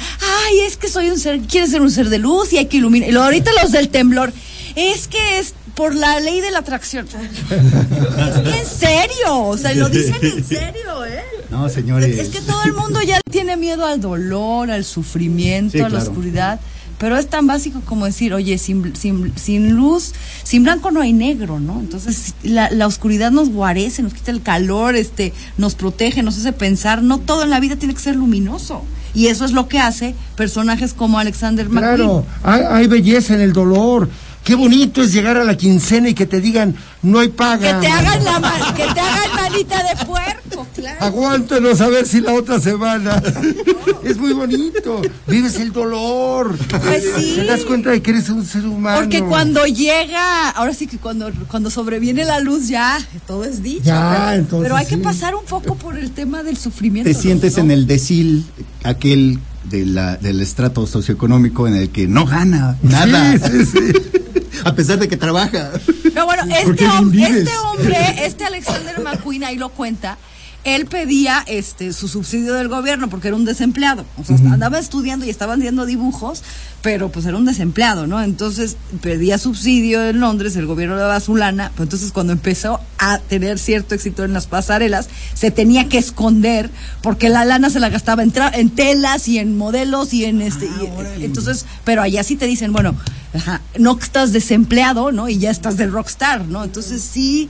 ay, 0.49 0.61
es 0.66 0.76
que 0.76 0.88
soy 0.88 1.09
un 1.11 1.18
ser, 1.18 1.41
quieres 1.41 1.70
ser 1.70 1.80
un 1.80 1.91
ser 1.91 2.09
de 2.11 2.18
luz 2.18 2.53
y 2.53 2.59
hay 2.59 2.66
que 2.66 2.76
iluminar. 2.78 3.11
Y 3.11 3.14
ahorita 3.16 3.51
los 3.62 3.72
del 3.72 3.88
temblor, 3.88 4.32
es 4.76 5.09
que 5.09 5.38
es 5.38 5.55
por 5.74 5.95
la 5.95 6.20
ley 6.20 6.41
de 6.41 6.51
la 6.51 6.59
atracción. 6.59 7.07
es 7.51 8.38
que 8.43 8.59
en 8.59 8.66
serio, 8.66 9.38
o 9.45 9.57
sea, 9.57 9.72
lo 9.74 9.88
dicen 9.88 10.16
en 10.22 10.45
serio, 10.45 11.05
¿eh? 11.07 11.22
No, 11.51 11.68
señores. 11.68 12.18
Es 12.18 12.28
que 12.28 12.41
todo 12.41 12.62
el 12.64 12.72
mundo 12.74 13.01
ya 13.03 13.18
tiene 13.30 13.57
miedo 13.57 13.86
al 13.86 14.01
dolor, 14.01 14.70
al 14.70 14.84
sufrimiento, 14.84 15.72
Sí, 15.72 15.80
a 15.80 15.84
la 15.84 15.88
claro. 15.91 16.05
oscuridad. 16.11 16.61
Pero 17.01 17.16
es 17.16 17.28
tan 17.28 17.46
básico 17.46 17.80
como 17.86 18.05
decir, 18.05 18.34
oye, 18.34 18.59
sin, 18.59 18.94
sin, 18.94 19.32
sin 19.34 19.74
luz, 19.74 20.12
sin 20.42 20.64
blanco 20.64 20.90
no 20.90 21.01
hay 21.01 21.14
negro, 21.14 21.59
¿no? 21.59 21.80
Entonces 21.80 22.34
la, 22.42 22.70
la 22.70 22.86
oscuridad 22.86 23.30
nos 23.30 23.48
guarece, 23.48 24.03
nos 24.03 24.12
quita 24.12 24.30
el 24.30 24.42
calor, 24.42 24.94
este, 24.94 25.32
nos 25.57 25.74
protege, 25.74 26.22
nos 26.22 26.36
hace 26.36 26.53
pensar. 26.53 27.03
No 27.03 27.16
todo 27.16 27.44
en 27.44 27.48
la 27.51 27.59
vida 27.59 27.76
tiene 27.76 27.94
que 27.94 28.01
ser 28.01 28.16
luminoso. 28.16 28.82
Y 29.14 29.28
eso 29.28 29.46
es 29.46 29.53
lo 29.53 29.66
que 29.66 29.78
hace 29.78 30.14
personajes 30.36 30.92
como 30.92 31.18
Alexander 31.18 31.70
McQueen. 31.70 31.96
Claro, 31.96 32.26
hay, 32.42 32.62
hay 32.68 32.86
belleza 32.86 33.34
en 33.34 33.40
el 33.40 33.55
dolor. 33.55 34.11
Qué 34.45 34.55
bonito 34.55 35.03
es 35.03 35.12
llegar 35.12 35.36
a 35.36 35.45
la 35.45 35.57
quincena 35.57 36.09
y 36.09 36.14
que 36.14 36.26
te 36.26 36.41
digan, 36.41 36.74
no 37.03 37.18
hay 37.20 37.28
Que 37.28 37.34
paga. 37.34 37.80
te 37.80 37.86
hagan 37.86 38.24
la 38.24 38.38
ma- 38.41 38.74
que 38.74 38.82
te 38.82 39.01
hagan 39.01 39.36
manita 39.36 39.82
de 39.82 40.05
puerco, 40.07 40.66
claro. 40.74 40.97
Aguántanos 41.05 41.80
a 41.80 41.88
ver 41.88 42.07
si 42.07 42.20
la 42.20 42.32
otra 42.32 42.59
semana. 42.59 43.22
es 44.05 44.16
muy 44.16 44.32
bonito. 44.32 45.03
Vives 45.26 45.57
el 45.57 45.72
dolor. 45.72 46.57
Pues 46.68 47.05
sí. 47.16 47.34
Te 47.36 47.45
das 47.45 47.61
cuenta 47.61 47.91
de 47.91 48.01
que 48.03 48.11
eres 48.12 48.28
un 48.30 48.45
ser 48.47 48.64
humano. 48.66 49.01
Porque 49.01 49.22
cuando 49.22 49.66
llega, 49.66 50.49
ahora 50.51 50.72
sí 50.74 50.86
que 50.86 50.97
cuando, 50.97 51.30
cuando 51.49 51.68
sobreviene 51.70 52.24
la 52.24 52.41
luz 52.41 52.68
ya 52.68 52.99
todo 53.26 53.45
es 53.45 53.62
dicho. 53.62 53.84
Ya, 53.84 54.24
pero, 54.26 54.32
entonces 54.41 54.64
pero 54.64 54.76
hay 54.76 54.86
que 54.86 54.99
pasar 54.99 55.34
un 55.34 55.45
poco 55.45 55.74
por 55.76 55.99
el 55.99 56.11
tema 56.12 56.43
del 56.43 56.57
sufrimiento. 56.57 57.11
Te 57.11 57.14
sientes 57.14 57.57
¿no? 57.59 57.64
en 57.64 57.70
el 57.72 57.86
decil 57.86 58.47
aquel 58.84 59.38
de 59.64 59.84
la, 59.84 60.16
del 60.16 60.41
estrato 60.41 60.86
socioeconómico 60.86 61.68
en 61.68 61.74
el 61.76 61.91
que 61.91 62.09
no 62.09 62.24
gana 62.24 62.76
nada. 62.82 63.36
Sí, 63.38 63.64
sí, 63.64 63.66
sí. 63.66 64.20
A 64.64 64.74
pesar 64.74 64.98
de 64.98 65.09
que 65.09 65.16
trabaja. 65.16 65.70
Pero 66.03 66.26
bueno, 66.26 66.42
este, 66.48 66.86
hom- 66.86 67.14
este 67.22 67.59
hombre, 67.59 68.26
este 68.26 68.44
Alexander 68.51 69.01
McQueen, 69.01 69.44
ahí 69.44 69.57
lo 69.57 69.68
cuenta, 69.70 70.18
él 70.64 70.86
pedía 70.86 71.42
este 71.46 71.92
su 71.92 72.06
subsidio 72.08 72.54
del 72.54 72.68
gobierno 72.68 73.08
porque 73.08 73.28
era 73.28 73.36
un 73.36 73.44
desempleado. 73.44 74.04
O 74.18 74.24
sea, 74.24 74.36
andaba 74.52 74.78
estudiando 74.78 75.24
y 75.24 75.30
estaba 75.30 75.54
haciendo 75.54 75.86
dibujos, 75.86 76.42
pero 76.82 77.11
pues 77.11 77.24
era 77.26 77.36
un 77.36 77.44
desempleado, 77.46 78.06
¿no? 78.06 78.22
Entonces 78.22 78.76
pedía 79.00 79.38
subsidio 79.38 80.04
en 80.08 80.20
Londres, 80.20 80.56
el 80.56 80.66
gobierno 80.66 80.96
le 80.96 81.02
daba 81.02 81.20
su 81.20 81.36
lana, 81.36 81.70
pero 81.74 81.84
entonces 81.84 82.12
cuando 82.12 82.32
empezó 82.32 82.80
a 82.98 83.18
tener 83.18 83.58
cierto 83.58 83.94
éxito 83.94 84.24
en 84.24 84.32
las 84.34 84.46
pasarelas, 84.46 85.08
se 85.34 85.50
tenía 85.50 85.88
que 85.88 85.98
esconder 85.98 86.70
porque 87.02 87.28
la 87.30 87.44
lana 87.44 87.70
se 87.70 87.80
la 87.80 87.88
gastaba 87.88 88.22
en, 88.22 88.32
tra- 88.32 88.50
en 88.54 88.70
telas 88.70 89.28
y 89.28 89.38
en 89.38 89.56
modelos 89.56 90.12
y 90.12 90.24
en 90.26 90.42
este. 90.42 90.66
y- 90.66 91.24
entonces, 91.24 91.64
pero 91.84 92.02
allá 92.02 92.22
sí 92.22 92.36
te 92.36 92.46
dicen, 92.46 92.72
bueno, 92.72 92.94
ajá, 93.34 93.61
no 93.78 93.98
estás 93.98 94.32
desempleado, 94.32 95.11
¿no? 95.12 95.28
Y 95.28 95.38
ya 95.38 95.50
estás 95.50 95.76
de 95.76 95.86
rockstar, 95.86 96.44
¿no? 96.46 96.64
Entonces 96.64 97.02
sí. 97.02 97.48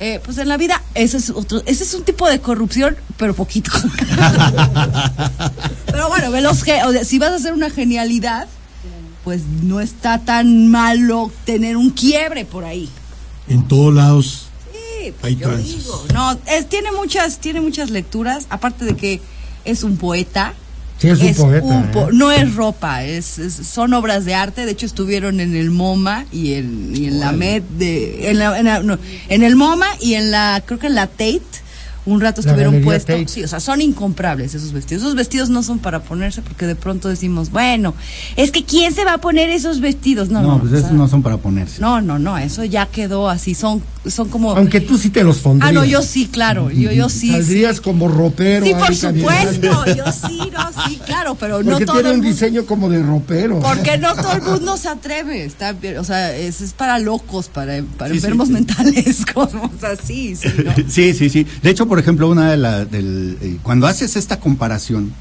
Eh, 0.00 0.20
pues 0.24 0.38
en 0.38 0.48
la 0.48 0.56
vida, 0.56 0.80
ese 0.94 1.16
es 1.16 1.30
otro, 1.30 1.60
ese 1.66 1.82
es 1.84 1.94
un 1.94 2.04
tipo 2.04 2.28
de 2.28 2.40
corrupción, 2.40 2.96
pero 3.16 3.34
poquito. 3.34 3.70
pero 5.86 6.08
bueno, 6.08 6.30
ve 6.30 6.40
los 6.40 6.62
o 6.62 6.64
sea, 6.64 7.04
si 7.04 7.18
vas 7.18 7.30
a 7.30 7.34
hacer 7.36 7.52
una 7.52 7.70
genialidad, 7.70 8.46
pues 9.24 9.42
no 9.62 9.80
está 9.80 10.18
tan 10.20 10.68
malo 10.68 11.30
tener 11.44 11.76
un 11.76 11.90
quiebre 11.90 12.44
por 12.44 12.64
ahí. 12.64 12.88
En 13.48 13.66
todos 13.66 13.94
lados. 13.94 14.46
Sí, 14.72 15.12
pues 15.20 15.32
Hay 15.32 15.36
yo 15.36 15.56
digo, 15.56 16.04
no, 16.14 16.38
es- 16.46 16.68
tiene 16.68 16.92
muchas, 16.92 17.38
tiene 17.38 17.60
muchas 17.60 17.90
lecturas, 17.90 18.46
aparte 18.50 18.84
de 18.84 18.96
que 18.96 19.20
es 19.64 19.82
un 19.82 19.96
poeta. 19.96 20.54
Sí, 20.98 21.08
es 21.08 21.38
un 21.38 21.46
poeta, 21.46 21.90
po- 21.92 22.08
¿eh? 22.08 22.12
No 22.12 22.32
es 22.32 22.54
ropa, 22.54 23.04
es, 23.04 23.38
es- 23.38 23.54
son 23.54 23.92
obras 23.94 24.24
de 24.24 24.34
arte. 24.34 24.66
De 24.66 24.72
hecho, 24.72 24.84
estuvieron 24.86 25.38
en 25.40 25.54
el 25.54 25.70
MoMA 25.70 26.26
y 26.32 26.54
en, 26.54 26.92
y 26.96 27.06
en 27.06 27.20
la 27.20 27.30
Met, 27.32 27.62
de, 27.70 28.30
en, 28.30 28.38
la- 28.38 28.58
en 28.58 28.64
la- 28.66 28.82
no, 28.82 28.98
en 29.28 29.42
el 29.44 29.54
MoMA 29.56 29.86
y 30.00 30.14
en 30.14 30.30
la, 30.30 30.62
creo 30.66 30.78
que 30.78 30.88
en 30.88 30.94
la 30.96 31.06
Tate. 31.06 31.42
Un 32.08 32.20
rato 32.20 32.40
La 32.42 32.50
estuvieron 32.50 32.80
puestos. 32.82 33.30
Sí, 33.30 33.42
o 33.44 33.48
sea, 33.48 33.60
son 33.60 33.80
incomprables 33.80 34.54
esos 34.54 34.72
vestidos. 34.72 35.02
Esos 35.02 35.14
vestidos 35.14 35.50
no 35.50 35.62
son 35.62 35.78
para 35.78 36.00
ponerse 36.02 36.42
porque 36.42 36.66
de 36.66 36.74
pronto 36.74 37.08
decimos, 37.08 37.50
bueno, 37.50 37.94
es 38.36 38.50
que 38.50 38.64
¿quién 38.64 38.94
se 38.94 39.04
va 39.04 39.14
a 39.14 39.18
poner 39.18 39.50
esos 39.50 39.80
vestidos? 39.80 40.30
No, 40.30 40.40
No, 40.42 40.48
no, 40.52 40.60
pues 40.60 40.72
o 40.72 40.76
esos 40.76 40.88
sea, 40.88 40.96
no 40.96 41.08
son 41.08 41.22
para 41.22 41.36
ponerse. 41.36 41.80
no, 41.80 42.00
no, 42.00 42.18
no, 42.18 42.38
eso 42.38 42.64
ya 42.64 42.86
quedó 42.86 43.28
así. 43.28 43.54
Son, 43.54 43.82
son 44.06 44.28
como. 44.28 44.52
Aunque 44.56 44.80
tú 44.80 44.96
sí 44.96 45.10
te 45.10 45.22
los 45.24 45.38
pondrías. 45.38 45.70
Ah, 45.70 45.72
no, 45.72 45.84
yo 45.84 46.02
sí, 46.02 46.28
claro. 46.32 46.70
Yo, 46.70 46.92
yo 46.92 47.08
sí. 47.08 47.18
sí. 47.28 47.32
Saldrías 47.32 47.80
como 47.80 48.08
ropero. 48.08 48.64
Sí, 48.66 48.72
por 48.74 48.98
caminando. 48.98 49.20
supuesto. 49.20 49.84
Yo 49.98 50.04
sí, 50.12 50.38
no, 50.52 50.84
sí, 50.86 50.98
claro, 51.04 51.34
pero 51.34 51.62
no 51.62 51.72
Porque 51.72 51.86
todo 51.86 51.96
tiene 51.96 52.08
el 52.10 52.14
un 52.16 52.20
mundo. 52.22 52.32
diseño 52.32 52.64
como 52.66 52.88
de 52.88 53.02
ropero. 53.02 53.58
Porque 53.60 53.98
no 53.98 54.14
todo 54.14 54.32
el 54.32 54.42
mundo 54.42 54.76
se 54.78 54.88
atreve. 54.88 55.44
Está 55.44 55.74
o 55.98 56.04
sea, 56.04 56.34
es, 56.36 56.60
es 56.60 56.72
para 56.72 56.98
locos, 56.98 57.48
para, 57.48 57.82
para 57.96 58.10
Sí, 58.12 58.20
sí, 58.20 58.24
enfermos 58.24 58.48
sí. 58.48 58.54
mentales, 58.54 59.26
cosas 59.34 59.60
así, 59.82 60.36
sí, 60.36 60.48
¿no? 60.64 60.72
Sí, 60.88 61.14
sí, 61.14 61.28
sí. 61.28 61.46
De 61.62 61.70
hecho, 61.70 61.86
por 61.86 61.97
ejemplo, 61.98 62.28
una 62.28 62.50
de 62.50 62.56
la, 62.56 62.84
del, 62.84 63.38
eh, 63.40 63.58
cuando 63.62 63.86
haces 63.86 64.16
esta 64.16 64.38
comparación 64.40 65.12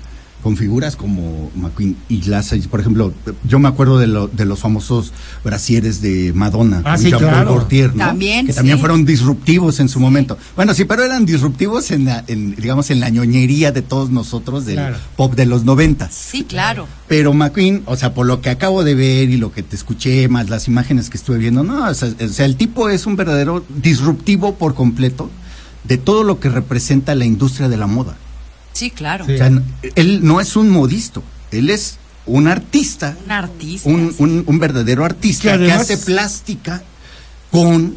con 0.43 0.55
figuras 0.55 0.95
como 0.95 1.49
McQueen 1.55 1.97
y 2.09 2.21
las, 2.21 2.53
por 2.69 2.79
ejemplo, 2.79 3.11
yo 3.49 3.57
me 3.57 3.67
acuerdo 3.67 3.97
de, 3.97 4.05
lo- 4.05 4.27
de 4.27 4.45
los 4.45 4.59
famosos 4.59 5.11
brasieres 5.43 5.99
de 5.99 6.31
Madonna, 6.33 6.83
Ah, 6.85 6.91
con 6.93 6.99
sí, 7.03 7.09
Jean-Paul 7.09 7.67
claro. 7.67 7.93
También, 7.97 8.45
que 8.45 8.53
también 8.53 8.77
sí. 8.77 8.79
fueron 8.79 9.03
disruptivos 9.03 9.79
en 9.79 9.89
su 9.89 9.99
momento. 9.99 10.37
Bueno, 10.55 10.75
sí, 10.75 10.85
pero 10.85 11.03
eran 11.03 11.25
disruptivos 11.25 11.89
en, 11.89 12.05
la, 12.05 12.23
en, 12.27 12.55
digamos, 12.55 12.91
en 12.91 12.99
la 12.99 13.09
ñoñería 13.09 13.71
de 13.71 13.81
todos 13.81 14.11
nosotros 14.11 14.65
del 14.67 14.75
Claro. 14.75 14.97
pop 15.17 15.33
de 15.35 15.47
los 15.47 15.65
noventas. 15.65 16.13
Sí, 16.13 16.43
claro. 16.43 16.87
Pero 17.07 17.33
McQueen, 17.33 17.81
o 17.87 17.95
sea, 17.97 18.13
por 18.13 18.27
lo 18.27 18.39
que 18.39 18.51
acabo 18.51 18.83
de 18.83 18.93
ver 18.93 19.29
y 19.31 19.37
lo 19.37 19.51
que 19.51 19.63
te 19.63 19.75
escuché, 19.75 20.27
más 20.29 20.49
las 20.49 20.67
imágenes 20.67 21.09
que 21.09 21.17
estuve 21.17 21.39
viendo, 21.39 21.63
no, 21.63 21.89
o 21.89 21.93
sea, 21.95 22.09
o 22.23 22.27
sea, 22.29 22.45
el 22.45 22.55
tipo 22.57 22.89
es 22.89 23.07
un 23.07 23.15
verdadero 23.15 23.65
disruptivo 23.81 24.53
por 24.55 24.75
completo 24.75 25.31
de 25.83 25.97
todo 25.97 26.23
lo 26.23 26.39
que 26.39 26.49
representa 26.49 27.15
la 27.15 27.25
industria 27.25 27.69
de 27.69 27.77
la 27.77 27.87
moda. 27.87 28.15
Sí, 28.73 28.91
claro. 28.91 29.25
Sí. 29.25 29.33
O 29.33 29.37
sea, 29.37 29.51
él 29.95 30.19
no 30.23 30.39
es 30.41 30.55
un 30.55 30.69
modisto, 30.69 31.23
él 31.51 31.69
es 31.69 31.97
un 32.25 32.47
artista, 32.47 33.15
Un 33.25 33.31
artista. 33.31 33.89
un, 33.89 34.09
sí. 34.11 34.15
un- 34.19 34.43
un 34.45 34.59
verdadero 34.59 35.05
artista 35.05 35.57
Que 35.57 35.65
que, 35.65 35.71
hace 35.71 35.97
plástica 35.97 36.83
con 37.51 37.95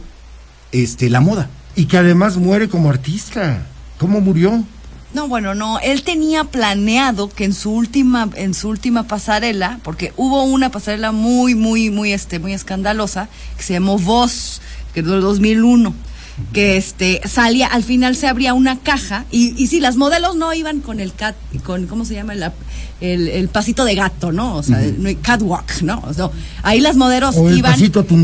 este 0.72 1.10
la 1.10 1.20
moda. 1.20 1.50
Y 1.76 1.86
que 1.86 1.98
además 1.98 2.36
muere 2.36 2.68
como 2.68 2.90
artista. 2.90 3.66
¿Cómo 3.98 4.20
murió? 4.20 4.64
No, 5.12 5.26
bueno, 5.26 5.54
no, 5.56 5.80
él 5.80 6.04
tenía 6.04 6.44
planeado 6.44 7.28
que 7.28 7.44
en 7.44 7.52
su 7.52 7.72
última 7.72 8.28
en 8.36 8.54
su 8.54 8.68
última 8.68 9.02
pasarela, 9.08 9.80
porque 9.82 10.12
hubo 10.16 10.44
una 10.44 10.70
pasarela 10.70 11.10
muy 11.10 11.54
muy 11.56 11.90
muy 11.90 12.12
este 12.12 12.38
muy 12.38 12.52
escandalosa 12.52 13.28
que 13.56 13.62
se 13.64 13.72
llamó 13.72 13.98
Voz, 13.98 14.60
que 14.94 15.00
es 15.00 15.06
del 15.06 15.20
2001. 15.20 15.92
Que 16.52 16.76
este 16.76 17.20
salía, 17.26 17.66
al 17.68 17.82
final 17.84 18.16
se 18.16 18.26
abría 18.28 18.54
una 18.54 18.78
caja 18.78 19.24
y, 19.30 19.54
y 19.62 19.66
sí, 19.68 19.80
las 19.80 19.96
modelos 19.96 20.36
no 20.36 20.52
iban 20.54 20.80
con 20.80 21.00
el 21.00 21.14
cat, 21.14 21.36
con, 21.64 21.86
¿cómo 21.86 22.04
se 22.04 22.14
llama? 22.14 22.34
La- 22.34 22.52
el, 23.00 23.28
el 23.28 23.48
pasito 23.48 23.86
de 23.86 23.94
gato, 23.94 24.30
¿no? 24.30 24.56
O 24.56 24.62
sea, 24.62 24.76
hay 24.76 25.16
catwalk, 25.22 25.80
¿no? 25.80 26.02
O 26.06 26.12
sea, 26.12 26.28
ahí 26.62 26.80
las 26.80 26.96
modelos 26.96 27.34
O 27.34 27.50
iban, 27.50 27.72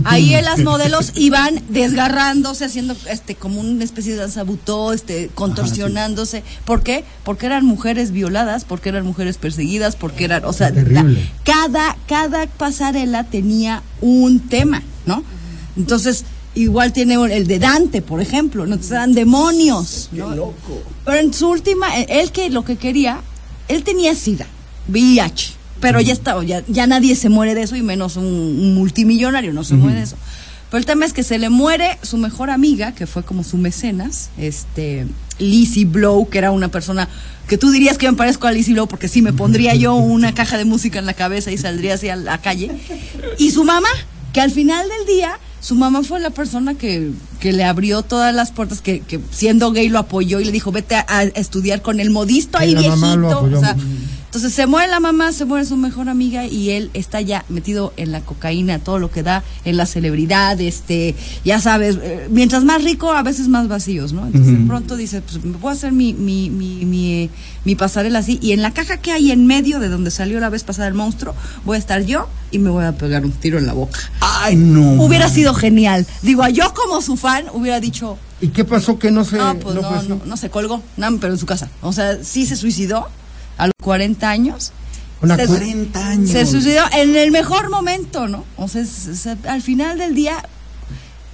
ahí 0.05 0.33
las 0.43 0.59
modelos 0.65 1.13
iban 1.15 1.63
desgarrándose, 1.71 2.67
haciendo 2.67 2.95
este 3.11 3.37
como 3.37 3.61
una 3.61 3.83
especie 3.85 4.13
de 4.13 4.19
danzabutó, 4.19 4.93
este, 4.93 5.31
contorsionándose. 5.35 6.43
¿Por 6.67 6.83
qué? 6.83 7.05
Porque 7.25 7.47
eran 7.47 7.65
mujeres 7.65 8.11
violadas, 8.11 8.65
porque 8.67 8.91
eran 8.91 9.07
mujeres 9.07 9.39
perseguidas, 9.39 9.97
porque 9.97 10.25
eran, 10.25 10.45
o 10.45 10.53
sea, 10.53 10.71
la- 10.71 11.07
cada, 11.45 11.97
cada 12.07 12.47
pasarela 12.47 13.25
tenía 13.25 13.83
un 14.03 14.41
tema, 14.41 14.83
¿no? 15.07 15.23
Entonces, 15.79 16.25
igual 16.57 16.93
tiene 16.93 17.15
el 17.15 17.47
de 17.47 17.59
Dante, 17.59 18.03
por 18.03 18.21
ejemplo, 18.21 18.67
¿no? 18.67 18.75
Entonces 18.75 18.93
eran 18.93 19.13
demonios, 19.13 20.09
¿no? 20.13 20.53
Pero 21.05 21.19
en 21.19 21.33
su 21.33 21.49
última, 21.49 22.01
eh, 22.01 22.07
él 22.09 22.33
que 22.33 22.51
lo 22.51 22.65
que 22.65 22.77
quería, 22.77 23.21
él 23.69 23.85
tenía 23.85 24.15
SIDA, 24.15 24.47
VIH, 24.89 25.53
pero 25.81 26.01
ya 26.01 26.13
estaba, 26.13 26.43
ya, 26.43 26.65
ya 26.67 26.87
nadie 26.87 27.15
se 27.15 27.29
muere 27.29 27.55
de 27.55 27.63
eso 27.63 27.77
y 27.77 27.83
menos 27.83 28.17
un, 28.17 28.25
un 28.25 28.75
multimillonario, 28.75 29.53
no 29.53 29.63
se 29.63 29.75
muere 29.75 29.99
de 29.99 30.05
eso. 30.05 30.17
Pero 30.71 30.79
el 30.79 30.87
tema 30.87 31.05
es 31.05 31.13
que 31.13 31.23
se 31.23 31.39
le 31.39 31.49
muere 31.49 31.99
su 32.03 32.17
mejor 32.17 32.51
amiga, 32.51 32.93
que 32.93 33.07
fue 33.07 33.23
como 33.23 33.45
su 33.45 33.57
mecenas, 33.57 34.31
este, 34.37 35.07
Lizzie 35.39 35.85
Blow, 35.85 36.29
que 36.29 36.39
era 36.39 36.51
una 36.51 36.69
persona 36.69 37.09
que 37.47 37.57
tú 37.57 37.71
dirías 37.71 37.99
que 37.99 38.11
me 38.11 38.17
parezco 38.17 38.49
a 38.49 38.53
Lizzie 38.53 38.73
Blow, 38.73 38.89
porque 38.89 39.07
sí 39.07 39.23
me 39.23 39.33
pondría 39.33 39.75
yo 39.77 39.95
una 39.95 40.35
caja 40.35 40.59
de 40.59 40.65
música 40.65 40.99
en 40.99 41.07
la 41.07 41.15
cabeza 41.15 41.53
y 41.53 41.59
saldría 41.59 41.95
así 41.95 42.09
a 42.09 42.17
la 42.17 42.39
calle. 42.39 42.73
Y 43.39 43.53
su 43.53 43.63
mamá, 43.63 43.89
que 44.33 44.41
al 44.41 44.51
final 44.51 44.89
del 44.89 45.07
día, 45.07 45.39
su 45.67 45.75
mamá 45.75 46.05
fue 46.05 46.21
la 46.21 46.31
persona 46.31 46.75
que, 46.75 47.11
que 47.41 47.53
le 47.53 47.65
abrió 47.65 48.03
todas 48.03 48.33
las 48.33 48.53
puertas, 48.53 48.81
que, 48.81 49.01
que 49.01 49.19
siendo 49.33 49.73
gay 49.73 49.89
lo 49.89 49.99
apoyó 49.99 50.39
y 50.39 50.45
le 50.45 50.53
dijo, 50.53 50.71
vete 50.71 50.95
a, 50.95 51.05
a 51.09 51.25
estudiar 51.25 51.83
con 51.83 51.99
el 51.99 52.11
modisto 52.11 52.57
ahí 52.57 52.73
mamá 52.77 53.17
lo 53.17 53.27
viejito. 53.27 53.41
apoyó 53.41 53.57
O 53.59 53.61
sea. 53.61 53.77
Entonces 54.37 54.55
se 54.55 54.67
muere 54.67 54.91
la 54.91 55.01
mamá, 55.01 55.33
se 55.33 55.47
muere 55.47 55.65
su 55.65 55.79
mejor 55.79 56.11
amiga 56.11 56.45
y 56.45 56.69
él 56.69 56.91
está 56.93 57.23
ya 57.23 57.47
metido 57.49 57.95
en 57.97 58.13
la 58.13 58.21
cocaína, 58.21 58.79
todo 58.79 58.99
lo 58.99 59.11
que 59.11 59.23
da, 59.23 59.43
en 59.65 59.79
la 59.79 59.87
celebridad, 59.87 60.61
este, 60.61 61.15
ya 61.43 61.59
sabes, 61.59 61.99
eh, 62.03 62.27
mientras 62.29 62.63
más 62.63 62.85
rico, 62.85 63.15
a 63.15 63.23
veces 63.23 63.49
más 63.49 63.67
vacíos, 63.67 64.13
¿no? 64.13 64.27
Entonces 64.27 64.59
de 64.59 64.67
pronto 64.67 64.95
dice, 64.99 65.23
pues 65.23 65.43
me 65.43 65.57
puedo 65.57 65.73
hacer 65.73 65.93
mi, 65.93 66.13
mi, 66.13 66.51
mi, 66.51 66.85
mi, 66.85 67.13
eh, 67.15 67.31
mi 67.65 67.77
pasarela 67.77 68.19
así 68.19 68.39
y 68.43 68.53
en 68.53 68.61
la 68.61 68.73
caja 68.73 68.99
que 68.99 69.11
hay 69.11 69.31
en 69.31 69.47
medio 69.47 69.81
de 69.81 69.89
donde 69.89 70.11
salió 70.11 70.39
la 70.39 70.51
vez 70.51 70.65
pasada 70.65 70.87
el 70.87 70.93
monstruo, 70.93 71.35
voy 71.65 71.77
a 71.77 71.79
estar 71.79 72.05
yo 72.05 72.29
y 72.51 72.59
me 72.59 72.69
voy 72.69 72.85
a 72.85 72.93
pegar 72.93 73.25
un 73.25 73.33
tiro 73.33 73.57
en 73.57 73.65
la 73.65 73.73
boca. 73.73 74.01
Ay, 74.21 74.55
no. 74.55 75.03
Hubiera 75.03 75.31
sido 75.31 75.55
genial. 75.55 76.07
Digo, 76.21 76.47
yo 76.49 76.75
como 76.75 77.01
su 77.01 77.17
fan 77.17 77.47
hubiera 77.55 77.81
dicho, 77.81 78.19
¿Y 78.43 78.49
qué 78.49 78.67
pasó 78.67 78.99
que 78.99 79.11
no 79.11 79.25
se 79.25 79.39
no, 79.39 79.59
pues 79.59 79.77
no, 79.77 79.89
así? 79.89 80.09
no, 80.09 80.21
no 80.27 80.37
se 80.37 80.51
colgó, 80.51 80.83
no, 80.99 81.17
pero 81.21 81.33
en 81.33 81.39
su 81.39 81.47
casa. 81.47 81.71
O 81.81 81.95
sea, 81.95 82.23
sí 82.23 82.45
se 82.45 82.55
suicidó 82.55 83.09
a 83.59 83.67
los 83.67 83.75
40 83.83 84.29
años. 84.29 84.73
Una 85.23 85.37
se, 85.37 85.47
cu- 85.47 85.55
40 85.55 86.09
años. 86.09 86.31
Se 86.31 86.45
suicidó 86.47 86.83
en 86.93 87.17
el 87.17 87.31
mejor 87.31 87.71
momento, 87.71 88.29
¿no? 88.29 88.45
O 88.57 88.69
sea, 88.69 88.85
al 89.49 89.63
final 89.63 89.99
del 89.99 90.15
día 90.15 90.45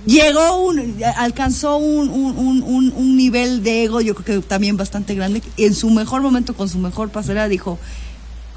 llegó 0.06 0.56
un, 0.66 0.96
alcanzó 1.16 1.76
un, 1.76 2.08
un, 2.08 2.36
un, 2.62 2.92
un- 2.96 3.16
nivel 3.16 3.62
de 3.62 3.84
ego, 3.84 4.00
yo 4.00 4.14
creo 4.14 4.40
que 4.40 4.46
también 4.46 4.76
bastante 4.76 5.14
grande. 5.14 5.42
En 5.56 5.74
su 5.74 5.90
mejor 5.90 6.22
momento, 6.22 6.54
con 6.54 6.68
su 6.68 6.78
mejor 6.78 7.10
pasarela, 7.10 7.48
dijo, 7.48 7.78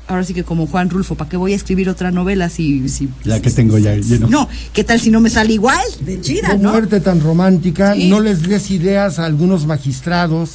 ahora 0.07 0.23
sí 0.23 0.33
que 0.33 0.43
como 0.43 0.67
Juan 0.67 0.89
Rulfo, 0.89 1.15
¿para 1.15 1.29
qué 1.29 1.37
voy 1.37 1.53
a 1.53 1.55
escribir 1.55 1.89
otra 1.89 2.11
novela 2.11 2.49
si... 2.49 2.87
si 2.89 3.09
La 3.23 3.41
que 3.41 3.49
tengo 3.51 3.77
ya 3.77 3.95
lleno. 3.95 4.27
No, 4.27 4.47
¿qué 4.73 4.83
tal 4.83 4.99
si 4.99 5.09
no 5.11 5.19
me 5.21 5.29
sale 5.29 5.53
igual? 5.53 5.79
De 6.01 6.21
chida, 6.21 6.55
¿no? 6.57 6.71
muerte 6.71 6.99
tan 6.99 7.21
romántica, 7.21 7.93
Sí. 7.95 8.09
no 8.09 8.19
les 8.19 8.43
des 8.43 8.69
ideas 8.71 9.19
a 9.19 9.25
algunos 9.25 9.65
magistrados 9.65 10.51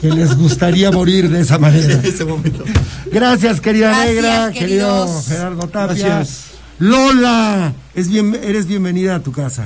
que 0.00 0.08
les 0.10 0.36
gustaría 0.36 0.90
morir 0.92 1.28
de 1.28 1.40
esa 1.40 1.58
manera. 1.58 2.00
ese 2.04 2.24
momento. 2.24 2.64
Gracias, 3.12 3.60
querida 3.60 3.88
Gracias, 3.90 4.14
negra, 4.14 4.52
querido 4.52 5.04
queridos. 5.06 5.26
Gerardo 5.28 5.68
Tapia. 5.68 6.06
Gracias. 6.06 6.44
Lola, 6.80 7.72
es 7.96 8.08
bien, 8.08 8.38
eres 8.40 8.66
bienvenida 8.66 9.16
a 9.16 9.20
tu 9.20 9.32
casa. 9.32 9.64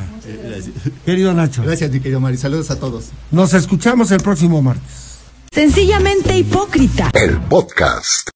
Querido 1.04 1.34
Nacho, 1.34 1.62
Gracias, 1.62 1.90
mi 1.90 2.00
querido 2.00 2.20
Mari. 2.20 2.38
Saludos 2.38 2.70
a 2.70 2.76
todos. 2.76 3.06
nos 3.30 3.52
escuchamos 3.52 4.10
el 4.12 4.20
próximo 4.22 4.62
martes. 4.62 5.18
Sencillamente 5.52 6.34
hipócrita. 6.38 7.10
El 7.12 7.36
podcast. 7.42 8.30